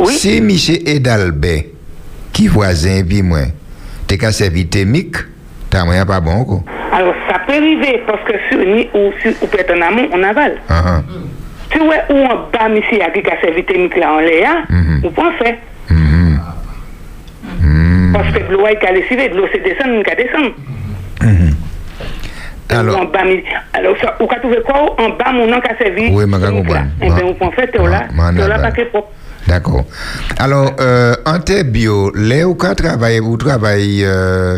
[0.07, 1.63] Si Michel Edalbert,
[2.33, 3.39] qui voisin, puis moi,
[4.07, 5.15] t'es qu'à servir mic,
[5.69, 6.63] t'as moyen pas bon, quoi.
[6.93, 10.09] Alors ça peut arriver parce que sur ni ou sur ou peut être en amont,
[10.13, 10.55] en aval.
[10.69, 11.01] Ah, ah.
[11.69, 14.67] Tu vois où en bas, ici, à qui a servi technique là en l'air,
[15.03, 15.57] ou pas en fait.
[18.13, 20.53] Parce que l'eau est lessivé, l'eau c'est descendre, il descendre.
[22.69, 23.19] Alors, en bas,
[23.73, 26.09] alors ça, ou qu'a trouvé quoi en bas, mon nom qu'a servi.
[26.11, 26.83] Oui, mais technique là.
[27.01, 29.11] Eh bien, en fait, t'es là, t'es là pas que propre.
[29.47, 29.85] D'accord.
[30.37, 34.57] Alors, euh, en terre bio, là où on travaille, vous travaillez, euh,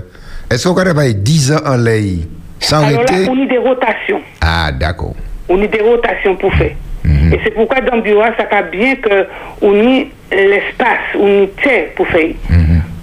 [0.52, 2.20] est-ce qu'on travaille 10 ans en lait
[2.60, 4.22] sans Alors là, on a des rotations.
[4.42, 5.16] Ah, d'accord.
[5.50, 6.72] on a des rotations pour faire.
[7.06, 9.26] Et c'est pourquoi dans le bureau, ça va bien que
[9.62, 12.30] on a l'espace, on a terre pour faire.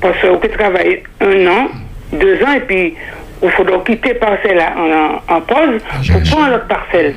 [0.00, 1.68] Parce qu'on peut travailler un an,
[2.12, 2.94] deux ans, et puis
[3.42, 5.80] il faudra quitter parcelle là en, en pause
[6.10, 7.14] pour prendre l'autre parcelle.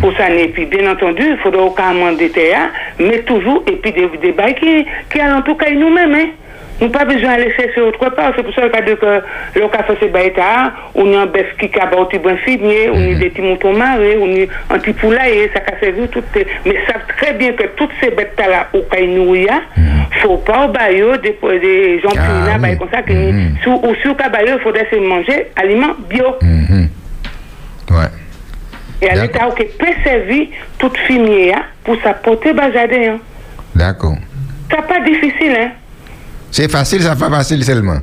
[0.00, 2.30] Pour ça, et puis bien entendu, il faudra carrément des
[2.98, 6.14] mais toujours, et puis des, des bails qui, qui en tout cas nous-mêmes.
[6.14, 6.28] Hein.
[6.80, 8.32] Nous pas besoin d'aller chercher autre part.
[8.36, 12.04] C'est pour ça que le café c'est baïta, on a un bœuf qui a un
[12.04, 15.60] petit bon fumier, on a des petits moutons marés, on a un petit poulailler, ça
[15.66, 16.22] a servi tout.
[16.34, 19.60] Mais savent très bien que toutes ces bêtes-là, au Kainouya,
[20.20, 23.12] faut pas au baillot des, des gens qui là, comme ça, que
[23.62, 26.36] sous, ou sur il faudrait se manger aliments bio.
[27.90, 28.10] Ouais.
[29.00, 30.48] Et à l'état, qui peut servir
[30.78, 33.06] toute fumier hein, pour s'apporter bazadé.
[33.06, 33.18] Hein.
[33.74, 34.16] D'accord.
[34.70, 35.70] C'est pas difficile, hein.
[36.50, 37.98] C'est facile, ça pas facile seulement.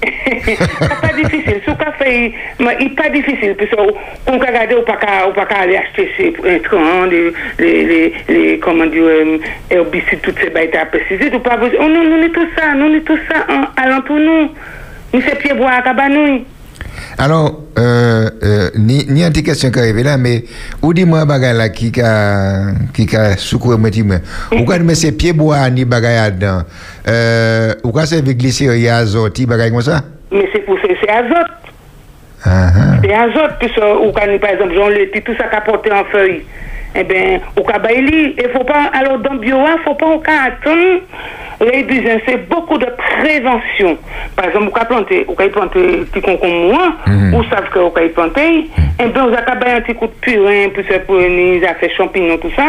[0.44, 1.60] c'est pas difficile.
[1.98, 3.56] Fait, mais il pas difficile.
[3.56, 8.58] Parce qu'on peut regarder, on ne peut pas aller acheter ces intrants, les, les, les,
[8.60, 9.38] comment dire, euh,
[9.68, 11.34] herbicides, toutes ces bêtes à pesticides.
[11.34, 11.80] On pas besoin.
[11.82, 14.50] Oh, nous, nous, tout ça, nous, tout ça, hein, alentour nous.
[15.12, 15.82] Nous, c'est pieds bois à.
[17.18, 20.36] Alors, euh, euh, ni, ni an te kesyon ka revè la, me
[20.78, 22.10] ou di mwen bagay la ki ka,
[22.94, 24.22] ka soukouè mwen ti mwen.
[24.54, 26.62] Ou kan mwen se pieboa ni bagay adan,
[27.10, 30.04] euh, ou kan se ve glise yi azot, ti bagay kon sa?
[30.30, 31.54] Me se pou se, se azot.
[32.46, 32.94] Uh -huh.
[33.02, 36.06] Se azot, pis ou kan ni, par exemple, jan leti, tout sa ka pote an
[36.14, 36.42] fèy.
[36.94, 40.18] Eh bien, au cas il faut pas, alors dans le bio, il faut pas au
[40.18, 41.00] cas attendre.
[41.60, 43.98] Les business, c'est beaucoup de prévention.
[44.36, 45.80] Par exemple, au cas planter, au cas planter
[46.12, 46.92] petit concombre moi,
[47.32, 48.68] ou savent que au cas planter,
[49.00, 50.68] eh bien, vous avez un petit coup de purin,
[51.04, 52.62] pour les affaires champignons, tout ça.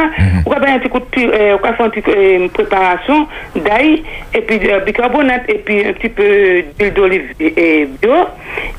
[0.44, 4.04] Vous avez un petit coup de purin, au cas faire une petite euh, préparation d'ail,
[4.34, 8.16] et puis euh, bicarbonate, et puis un petit peu d'huile d'olive et, et bio,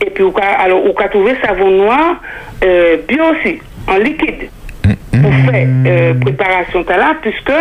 [0.05, 2.17] et puis au cas, alors, au cas trouver savon noir,
[2.65, 4.51] euh, bio aussi, en liquide
[5.11, 7.53] pour faire euh, préparation là, puisque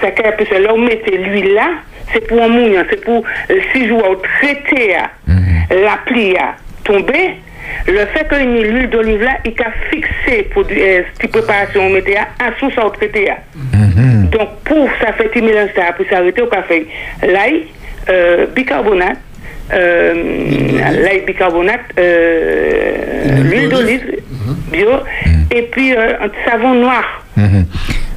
[0.00, 1.68] ça puisque là, on mettait l'huile là,
[2.12, 5.10] c'est pour un mouillant, c'est pour euh, si je vois traiter à,
[5.70, 6.54] la pli à
[6.84, 7.36] tomber,
[7.86, 12.16] le fait que l'huile d'olive là, il a fixé pour euh, cette préparation, on mettait
[12.16, 12.26] à,
[12.58, 13.36] sous ça, au traité à.
[14.30, 16.86] Donc, pour ça fait mélange ça, puis s'arrêter au café,
[17.22, 17.66] l'ail,
[18.08, 19.33] euh, bicarbonate, euh,
[19.70, 24.02] l'ail bicarbonate, euh, l'huile d'olive
[24.70, 24.90] bio,
[25.50, 27.04] et puis euh, un savon noir,
[27.36, 27.66] Mhm.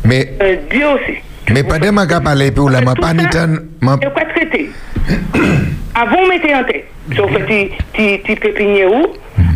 [0.06, 1.18] Mais euh, bio aussi.
[1.52, 3.28] mais pas de ma parler pour la ma pas ni Et
[4.14, 4.70] quoi traiter
[5.96, 9.08] Avant de mettre en tête, sauf petit petit pépinière ou,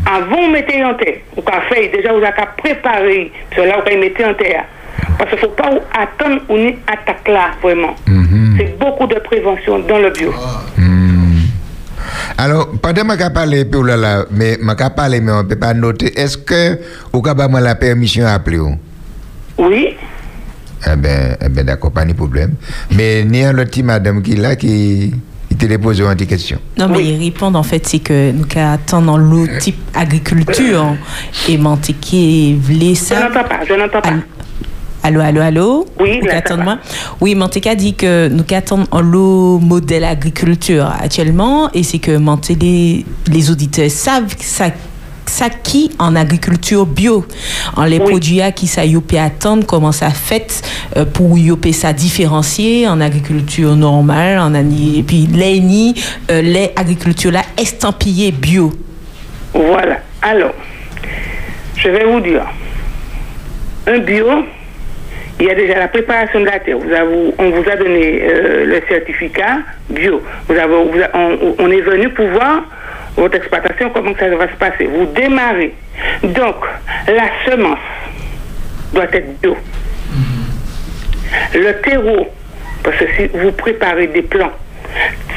[0.06, 3.68] avant de mettre en tête, ou qu'a fait, déjà vous avez qu'à préparer, parce que
[3.68, 4.66] là vous avez mettre en terre.
[5.18, 7.96] Parce qu'il ne faut pas attendre une attaque là, vraiment.
[8.58, 10.34] C'est beaucoup de prévention dans le bio.
[12.38, 13.56] Alors, pendant que je parle,
[13.98, 16.18] là mais je parle, mais on ne peut pas noter.
[16.20, 16.80] Est-ce que
[17.14, 18.76] vous avez la permission à appeler ou?
[19.58, 19.96] Oui.
[20.88, 22.56] Eh bien, eh ben, d'accord, pas de problème.
[22.92, 25.14] Mais il y a un petit madame qui est là qui,
[25.60, 26.58] te dépose une question.
[26.78, 30.96] Non, mais ils répondent en fait, c'est que nous attendons l'autre type agriculture
[31.48, 33.16] et monter qui voulait ça.
[33.16, 34.14] Je n'entends pas, je n'entends pas.
[35.04, 35.86] Allô, allô, allô?
[36.00, 36.78] Oui, attendons-moi.
[37.20, 43.06] Oui, Manteca dit que nous attendons le modèle agriculture actuellement et c'est que Manté, les,
[43.28, 44.70] les auditeurs savent que ça
[45.26, 47.26] ça qui en agriculture bio
[47.78, 50.62] en les produits à qui ça yopé attendre comment ça fait
[50.98, 55.96] euh, pour yopé ça différencier en agriculture normale en et puis les ni
[56.30, 58.74] euh, les agriculture là estampillées bio
[59.54, 60.00] Voilà.
[60.22, 60.54] Alors,
[61.78, 62.46] je vais vous dire.
[63.88, 64.28] Un bio,
[65.42, 66.78] il y a déjà la préparation de la terre.
[66.78, 69.58] On vous a donné euh, le certificat
[69.90, 70.22] bio.
[70.50, 72.64] On, on est venu pour voir
[73.18, 74.86] votre exploitation, comment ça va se passer.
[74.86, 75.74] Vous démarrez.
[76.22, 76.58] Donc,
[77.08, 77.80] la semence
[78.94, 79.58] doit être bio.
[81.56, 82.28] Le terreau,
[82.84, 84.54] parce que si vous préparez des plants,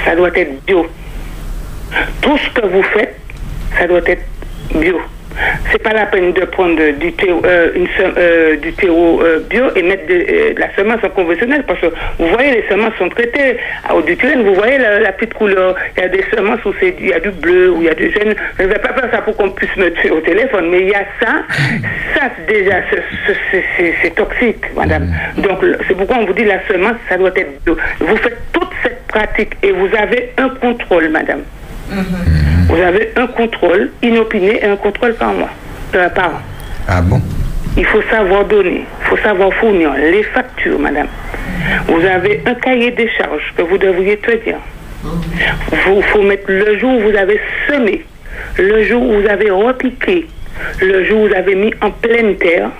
[0.04, 0.86] ça doit être bio.
[2.20, 3.18] Tout ce que vous faites,
[3.78, 4.24] ça doit être
[4.74, 5.00] bio.
[5.72, 9.64] C'est pas la peine de prendre du terreau, euh, une euh, du terreau euh, bio
[9.74, 11.86] et mettre de, euh, de la semence en conventionnel parce que
[12.18, 13.56] vous voyez les semences sont traitées
[13.88, 16.72] à haute duturène, vous voyez la, la petite couleur, il y a des semences où
[16.82, 18.34] il y a du bleu, où il y a du jaune.
[18.58, 20.88] Je ne vais pas faire ça pour qu'on puisse me tuer au téléphone, mais il
[20.88, 21.42] y a ça,
[22.14, 25.08] ça déjà c'est- toxique, madame.
[25.38, 27.76] Donc le- c'est pourquoi on vous dit la semence, ça doit être bio.
[28.00, 31.42] Vous faites toute cette pratique et vous avez un contrôle, madame.
[32.68, 35.50] Vous avez un contrôle inopiné et un contrôle par mois,
[35.94, 36.40] euh, par an.
[36.88, 37.20] Ah bon?
[37.76, 41.08] Il faut savoir donner, il faut savoir fournir les factures, madame.
[41.88, 44.56] Vous avez un cahier des charges que vous devriez tenir.
[45.72, 48.04] Il faut mettre le jour où vous avez semé,
[48.58, 50.26] le jour où vous avez repiqué,
[50.80, 52.70] le jour où vous avez mis en pleine terre,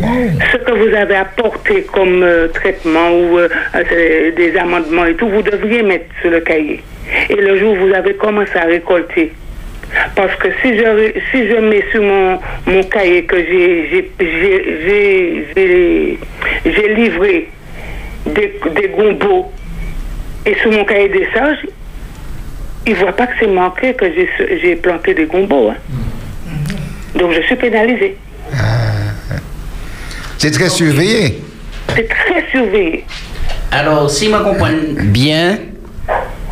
[0.00, 5.28] ce que vous avez apporté comme euh, traitement ou euh, euh, des amendements et tout,
[5.28, 6.82] vous devriez mettre sur le cahier.
[7.30, 9.32] Et le jour où vous avez commencé à récolter.
[10.14, 14.10] Parce que si je, si je mets sur mon, mon cahier que j'ai-
[16.94, 17.48] livré
[18.26, 19.50] des, des gombos
[20.46, 21.66] et sur mon cahier des charges,
[22.86, 24.06] ils ne voient pas que c'est manqué que
[24.62, 25.70] j'ai planté des gombos.
[25.70, 25.76] hein.
[27.14, 28.16] Donc je suis pénalisée.
[30.38, 31.42] C'est très surveillé.
[31.94, 33.04] C'est très surveillé.
[33.72, 34.68] Alors, si je comprends
[35.02, 35.58] bien,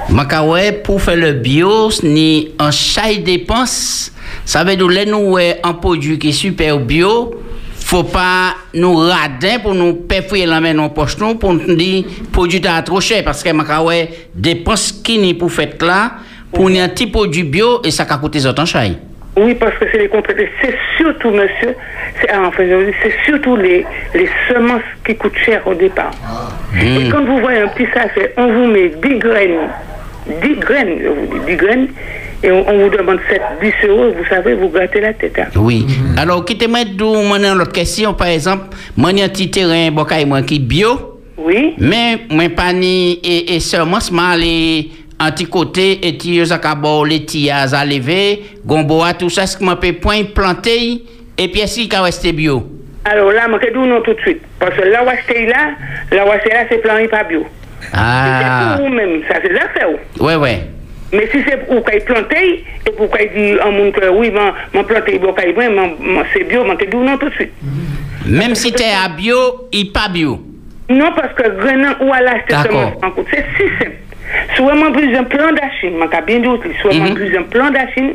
[0.09, 4.13] Makawe, pour faire le bio, ni en chaque dépense,
[4.45, 7.41] ça veut dire que nous avons un produit qui est super bio,
[7.77, 11.77] faut pas nous rader pour nous perforer la main dans la poche nous pour nous
[11.77, 16.15] dire produit est trop cher parce que Makawe dépense qui ni pour faire là
[16.53, 18.91] pour un petit produit bio et ça va coûter autant cher.
[19.37, 20.49] Oui, parce que c'est les complétés.
[20.63, 21.75] C'est surtout, monsieur,
[22.21, 22.65] c'est ah, enfin,
[23.27, 23.85] surtout les,
[24.15, 26.13] les semences qui coûtent cher au départ.
[26.83, 29.69] Et quand vous voyez un petit sachet, on vous met 10 graines,
[30.43, 31.89] 10 graines, je vous dis 10 graines,
[32.43, 35.39] et on, on vous demande 7, 10 euros, vous savez, vous grattez la tête.
[35.39, 35.49] hein.
[35.57, 35.87] Oui.
[36.17, 38.65] Alors, qui te met d'où mon l'autre question, par exemple,
[38.97, 41.21] moi, un petit terrain, bocaille, moi, qui bio.
[41.37, 41.75] Oui.
[41.79, 44.41] Mais, moi, pas ni, et, et seulement, c'est mal,
[46.03, 46.75] et tu as qu'à
[47.05, 51.03] les tias à lever, gomboa, tout ça, ce que moi, peut point planter,
[51.39, 52.67] et puis, est-ce qu'il va rester bio?
[53.05, 54.43] Alors là, je vais non tout de suite.
[54.59, 55.71] Parce que là où acheter là,
[56.11, 57.47] là où acheter là, c'est plan et pas bio.
[57.93, 58.41] Ah.
[58.41, 59.89] C'est pour vous-même, ça c'est l'affaire.
[60.19, 60.63] Ouais, ouais.
[61.13, 63.71] Mais si c'est pour qu'il plante, et pour qu'il dit à
[64.11, 64.33] oui,
[64.75, 67.53] mon planté, bon, qu'il bon, mon- mon- c'est bio, je vais non tout de suite.
[68.27, 70.41] Même si tu es à bio, il pas bio.
[70.89, 72.55] Non, parce que grain ou à l'acheter.
[73.31, 73.87] C'est si
[74.57, 77.19] Sou wèman brizen plan da chine, man ka bien di outi, sou wèman mm -hmm.
[77.19, 78.15] brizen plan da chine,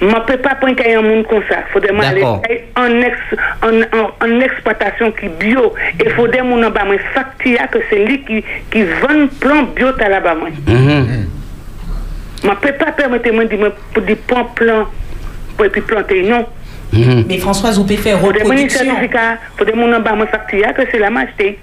[0.00, 1.62] man pe pa pon kaya moun kon sa.
[1.72, 3.16] Fode man le kaya an, ex,
[3.62, 7.98] an, an, an eksploatasyon ki bio, e fode moun an ba mwen faktiya ke se
[8.04, 10.54] li ki, ki van plan bio tala ba mwen.
[10.66, 11.26] Mm -hmm.
[12.44, 14.86] Man pe pa permette mwen di mwen pou di pon plan
[15.56, 16.46] pou epi plante, non.
[16.92, 18.80] Mais Françoise, vous pouvez faire reproduction.
[20.72, 21.10] que c'est la.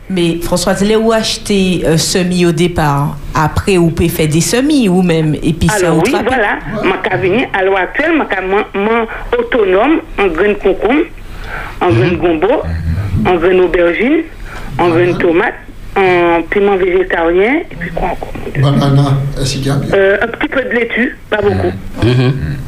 [0.10, 4.88] Mais Françoise, là où acheter euh, semis au départ, après vous pouvez faire des semis
[4.88, 8.26] ou même et puis ça Alors oui, voilà, ma cabinet, à l'heure actuelle, ma
[9.38, 11.06] autonome en graines de concombre,
[11.82, 12.62] en graines de gombo,
[13.26, 14.24] en graines aubergine,
[14.78, 15.56] en graines de tomate,
[15.96, 18.34] en piment végétarien, et puis quoi encore?
[18.62, 19.18] Banana,
[19.94, 21.72] Euh, Un petit peu de laitue, pas beaucoup.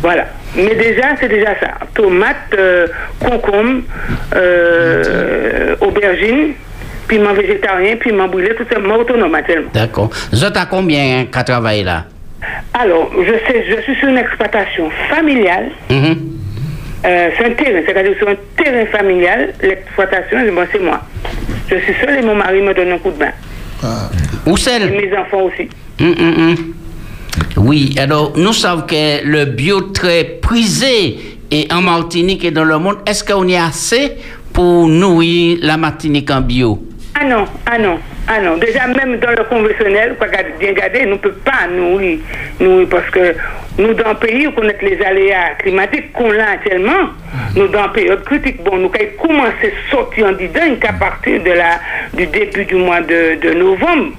[0.02, 0.26] Voilà.
[0.56, 1.72] Mais déjà, c'est déjà ça.
[1.94, 2.88] Tomate, euh,
[3.20, 3.82] concombre,
[4.36, 6.54] euh, aubergine,
[7.08, 9.70] piment végétarien, piment brûlé, tout ça, moi autonome actuellement.
[9.74, 10.10] D'accord.
[10.32, 12.06] Vous êtes à combien qu'à travailler là?
[12.74, 15.70] Alors, je sais, je suis sur une exploitation familiale.
[15.90, 16.16] Mhm.
[17.06, 21.02] Euh, c'est un terrain, c'est-à-dire sur un terrain familial, l'exploitation, bon, c'est moi.
[21.70, 23.32] Je suis seule et mon mari me donne un coup de main.
[24.46, 24.82] Où c'est?
[24.82, 25.70] Et mes enfants aussi.
[26.00, 26.74] Hum, hum, hum.
[27.58, 32.78] Oui, alors nous savons que le bio très prisé et en Martinique et dans le
[32.78, 34.14] monde, est-ce qu'on y a assez
[34.54, 36.84] pour nourrir la Martinique en bio?
[37.20, 37.98] Ah non, ah non,
[38.30, 38.58] ah non.
[38.58, 40.28] Déjà, même dans le conventionnel, quoi
[40.60, 42.20] bien garder, nous ne peut pas nourrir,
[42.60, 43.36] nourrir parce que
[43.80, 47.12] nous, dans le pays, on connaît les aléas climatiques qu'on a actuellement,
[47.56, 51.42] nous, dans la période critique, bon, nous avons commencé à sortir en dedans qu'à partir
[51.42, 51.80] de la,
[52.14, 54.14] du début du mois de, de novembre.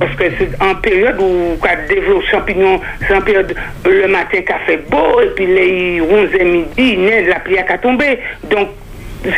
[0.00, 3.54] Parce que c'est en période où on développe champignons, c'est en période
[3.86, 7.58] le matin qui a fait beau, et puis les 11 et midi, neige, la pluie
[7.58, 8.18] a tombé.
[8.50, 8.68] Donc,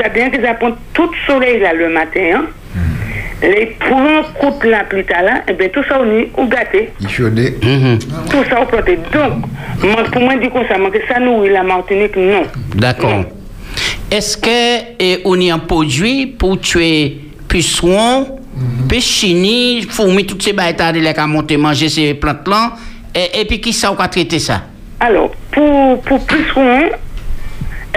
[0.03, 2.45] ça bien que ça prend tout le soleil là le matin, hein.
[3.41, 6.91] Les points coupent la pluie là, et bien tout ça on est au gâté.
[7.01, 7.55] Il chaudait.
[8.31, 8.99] Tout ça au planté.
[9.13, 9.45] Donc,
[9.83, 12.43] moi, pour moi, dire comme ça, moi, que ça nourrit la Martinique, non.
[12.75, 13.25] D'accord.
[14.11, 18.41] Est-ce que et on y a un produit pour tuer pucerons,
[18.89, 22.73] péchini, fourmis, toutes ces bêtes là qui ont monté manger ces plantes-là
[23.15, 24.63] et, et puis qui ça on va traiter ça?
[24.99, 26.89] Alors, pour, pour plus loin,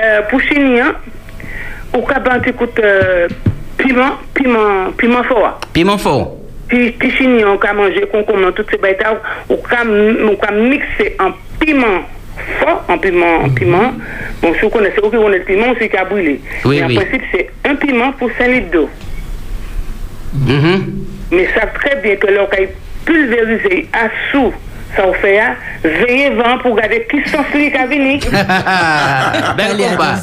[0.03, 0.39] euh, pour
[1.93, 2.79] au cabane, tu écoutes
[3.81, 5.59] piment, piment, piment fort.
[5.73, 6.37] Piment fort.
[6.67, 9.75] Puis, puis chignon, on peut manger concombre, toutes ces bêtes là, on peut
[10.23, 12.03] on peut mixer en piment
[12.59, 13.93] fort, en piment, en piment.
[14.41, 16.39] Bon, si vous connaissez, vous connaissez le piment, c'est qu'à brûler.
[16.65, 16.95] Oui, Mais en oui.
[16.95, 18.89] principe, c'est un piment pour 5 litres d'eau.
[20.33, 20.93] Mhm.
[21.31, 22.67] Mais ça très bien que l'on a
[23.05, 24.53] pulvérisé à sous,
[24.95, 28.19] ça vous fait, hein, veillez vent pour garder qui sont celui qui a venu.
[29.57, 30.15] Bel combat.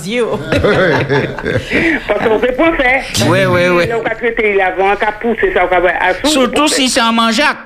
[2.07, 3.03] Parce qu'on peut pas faire.
[3.27, 3.85] Oui, oui, oui.
[3.93, 6.29] On a traité l'avant, on a poussé ça, on a.
[6.29, 7.57] Surtout si c'est en mangeac.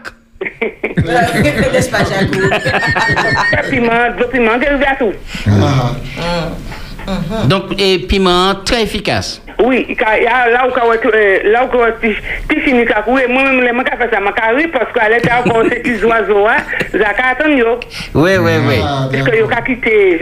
[1.72, 3.70] Laisse pas Jacques.
[3.70, 4.58] Piment, deux piments,
[7.06, 7.48] tout.
[7.48, 9.40] Donc, et piment très efficace.
[9.62, 10.72] Oui, il y a- là où
[11.14, 11.68] euh, là où
[12.48, 15.82] tu finis à courir, moi-même, je ne fais ça, je parce qu'à l'état, quand c'est
[15.82, 16.56] des oiseaux, hein,
[16.92, 17.78] je vais attendre.
[18.14, 18.76] Oui, oui, oui.
[19.12, 20.18] Parce que quitté,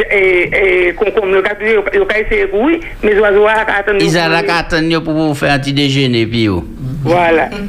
[1.73, 3.99] yo ka- yo ka essayé de courir, mais les oiseaux à attendre.
[4.01, 6.49] Ils ont la carte pour vous faire un petit déjeuner, puis.
[7.05, 7.49] Voilà.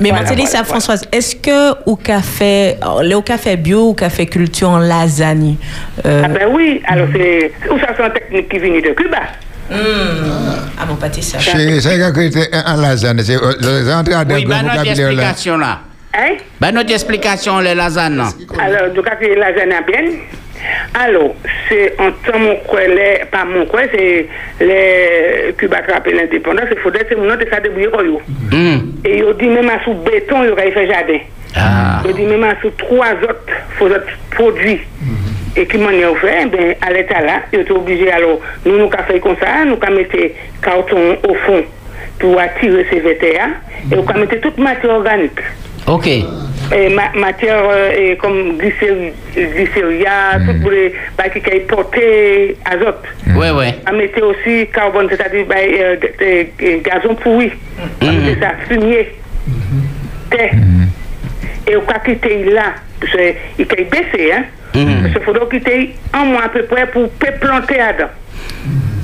[0.00, 4.26] Mais Voilà, maintenant, ça, voilà, Françoise, est-ce que au café, le café bio ou café
[4.26, 5.56] culture en lasagne
[6.06, 9.18] euh, Ah ben oui, alors c'est ou ça c'est une technique qui vient de Cuba.
[9.70, 11.38] Ah mon pâté ça.
[11.40, 15.58] C'est c'est quand était en lasagne, c'est euh, les entrées à Oui, bah notre explication
[15.58, 15.80] là.
[16.14, 16.36] Hein?
[16.60, 18.22] Bah notre explication, les lasagnes.
[18.58, 20.18] Alors, donc, c'est la jeune bien.
[20.94, 21.34] Alors,
[21.68, 24.26] c'est en temps mon coin, les, pas mon coin, c'est
[24.60, 28.02] les Cuba qui l'indépendance, il faudrait que de ça débrouiller quoi.
[29.04, 31.18] Et ils dit même à sous béton, il aurait fait jardin.
[31.56, 32.02] Ah.
[32.06, 34.80] Il dit même à sous trois autres, produits.
[35.56, 38.90] Et qui m'en ont fait, ben, à l'état là, ils étaient obligés, alors, nous, nous,
[39.08, 40.06] fait comme ça, nous, avons mis
[40.62, 41.64] carton au fond
[42.20, 43.26] pour attirer ces VTA,
[43.90, 45.40] et nous, avons mis toute matière organique.
[45.88, 46.06] Ok.
[46.06, 53.04] Et ma, matière euh, comme glycéri- glycéria, tout pour les bah, qui qui porté azote.
[53.34, 53.74] Ouais, ouais.
[53.90, 55.96] On mettait aussi carbone, c'est-à-dire bah, euh,
[56.84, 57.50] gazon pourri.
[58.02, 59.14] Mettait ça, fumier,
[60.30, 60.50] thé.
[61.70, 64.44] Et on a quitté là, parce qu'il a baissé, hein.
[64.74, 67.08] Parce qu'il faudrait quitter un mois à peu près pour
[67.40, 68.10] planter à dedans.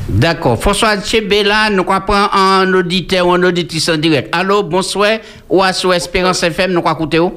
[0.09, 0.61] D'accord.
[0.61, 4.29] François Chebela, nous comprenons un auditeur ou un auditrice en direct.
[4.33, 5.19] Allô, bonsoir.
[5.49, 7.33] Ou à sur Espérance FM, nous écouter où?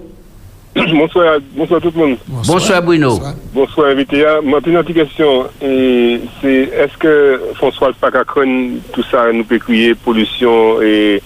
[0.76, 2.18] Bonsoir, bonsoir tout le monde.
[2.28, 3.20] Bonsoir, Bruno.
[3.54, 4.24] Bonsoir invité.
[4.44, 10.80] Ma petite question, et c'est est-ce que François Pacacron, tout ça, nous peut crier pollution
[10.82, 11.22] et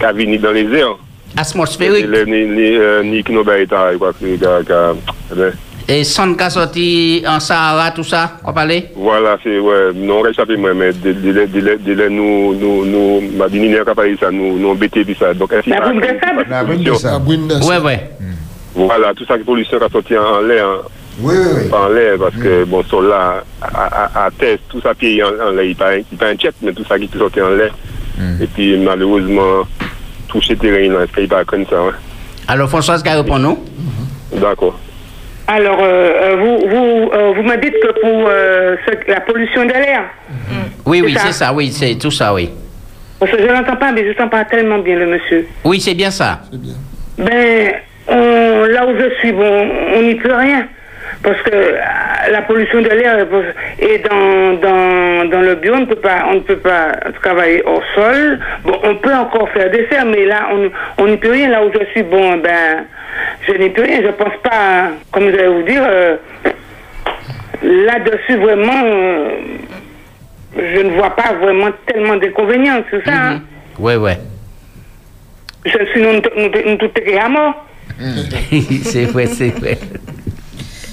[0.00, 0.96] venu dans les airs?
[1.36, 2.06] Atmosphérique.
[2.06, 3.22] Euh, Ni
[5.86, 8.86] Et son cas sorti en Sahara, tout ça, quoi parler?
[8.96, 12.54] Voilà, c'est, ouais, non, on échappé moi, mais de, de, de, de, de, de nous,
[12.54, 15.34] nous, nous, ma qui a parlé ça, nous, nous embêter, puis ça.
[15.34, 15.80] Donc, est-ce qu'il y a-
[16.48, 17.64] La brune de La brune de sable.
[17.68, 18.10] Ouais, ouais.
[18.74, 20.66] Voilà, tout ça, que pollution qui a sorti en l'air.
[20.66, 20.78] hein.
[21.20, 21.70] Oui, oui, oui.
[21.72, 25.64] En l'air, parce que, bon, sol là, à, test, tout ça pied en, en l'air,
[25.64, 27.74] il pas, il pas un jet, mais tout ça qui est sorti en l'air.
[28.40, 29.64] Et puis, malheureusement,
[30.28, 31.92] toucher terrain, là, est-ce qu'il pas comme ça, hein?
[32.48, 33.58] Alors, Françoise, qui répond nous?
[34.34, 34.78] D'accord.
[35.46, 39.64] Alors, euh, euh, vous, vous, euh, vous me dites que pour euh, ce- la pollution
[39.64, 40.04] de l'air,
[40.86, 41.52] Oui, oui, C'est ça.
[41.52, 42.50] oui, c'est tout ça, oui.
[43.20, 45.46] parce que je n'entends pas, mais je n'entends pas tellement bien le monsieur.
[45.64, 46.40] Oui, c'est bien ça.
[47.18, 47.72] Ben,
[48.08, 50.66] on- là où je suis, bon, on n'y peut rien.
[51.22, 51.50] Parce que
[52.30, 53.18] la pollution de l'air
[53.78, 56.92] est dans, dans, dans le bio, on ne peut pas, on ne peut pas
[57.22, 58.38] travailler au sol.
[58.64, 60.70] Bon, on peut encore faire des serres, mais là, on
[61.02, 61.48] on n'y peut rien.
[61.50, 62.84] Là où je suis, bon, ben,
[63.46, 64.00] je n'y peux rien.
[64.02, 66.16] Je pense pas, comme je vais vous dire, euh,
[67.62, 69.28] là-dessus vraiment, euh,
[70.56, 73.12] je ne vois pas vraiment tellement d'inconvénients sur ça.
[73.12, 73.40] hein.
[73.78, 74.18] Ouais, ouais.
[75.66, 77.54] Je suis nous, nous, nous tous tirés à mort.
[78.84, 79.78] c'est vrai, c'est vrai.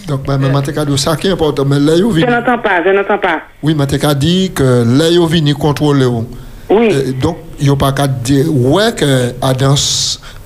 [0.07, 1.65] Donc, mais mais je dit ça qui est important.
[1.65, 3.41] Mais là, vous Je n'entends pas, je n'entends pas.
[3.61, 6.06] Oui, je dit que là, vous venez contrôler.
[6.69, 7.14] Oui.
[7.22, 9.76] donc, il n'y a pas qu'à dire, ouais, que à dans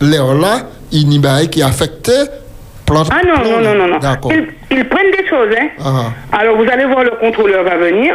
[0.02, 2.12] l'air-là, il n'y a pas qui affecte
[2.86, 3.10] plante.
[3.12, 4.00] Ah non, non, non, non, non.
[4.00, 4.32] D'accord.
[4.34, 4.48] Ils,
[4.78, 5.68] ils prennent des choses, hein.
[5.84, 8.14] Ah, Alors vous allez voir, le contrôleur va venir.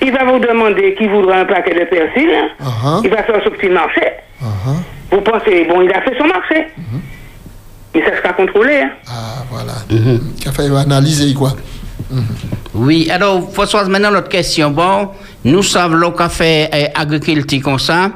[0.00, 2.30] Il va vous demander qui voudra un paquet de persil.
[2.60, 4.02] ah, Il va faire son petit marché.
[4.42, 4.46] ah,
[5.10, 6.66] Vous pensez, bon, il a fait son marché.
[7.94, 8.80] Mais ça sera contrôlé.
[8.82, 8.90] Hein.
[9.08, 9.72] ah, voilà.
[9.88, 11.52] Qui a fait analyser, quoi.
[12.74, 14.70] Oui, alors, Françoise, maintenant, notre question.
[14.70, 15.10] Bon,
[15.44, 18.10] nous savons le café euh, agriculture comme ça.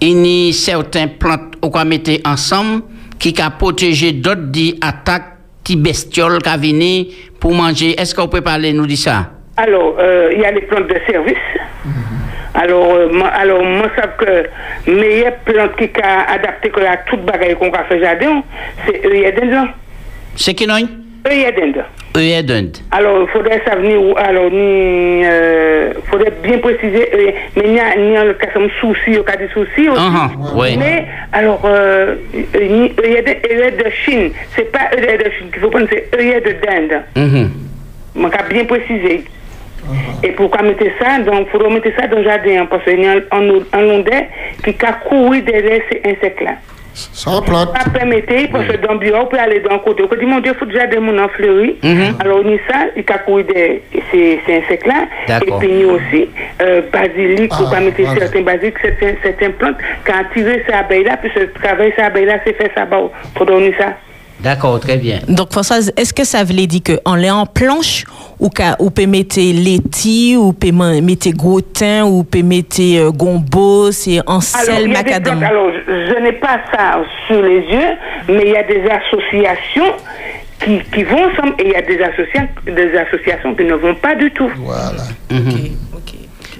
[0.00, 2.82] Il y a certaines plantes qu'on mettre ensemble
[3.22, 7.06] qui ont protégé d'autres des attaques, des bestioles qui viennent
[7.38, 7.94] pour manger.
[8.00, 9.30] Est-ce qu'on peut parler, nous, de ça?
[9.56, 11.36] Alors, euh, il y a les plantes de service.
[12.54, 17.24] Alors, euh, moi, alors, moi, je sais que meilleure plante qui a adapté la toute
[17.24, 18.42] bagaille qu'on a fait jardin,
[18.84, 19.68] c'est œillet d'Inde.
[20.36, 20.76] C'est qui, non?
[21.52, 21.84] D'Inde.
[22.16, 22.76] Œillet d'Inde.
[22.90, 23.62] Alors, il faudrait
[23.96, 28.24] où- alors, ni, euh, faudrait bien préciser, euh, mais il y a, il y a
[28.24, 30.00] le cas de souci, il y a des soucis aussi.
[30.00, 30.76] Ah, ouais.
[30.76, 35.60] Mais, alors, euh, euh, ni- œillet de, de Chine, c'est pas œillet de Chine qu'il
[35.60, 36.08] faut prendre, c'est
[36.40, 37.02] de dinde.
[37.16, 37.50] Mhm.
[38.16, 39.24] Je vais bien préciser.
[40.22, 41.18] Et pourquoi mettre ça?
[41.20, 43.14] Donc, il faudrait mettre ça dans le jardin, hein, parce qu'il y a
[43.72, 44.28] un londais
[44.62, 46.52] qui a couru derrière ces insectes-là.
[46.94, 47.72] Sans plante.
[47.72, 50.02] Pas permettre, parce que dans le bureau, on peut aller d'un côté.
[50.02, 51.76] On dit, mon Dieu, il faut déjà des gens en fleuri.
[51.82, 52.16] Mhm.
[52.20, 55.06] Alors, on a ça, il a couru derrière ces, insectes-là.
[55.40, 56.28] Et puis, y a aussi
[56.60, 60.72] euh, basilic, Ah, pour pas mettre certains basilic, certaines, certaines plantes, qui ont attiré ces
[60.72, 62.86] abeilles-là, puis ce travail, ces abeilles-là, c'est fait ça.
[62.90, 63.96] Il faut donner ça.
[64.42, 65.20] D'accord, très bien.
[65.28, 68.04] Donc, Françoise, est-ce que ça veut dire qu'en l'est en planche,
[68.40, 73.92] ou qu'à- ou peut mettre laiti, ou peut mettre gros-tin, ou peut mettre euh, gombo,
[73.92, 75.42] c'est en sel macadam?
[75.42, 77.96] alors, je, n'ai pas ça sur les yeux,
[78.28, 79.92] mais il y a des associations
[80.64, 83.94] qui, qui vont ensemble et il y a des associations, des associations qui ne vont
[83.94, 84.50] pas du tout.
[84.56, 85.04] Voilà.
[85.30, 85.76] Mhm.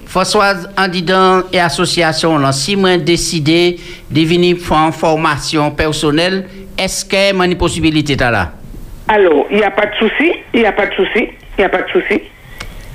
[0.06, 3.78] Françoise, en disant et association, là, si moi décidé
[4.10, 6.44] de venir une formation personnelle,
[6.78, 8.52] est-ce que j'ai une possibilité là?
[9.08, 11.64] Alors, il n'y a pas de souci, il n'y a pas de souci, il n'y
[11.64, 12.22] a pas de souci.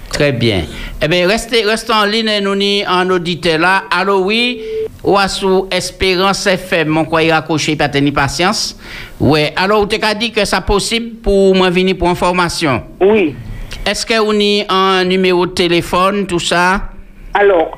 [0.09, 0.63] Très bien.
[1.01, 3.83] Eh bien, restez, restez en ligne et nous ni en auditeur là.
[3.91, 4.61] Allô, oui?
[5.03, 8.79] Ou à sous Espérance FM, mon quoi, il raccroché, pas tenir patience.
[9.19, 9.53] Ouais.
[9.55, 12.83] Alors, tu as dit que c'est possible pour moi venir pour une formation?
[12.99, 13.35] Oui.
[13.85, 16.81] Est-ce que vous avez un numéro de téléphone, tout ça?
[17.33, 17.77] Alors,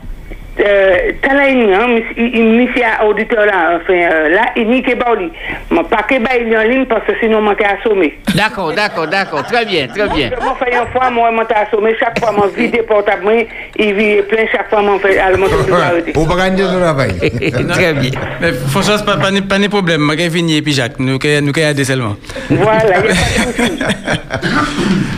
[0.60, 4.30] euh, t'as là, il y a un mis- il- il- monsieur auditeur là, enfin, euh,
[4.30, 5.30] là, il n'y a pas de
[5.72, 8.18] Mais pas que bah, il en ligne parce que sinon, on à assommer.
[8.36, 9.44] D'accord, d'accord, d'accord.
[9.46, 10.30] Très bien, très bien.
[10.42, 11.96] Moi, fait une fois, moi, suis assommé.
[12.00, 13.34] Chaque fois, je vide le portable, moi,
[13.78, 14.46] il vit plein.
[14.52, 16.12] Chaque fois, je fais à monter de arrêter.
[16.12, 17.14] Pour pas gagner de travail.
[17.70, 18.12] Très bien.
[18.42, 20.10] Mais Françoise, pas, pas, pas de problème.
[20.12, 22.16] Je vais venir et puis Jacques, nous nous aider seulement.
[22.50, 22.84] Voilà,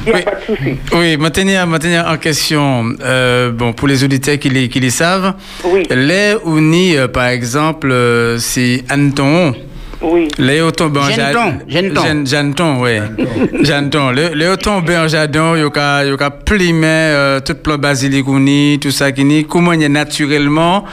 [0.05, 0.77] il n'y a pas de souci.
[0.93, 5.30] Oui, maintenir, maintenir en question, euh, bon, pour les auditeurs qui les, qui les savent,
[5.89, 9.53] les ou ni, euh, par exemple, euh, c'est Anton.
[10.03, 10.27] Oui.
[10.39, 10.61] Les
[11.11, 12.01] Jeanneton, Jeanneton.
[12.01, 12.97] Jeanne- Jeanneton, oui.
[13.61, 14.09] Jeanneton.
[14.09, 17.77] Les les autombe en jardin, il y a, il y a plimer euh, tout plan
[17.77, 19.45] basilic ou ni, tout ça qui ni.
[19.45, 20.85] Comment a naturellement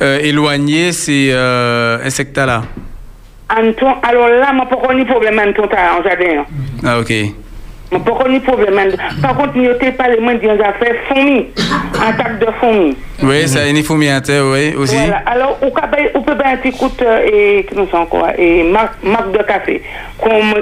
[0.00, 2.62] euh, éloigné ces euh, insectes-là?
[3.50, 6.44] Anton, alors là, je n'ai pas connu problème Anton en jardin.
[6.84, 7.12] Ah, ok.
[7.92, 8.92] Je n'ai pas connu problème.
[9.20, 11.48] Par contre, il n'y a pas les mains qui ont fait fourmis,
[12.00, 12.96] attaque de fourmis.
[13.22, 14.96] Oui, ça, il faut m'y inter, oui, aussi.
[14.96, 15.22] Voilà.
[15.26, 15.80] Alors, on peut
[16.14, 19.82] on peut bien un petit coup de, et, que nous encore, et marque, de café.
[20.18, 20.54] Comme,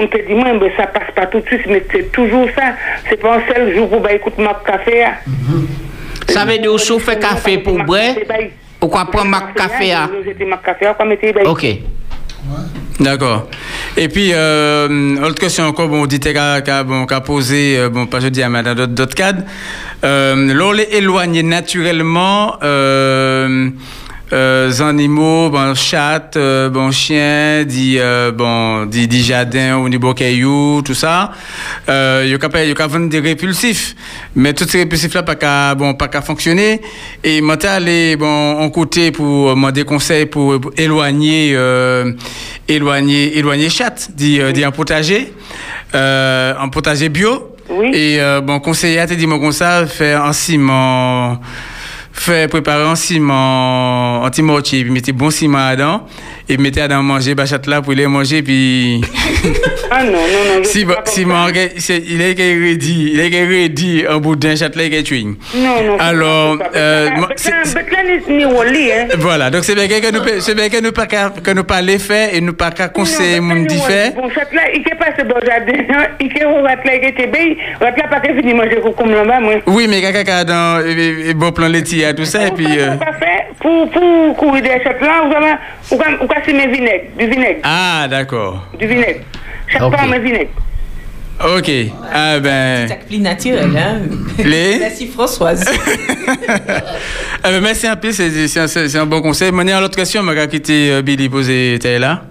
[0.00, 2.72] on te dit, moi, mais ça passe pas tout de suite, mais c'est toujours ça.
[3.08, 5.04] C'est pas un seul jour pour ben, écoute marque café.
[5.04, 5.12] hein.
[6.28, 8.14] Ça veut dire que vous faites café pour boire
[8.80, 9.28] ou quoi prendre à?
[9.30, 11.46] Marque café, on va mettre ben.
[11.46, 11.66] Ok.
[13.00, 13.46] D'accord.
[13.96, 18.18] Et puis, euh, autre question encore, bon, dit qu'a bon, qu'a posé, euh, bon, pas
[18.18, 19.42] je dis à madame d'autres cadres.
[20.04, 23.70] Euh, l'on les éloigne naturellement, euh,
[24.32, 30.12] euh, animaux, bon, chat, euh, bon, chien, dit, euh, bon, dit, dit jardin, au niveau
[30.14, 31.32] caillou, tout ça.
[31.88, 33.94] Euh, il y a vendre des répulsifs.
[34.34, 36.80] Mais tous ces répulsifs-là, pas qu'à, bon, pas qu'à fonctionner.
[37.24, 42.12] Et moi, t'es allé, bon, en côté pour demander conseil pour, pour éloigner, euh,
[42.68, 45.32] éloigner, éloigner chat, dit, euh, dit un potager,
[45.94, 47.54] euh, un potager bio.
[47.92, 51.38] Et, euh, bon, conseiller, t'es dit, moi, comme ça, faire un ciment,
[52.20, 56.06] fait préparer un ciment, un petit mortier, puis mettez bon ciment dedans,
[56.48, 59.00] et mettez dedans manger, bachat là pour les manger, puis.
[59.90, 60.62] Ah non, non, non.
[60.62, 61.54] je Si, suis pas comme ciment, ça.
[61.78, 65.24] c'est- il est il est ready, un bout d'un châtelet qui est tué.
[65.24, 65.96] Non, non.
[65.98, 67.08] Alors, euh,
[68.28, 69.06] ni hein.
[69.18, 71.98] voilà, donc c'est bien que nous, c'est bien que nous pas que nous pas les
[71.98, 74.12] faire et nous pas qu'à conseiller mon dit faire.
[74.14, 75.72] Bon, cette là, il est passé bon jardin,
[76.20, 79.10] il est au rat là, il était bien, rat là, pas que fini manger comme
[79.10, 79.40] là-bas.
[79.66, 82.96] Oui, mais caca dans et, et bon plan laitier et tout ça et puis euh,
[82.96, 85.54] Pas fait, pour, pour courir des chèques là, vous avez,
[85.90, 88.66] vous avez mes vinaigres, du vinaigre, ah d'accord.
[88.78, 89.20] du vinaigre.
[89.66, 89.96] Chaque Ok.
[89.96, 90.50] fois, mes vinaigres.
[91.56, 91.70] OK.
[92.12, 94.00] Ah ben Plus naturel, hein.
[94.44, 95.64] Les- Merci Françoise.
[96.48, 99.52] ah ben, merci un peu, c'est c'est un, c'est un bon conseil.
[99.52, 102.22] Manière l'autre question, m'a quitté euh, Billy poser t'es là.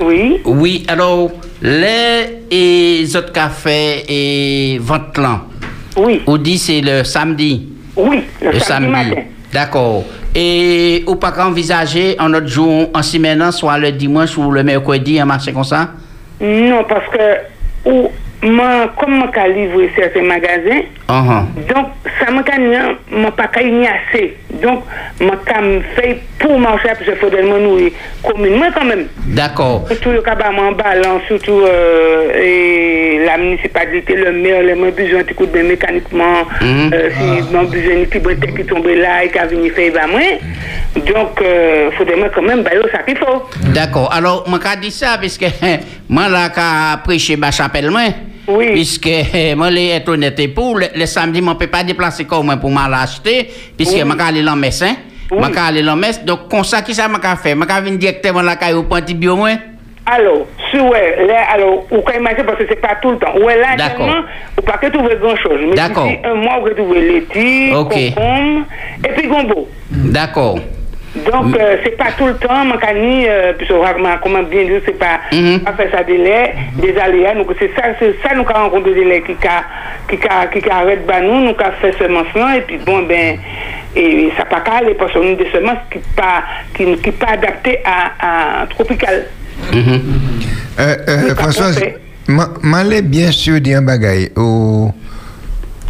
[0.00, 0.40] Oui.
[0.44, 1.30] Oui, alors,
[1.62, 5.20] les et autres cafés et votre.
[5.96, 6.22] Oui.
[6.26, 7.68] On dit c'est le samedi.
[7.98, 9.22] Oui, le samedi matin.
[9.52, 10.04] D'accord.
[10.34, 15.18] Et ou pas qu'envisager un autre jour en semaine, soit le dimanche ou le mercredi,
[15.18, 15.90] un marché comme ça?
[16.40, 18.08] Non, parce que, ou,
[18.42, 21.46] moi, comme je peux livrer certains magasins, Uh-huh.
[21.74, 21.86] donc,
[22.20, 22.42] ça m'a
[23.10, 24.36] m'a pas qu'à y assez.
[24.62, 24.84] Donc,
[25.62, 27.92] me faire pour marcher, parce qu'il faudrait me nourrir
[28.22, 29.06] communément quand même.
[29.28, 29.86] D'accord.
[29.88, 35.22] Surtout le cabane en balance, surtout euh, et la municipalité, le maire, les moins besoin
[35.22, 36.90] de coup de mécaniquement, Mhm.
[36.92, 40.06] euh, si mon besoin qui peut qui tombe là et qui a venu faire bah
[40.10, 40.20] moi.
[40.94, 41.40] Donc,
[41.90, 43.44] il faudrait moi quand même bah, ça qu'il faut.
[43.72, 44.12] D'accord.
[44.12, 45.46] Alors, qu'a dit ça, puisque
[46.10, 48.02] moi, là, qu'a prêché ma chapelle, moi.
[48.48, 48.72] Oui.
[48.72, 51.84] Puisque euh, moi, les être honnête et pour, le, le samedi, moi, je peux pas
[51.84, 54.02] déplacer comme pour m'aller acheter, puisque Oui.
[54.16, 54.96] je aller en messe, hein.
[55.30, 56.24] Moi, je aller en messe.
[56.24, 57.50] Donc, comme ça, qui ça m'a fait?
[57.50, 59.50] Je venir directement là, caillou pour un petit bio, moi?
[60.10, 63.36] Alors, si ouais, là, alors, ou quand imaginer parce que c'est pas tout le temps.
[63.44, 64.22] Ouais, là, actuellement,
[64.56, 65.60] ou pas que trouver grand chose.
[65.68, 66.04] Mais D'accord.
[66.06, 67.92] d'ici un mois, vous trouver laitue, Ok.
[68.14, 68.64] concombre,
[69.04, 69.68] et puis gombo.
[69.90, 70.58] D'accord.
[71.16, 73.52] Donc, euh, c'est pas tout le temps, Mancani, euh,
[74.22, 75.60] comment bien dire, c'est pas, Mhm.
[75.60, 77.34] pas faire ça des laits, des aléas.
[77.34, 79.64] Donc, c'est ça, c'est ça, nous avons rencontré des laits qui ca,
[80.08, 83.02] qui ca, qui ca arrête bah, nous, nous avons fait semence là, et puis bon,
[83.02, 83.38] ben,
[83.96, 86.44] et ça pas qu'à aller parce qu'on a des semences qui pas,
[86.74, 89.24] qui, qui pas adaptées à, à tropical.
[89.74, 91.80] Euh, euh, Françoise,
[92.28, 94.30] ma- m'allais bien sûr dire un bagaille.
[94.36, 94.92] Ou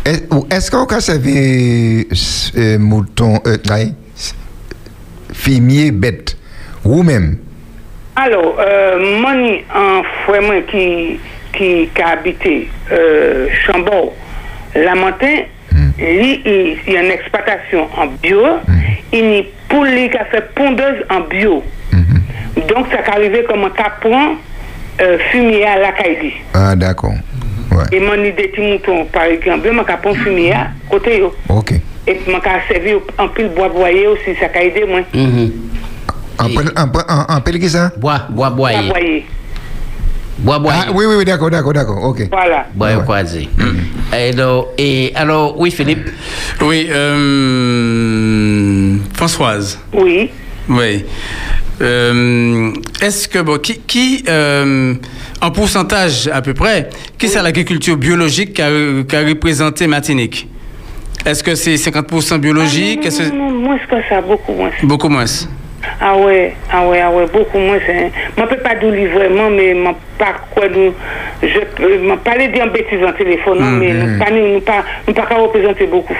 [0.07, 2.07] est- ou est-ce qu'on a servi
[2.57, 3.57] euh, mouton, euh,
[5.39, 6.37] fumier bête,
[6.85, 7.39] ou même?
[8.17, 11.21] Alors, euh, Moni, un frère qui,
[11.53, 14.13] qui, a habité euh, Chambord,
[14.75, 15.45] la matin,
[15.99, 18.43] lui, il, y a une exploitation en bio,
[19.13, 21.63] il y a qui a fait pondeuse en bio.
[22.69, 24.37] Donc, ça qui arrivé comme un capron
[25.01, 26.33] euh, fumier à la caille.
[26.55, 27.15] Ah, d'accord.
[27.93, 31.21] Et mon des petits moutons, par exemple, mon capron fumier à côté.
[31.21, 31.33] yo.
[31.49, 31.75] Ok.
[32.09, 35.01] Et puis, mon servi en pile bois boyer aussi, ça qui a aidé moi.
[36.39, 37.93] En, pel- en, pel- en, en pel- qui ça?
[37.99, 39.27] Bois, bois, Bois boyer.
[40.39, 40.73] Bois, bois.
[40.75, 42.29] Ah, oui, oui, oui, d'accord, d'accord, d'accord, ok.
[42.31, 42.67] Voilà.
[42.75, 43.49] Bois croisé.
[44.17, 46.09] Et alors, et alors, oui, Philippe?
[46.63, 49.79] Oui, euh, Françoise.
[49.93, 50.31] Oui.
[50.69, 51.05] Oui.
[51.81, 52.73] Euh,
[53.03, 54.95] Est-ce que, bon, qui, qui euh,
[55.41, 58.69] en pourcentage à peu près, qui c'est l'agriculture biologique qui a
[59.27, 60.49] représenté Martinique?
[61.29, 63.05] Est-ce que c'est 50% biologique?
[63.05, 64.71] Est-ce que- Non, moins que ça, beaucoup moins.
[64.83, 65.27] Beaucoup moins.
[66.01, 67.79] Ah ouais, ah ouais, ah ouais, beaucoup moins.
[67.87, 70.93] Je ne peux pas dire vraiment, mais je pas quoi nous.
[71.43, 75.15] Je peux m'en parler d'une bêtise en téléphone, non, mais nous pas nous pas nous
[75.15, 76.17] pas représenter beaucoup.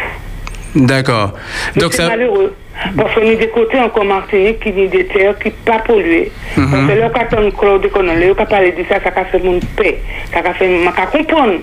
[0.75, 1.33] D'accord.
[1.77, 2.09] Donc c'est ça.
[2.09, 2.55] malheureux.
[2.97, 6.31] Parce qu'on est des côtés encore Martinique qui dit des terres qui pas polluées.
[6.57, 6.71] Mhm.
[6.71, 9.43] Parce que là, quand on Claude qu'on a, là, quand de ça, ça a fait
[9.43, 9.99] mon paix.
[10.33, 11.61] Ça a fait, m'a comprendre.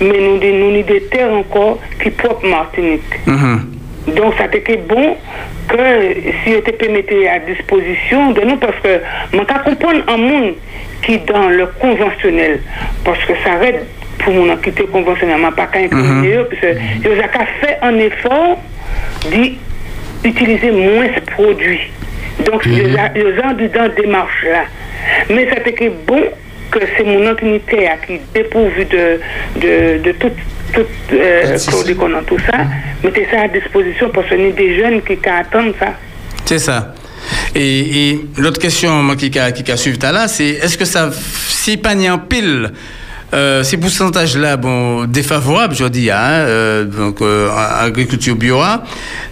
[0.00, 3.02] Mais nous, nous, avons des terres encore qui propres Martinique.
[3.26, 3.74] Mhm.
[4.16, 5.16] Donc, ça était bon
[5.68, 5.76] que
[6.42, 9.00] si on te mettre à disposition de nous, parce que
[9.32, 10.54] je comprendre un monde
[11.02, 12.60] qui dans le conventionnel,
[13.04, 13.86] parce que ça arrête
[14.18, 18.58] pour mon quitter conventionnellement, pas qu'à incriminer eux, parce que ils ont fait un effort
[20.22, 21.80] d'utiliser moins ce produit.
[22.44, 24.64] Donc, ils ont- ils ont dans cette démarche-là.
[25.30, 26.22] Mais ça était bon
[26.70, 29.20] que c'est mon unité qui est dépourvu de,
[29.60, 30.32] de, de toute
[30.74, 30.84] tout
[31.14, 32.58] euh, produit qu'on a tout ça,
[33.02, 35.94] mettez ça à disposition parce qu'on est des jeunes qui qui attendent ça.
[36.44, 36.94] C'est ça.
[37.54, 41.10] Et, et l'autre question moi, qui, a- qui a suivi là, c'est est-ce que ça,
[41.12, 42.70] si pas en pile
[43.34, 48.58] euh, ces pourcentages-là, bon, défavorables, je dis, hein, euh, donc euh, agriculture bio,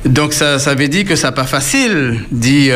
[0.04, 2.70] donc ça, ça veut dire que c'est pas facile d'y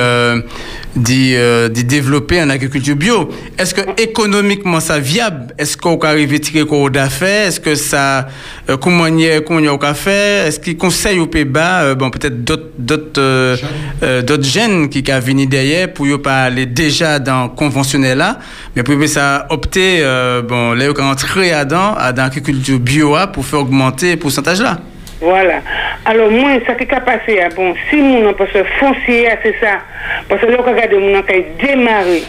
[0.96, 3.30] d'y, euh, développer en agriculture bio.
[3.58, 5.54] Est-ce que économiquement ça viable?
[5.58, 7.48] Est-ce qu'on peut arriver à tirer quoi d'affaires?
[7.48, 8.28] Est-ce que ça,
[8.68, 9.06] euh, comment
[9.46, 13.56] comment y au café Est-ce qu'il conseille au Pays-Bas, euh, bon, peut-être d'autres d'autres euh,
[14.02, 18.38] euh, d'autres jeunes qui qui venir derrière pour ne pas aller déjà dans conventionnel là,
[18.74, 20.02] mais pour ça opter,
[20.48, 24.80] bon, là, on entrer à dans, dans l'agriculture bio pour faire augmenter le pourcentage là.
[25.20, 25.60] Voilà.
[26.04, 29.54] Alors, moi, ça qui a passé, ah, bon, si mon parce que foncier, ah, c'est
[29.60, 29.80] ça.
[30.28, 31.22] Parce que là, regarde, mon a
[31.60, 32.22] démarré.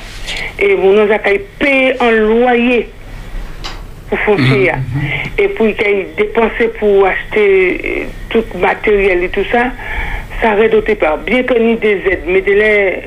[0.60, 2.90] Et mon a payé un loyer
[4.10, 4.72] pour foncier.
[4.74, 4.78] ah.
[5.38, 9.68] Et puis, qu'il a dépensé pour acheter euh, tout le matériel et tout ça,
[10.42, 11.18] ça redoté pas.
[11.18, 13.00] Bien que ni des aides, mais de l'air,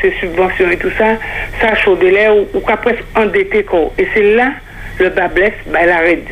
[0.00, 1.16] ces subventions et tout ça,
[1.60, 3.92] ça chaud de l'air ou, ou presque endetté quoi.
[3.98, 4.52] Et c'est là,
[4.98, 6.28] le bas blesse, bah, la raide.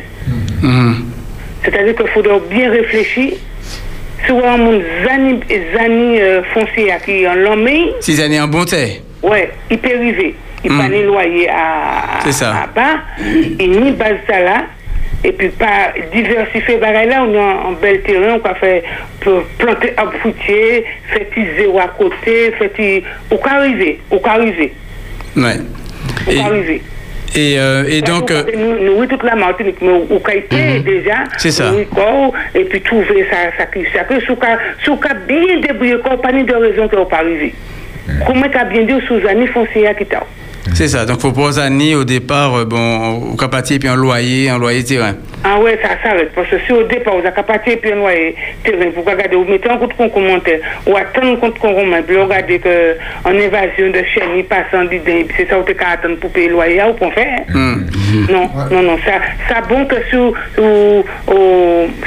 [1.63, 3.33] C'est-à-dire qu'il faudra bien réfléchir.
[4.25, 5.39] Si on a un zani,
[5.75, 7.67] zani euh, foncier qui en l'homme,
[7.99, 8.97] Six années en bon terre.
[9.23, 10.35] ouais, il peut arriver.
[10.63, 10.77] Il Mm.
[10.79, 12.51] peut ni loyer à, ça.
[12.63, 12.99] à bas,
[13.59, 14.63] et ni base ça là.
[15.23, 18.81] Et puis pas diversifier bagaille là, on a un bel terrain, on peut faire
[19.21, 23.03] pour planter un fruitier, faire petit zéro à côté, faire petit.
[23.31, 24.73] Au cas arriver, au cas arriver,
[25.35, 25.57] Ouais.
[26.27, 26.81] au cas arriver.
[27.35, 31.23] Et, euh, et donc, euh, nous, nous, oui, toute la Martinique, mais au Caïté, déjà.
[31.37, 31.71] C'est ça.
[32.55, 34.35] Et puis trouver ça, ça, qui- ça, que sous
[35.15, 37.53] bien débrouillé, pas ni de raison que pas arrivé.
[38.27, 40.23] Comment t'as bien dit sous années foncières qui t'a.
[40.73, 41.05] C'est ça.
[41.05, 44.83] Donc, faut pas années au départ, euh, bon, au capatier puis un loyer, un loyer
[44.83, 45.13] terrain.
[45.43, 46.31] Ah ouais, ça s'arrête.
[46.35, 49.45] Parce que si au départ, vous avez capacité puis un loyer terrain, vous regardez, vous
[49.45, 52.95] mettez un compte qu'on commentaire, ou attendre un compte qu'on remet, puis vous regardez que
[53.25, 55.01] en évasion de chaîne, il passe en puis
[55.35, 57.39] c'est ça, vous avez qu'à attendre pour payer le loyer, ou pour faire.
[58.29, 59.13] Non, non, non, ça,
[59.47, 60.33] ça bon que sur,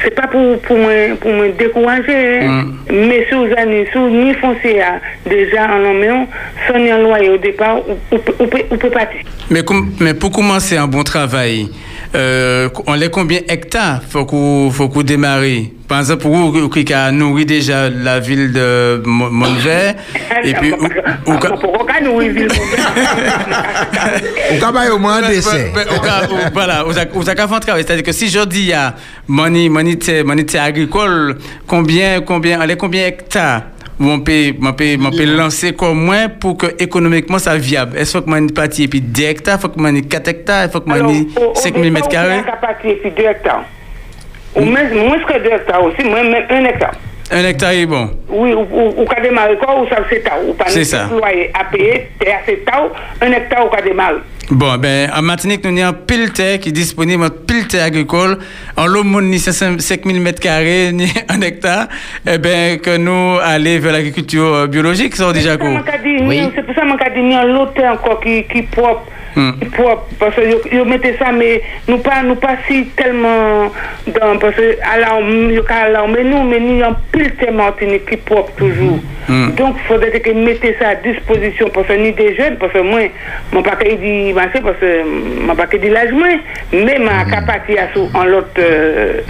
[0.03, 2.67] c'est pas pour, pour moi, pour me décourager, hein.
[2.91, 6.27] mais si vous avez, si vous ni foncier, hein, déjà en l'emmène,
[6.69, 9.21] sans un loyer au départ, ou, ou, ou, peut- ou peut partir.
[9.51, 11.69] Mais, com- mais pour commencer un bon travail,
[12.15, 15.43] euh, on les combien hectares faut qu'on faut qu'on démarre?
[15.89, 19.95] Par exemple, pour vous qui a nourri déjà la ville de Mo- Montvert,
[20.43, 22.49] et puis ou- ou- Pourquoi nous, oui, ville
[24.91, 25.71] au moins un décès.
[25.75, 27.09] Ben, au cas- au- voilà, vous avez
[27.49, 27.85] faire un travail?
[27.87, 28.95] C'est-à-dire que si je dis a
[29.29, 29.97] money, money,
[30.59, 33.63] agricole, combien, combien, allez, combien hectares?
[34.01, 37.97] On peut, on peut, on peut lancer comme moins pour que économiquement ça viable.
[37.97, 40.71] Est-ce que mon partie et puis 10 hectares, il faut que mon 4 hectares, il
[40.71, 42.41] faut que mon 5 000 mètres carrés?
[42.85, 43.65] et puis 2 hectares.
[44.57, 46.95] Ou même moins que 2 hectares aussi, moins même 1 hectare.
[47.31, 48.11] Un hectare est bon.
[48.29, 50.39] Oui, ou, ou, démarrer quoi, ou ça c'est tard.
[50.47, 51.09] Ou pas C'est ça.
[51.11, 52.91] loyer à payer, c'est assez tard,
[53.21, 54.19] 1 hectare ou qu'à démarrer.
[54.51, 57.85] Bon, ben, en Martinique, nous avons un pile terre qui est disponible, un pile terre
[57.85, 58.39] agricole.
[58.77, 61.89] En l'aumône, ni 5 000 mètres carrés, ni un hectare.
[62.27, 65.71] Eh ben, que nous aller vers l'agriculture euh, biologique, ça, déjà, quoi.
[66.27, 66.51] Oui.
[66.55, 69.07] C'est pour ça que je dis qu'il l'autre encore qui, qui propre.
[69.37, 69.53] Hmm.
[69.61, 70.05] Qui propre.
[70.19, 73.73] Parce que yo mettez ça, mais nous pas, nous pas si tellement
[74.07, 79.01] dans, parce que à mais nous, mais nous, en pile de Martinique qui propre toujours.
[79.29, 79.53] Hmm.
[79.57, 82.79] Donc, il faudrait que mettez ça à disposition, parce que ni des jeunes, parce que
[82.79, 83.01] moi,
[83.53, 86.27] mon paquet dit parce que mon paquet dit l'âge, moi,
[86.73, 89.21] mais ma capacité à sous, en l'autre, euh,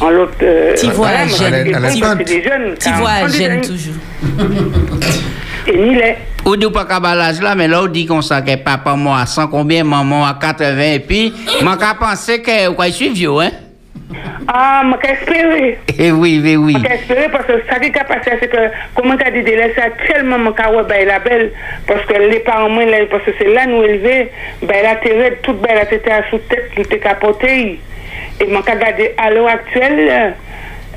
[0.00, 1.64] en l'autre, euh, Tu vois, moi, jeune.
[1.64, 2.74] Tu vois- c'est des jeunes.
[2.78, 3.94] Tu vois, car- jeune toujours.
[5.68, 6.14] Et ni les.
[6.44, 9.18] Ou dit pas qu'à l'âge là, mais là, on dit qu'on sait que papa, moi,
[9.20, 11.32] à 100 combien, maman, à 80, et puis,
[11.62, 13.50] moi, qu'à penser que, quoi, je suis vieux, hein?
[14.48, 15.78] Ah, je espérer.
[15.98, 16.76] Eh oui, oui, oui.
[16.78, 19.50] Je espérer parce que ça qui est passé, c'est que, comment tu as dit, de
[19.50, 21.52] laisser tellement mon carreau, ben, la belle,
[21.86, 24.30] parce que les parents, moi, là, parce que c'est là nous élever,
[24.62, 27.80] ben, la terre, toute belle, la tête à sous tête, nous t'es capoté.
[28.40, 30.34] Et mon cas, regardé à l'heure actuelle,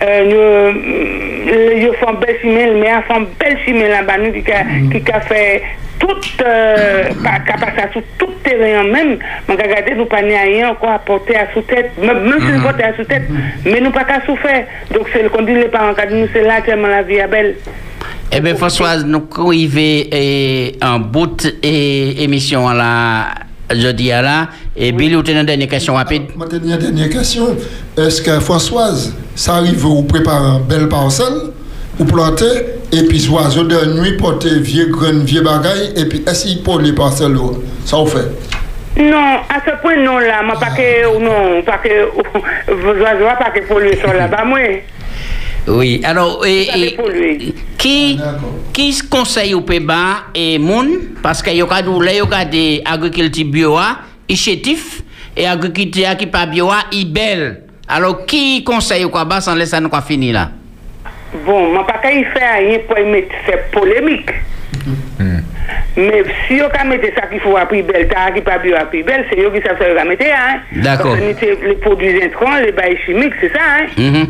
[0.01, 4.63] euh, nous, nous font belle chimie, mais elles font belle chimie là-bas, nous, qui a,
[4.99, 5.61] qui a fait
[5.99, 9.17] toute, euh, pas- qui a passé à sous tout terrain même,
[9.47, 12.61] mais regardez, nous pas à rien encore apporter à sous tête, même, même si nous
[12.61, 13.23] portons à sous tête,
[13.65, 14.63] mais nous pas qu'à souffrir.
[14.93, 17.27] Donc c'est le qu'on dit les parents, quand nous c'est là tellement la vie est
[17.27, 17.55] belle.
[18.31, 23.25] Eh bien, Françoise, nous arrivons eh, en bout et émission à
[23.69, 24.47] la jeudi à la.
[24.75, 26.23] Et Billy, vous avez une dernière question rapide?
[26.35, 27.55] Ma dernière, dernière question.
[27.97, 31.51] Est-ce que Françoise, ça arrive vous préparer une belle parcelle,
[31.97, 32.45] vous plantez,
[32.91, 36.79] et puis oiseau de nuit porter vieux graines, vieux bagailles, et puis est-ce qu'il pour
[36.79, 37.51] les parcelles là
[37.85, 38.29] Ça vous fait?
[38.97, 42.09] Non, à ce point, non, là, moi, pas que, non, pas que,
[42.73, 44.59] vous oiseaux, pas que polluer sur là-bas, moi.
[45.67, 46.97] Oui, alors, et, et-
[47.77, 48.19] qui,
[48.73, 50.89] qui se conseille au Pays-Bas et moun,
[51.21, 53.99] parce que y a des agriculture bio, ah,
[54.35, 55.01] chétif,
[55.37, 56.69] et agriculteur qui pas bio,
[57.05, 57.63] belle.
[57.87, 60.51] Alors, qui conseille quoi, bah, sans laisser nous finir là?
[61.45, 64.31] Bon, moi, pas qu'il fait rien pour mettre cette polémique.
[65.95, 69.03] Mais si on mettre ça qu'il faut à prix belle, qui pas bio à prix
[69.03, 70.59] belle, c'est eux qui savent ça qu'ils mettre, hein.
[70.75, 71.15] D'accord.
[71.15, 73.85] Les produits intrants, les bails chimiques, c'est ça, hein.
[73.97, 74.25] Mhm.
[74.25, 74.27] C'est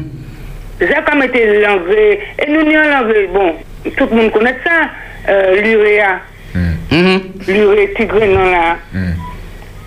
[0.87, 2.19] ça qu'on mettait l'engrais.
[2.39, 3.55] Et nous, nous, l'engrais, bon,
[3.97, 4.89] tout le monde connaît ça,
[5.29, 6.19] euh, l'uréa.
[6.91, 7.21] Mhm.
[7.47, 8.77] L'urée tigre, non, là.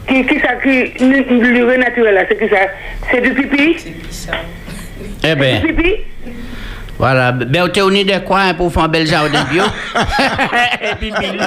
[0.06, 0.92] Qui, qui ça, qui,
[1.30, 2.56] l'urée naturelle, là, c'est qui ça?
[3.10, 3.76] C'est du pipi?
[5.24, 5.96] Eh ben, Du pipi?
[6.98, 7.32] voilà.
[7.32, 9.62] Ben, tu es de quoi hein, pour faire un bel jardin bio?
[10.82, 11.38] Et puis, Billy.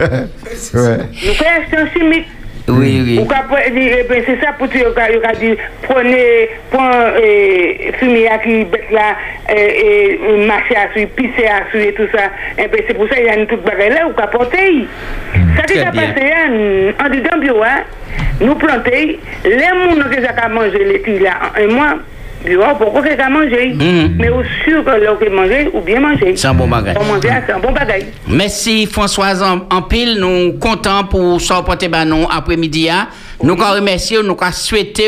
[0.00, 0.06] Nous
[0.70, 0.98] faisons
[1.32, 2.26] acheter un chimique.
[2.68, 3.18] Oui, oui.
[3.20, 7.92] Ou qu'à pre- dire, eh ben, c'est ça pour dire, il a dit, prenez, prenez,
[7.98, 9.16] fumier à qui bête là,
[9.54, 12.24] et, et marcher à suivre, pisser à suivre et tout ça.
[12.62, 14.86] Et ben, c'est pour ça qu'il y a une toute bagarre là, ou qu'à porter.
[15.56, 15.90] Ça s'est bien.
[15.92, 17.82] passé, hein, en dedans bio, hein,
[18.40, 21.98] nous planter, les gens qui ont mangé les filles là, en un
[22.44, 23.74] mois, bio, pourquoi qu'ils ont mangé?
[24.18, 26.36] Mais au sûr que l'on peut manger, ou bien manger.
[26.36, 26.94] C'est un bon bagage.
[26.94, 28.02] Pour manger, c'est un bon bagage.
[28.28, 32.88] Merci Françoise en, en pile, nous contents pour sortir bah nous après-midi.
[32.90, 33.08] hein.
[33.42, 34.34] Nous qu'à remercier, nous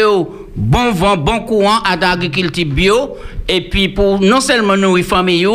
[0.05, 3.17] au bon vent, bon courant à l'agriculture bio
[3.49, 5.47] et puis pour non seulement nourrir famille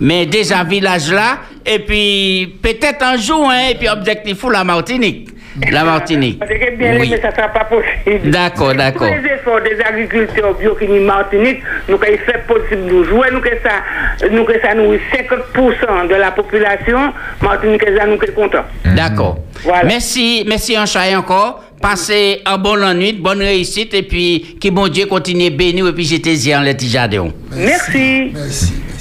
[0.00, 4.64] mais déjà village là et puis peut-être un jour hein, et puis objectif pour la
[4.64, 5.28] Martinique.
[5.70, 6.38] La Martinique.
[6.38, 7.08] Parce que bien, Oui.
[7.10, 8.30] mais ça ne sera pas possible.
[8.30, 9.06] D'accord, d'accord.
[9.08, 13.28] Tous les efforts des agriculteurs bio qui nous Martinique, nous avons fait possible de jouer,
[13.32, 17.12] nous que ça, nous que ça nous 50% de la population,
[17.42, 18.64] Martinique, ça nous est content.
[18.96, 19.38] D'accord.
[19.84, 21.62] Merci, merci Anchaï encore.
[21.80, 25.86] Passez un bon la nuit, bonne réussite et puis que bon Dieu continue à bénir
[25.88, 27.28] et puis j'étais en les petits jardins.
[27.52, 28.32] Merci.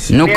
[0.09, 0.27] Nous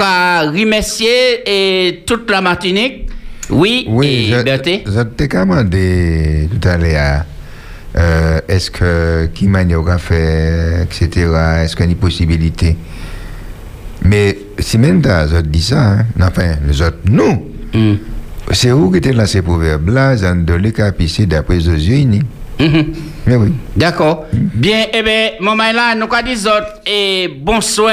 [1.47, 3.09] et toute la Martinique.
[3.51, 7.25] Oui, Oui, et je, t'ai demandé tout à l'heure,
[7.97, 11.29] euh, est-ce que qui aura fait, etc.,
[11.63, 12.77] est-ce qu'il y a une possibilité?
[14.03, 17.97] Mais si même t'as je dis ça, hein, enfin, les autres, nous, Hmm.
[18.53, 22.23] c'est où qui était là ces proverbes-là, j'en donne capisser d'après les unis.
[22.61, 23.53] Mais oui.
[23.75, 24.27] D'accord.
[24.33, 26.81] Bien, eh bien, maman là, nous dire autres?
[26.87, 27.93] Et bonsoir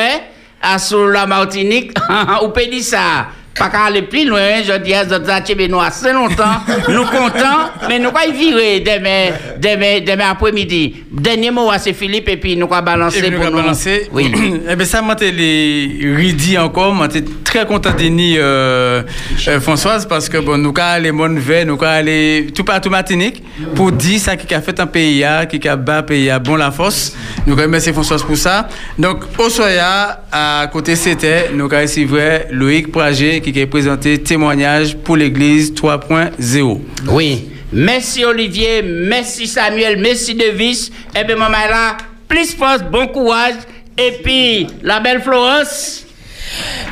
[0.61, 1.98] à sur la Martinique.
[2.45, 2.49] Ou
[2.84, 3.28] ça?
[3.57, 6.61] Pas qu'à aller plus loin, je dis à attirer nous assez longtemps.
[6.88, 11.03] nous contents, mais nous y virer demain, demain, demain après-midi.
[11.11, 14.10] Dernier mot, c'est Philippe et puis nous qu'à balancer Et puis nous allons balancer.
[14.14, 14.32] Oui.
[14.69, 16.94] eh bien, ça été les ridi encore.
[16.94, 19.03] Moi, j'étais très content de ni euh,
[19.48, 23.44] euh, Françoise parce que bon, nous allons aller Montvert, nous allons aller tout partout Martinique
[23.76, 26.72] pour dire ça qui a fait un pays, qui a bas pays, à bon la
[26.72, 27.15] force.
[27.45, 28.69] Nous remercions Françoise pour ça.
[28.98, 34.95] Donc, au Soya, à côté c'était, nous allons recevoir Loïc Pragé qui a présenté témoignage
[34.97, 36.80] pour l'église 3.0.
[37.09, 37.49] Oui.
[37.73, 40.91] Merci Olivier, merci Samuel, merci Devis.
[41.18, 41.97] Et bien, maman là,
[42.27, 43.55] plus force, bon courage.
[43.97, 46.05] Et puis, la belle Florence.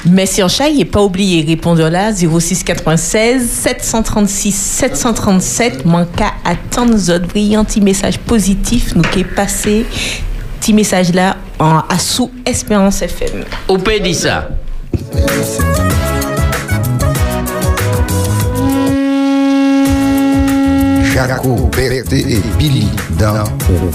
[0.06, 6.94] Merci en chat, et pas oublier répondre là 06 96 736 737 manque à attendre
[6.94, 9.86] nous autres brillant petit message positif nous qui est passé
[10.62, 13.44] petit message là en à sous Espérance FM.
[13.68, 14.50] Ou peut dire ça?
[21.28, 22.88] Jaco, Berthe et Billy
[23.20, 23.44] dans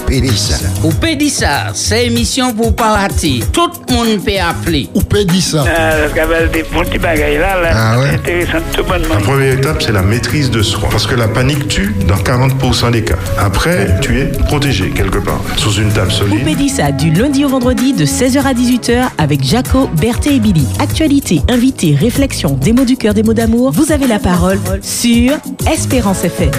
[0.05, 0.57] Pédissa.
[1.01, 3.43] Peut dire ça, c'est émission pour parati.
[3.51, 4.87] Tout le monde peut appeler.
[5.27, 5.63] Dire ça.
[5.67, 8.09] Ah, des petits bagailles là, là Ah ouais.
[8.09, 9.15] intéressant tout bonnement.
[9.15, 10.87] La première étape, c'est la maîtrise de soi.
[10.91, 13.15] Parce que la panique tue dans 40% des cas.
[13.39, 16.43] Après, tu es protégé quelque part, sous une table solide.
[16.45, 20.67] Pédissa du lundi au vendredi de 16h à 18h avec Jaco, Berthe et Billy.
[20.79, 23.71] Actualité, invité, réflexion, des mots du cœur, des mots d'amour.
[23.71, 25.31] Vous avez la parole sur
[25.71, 26.51] Espérance FM.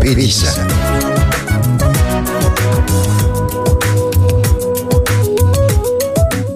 [0.00, 0.83] Pédissa.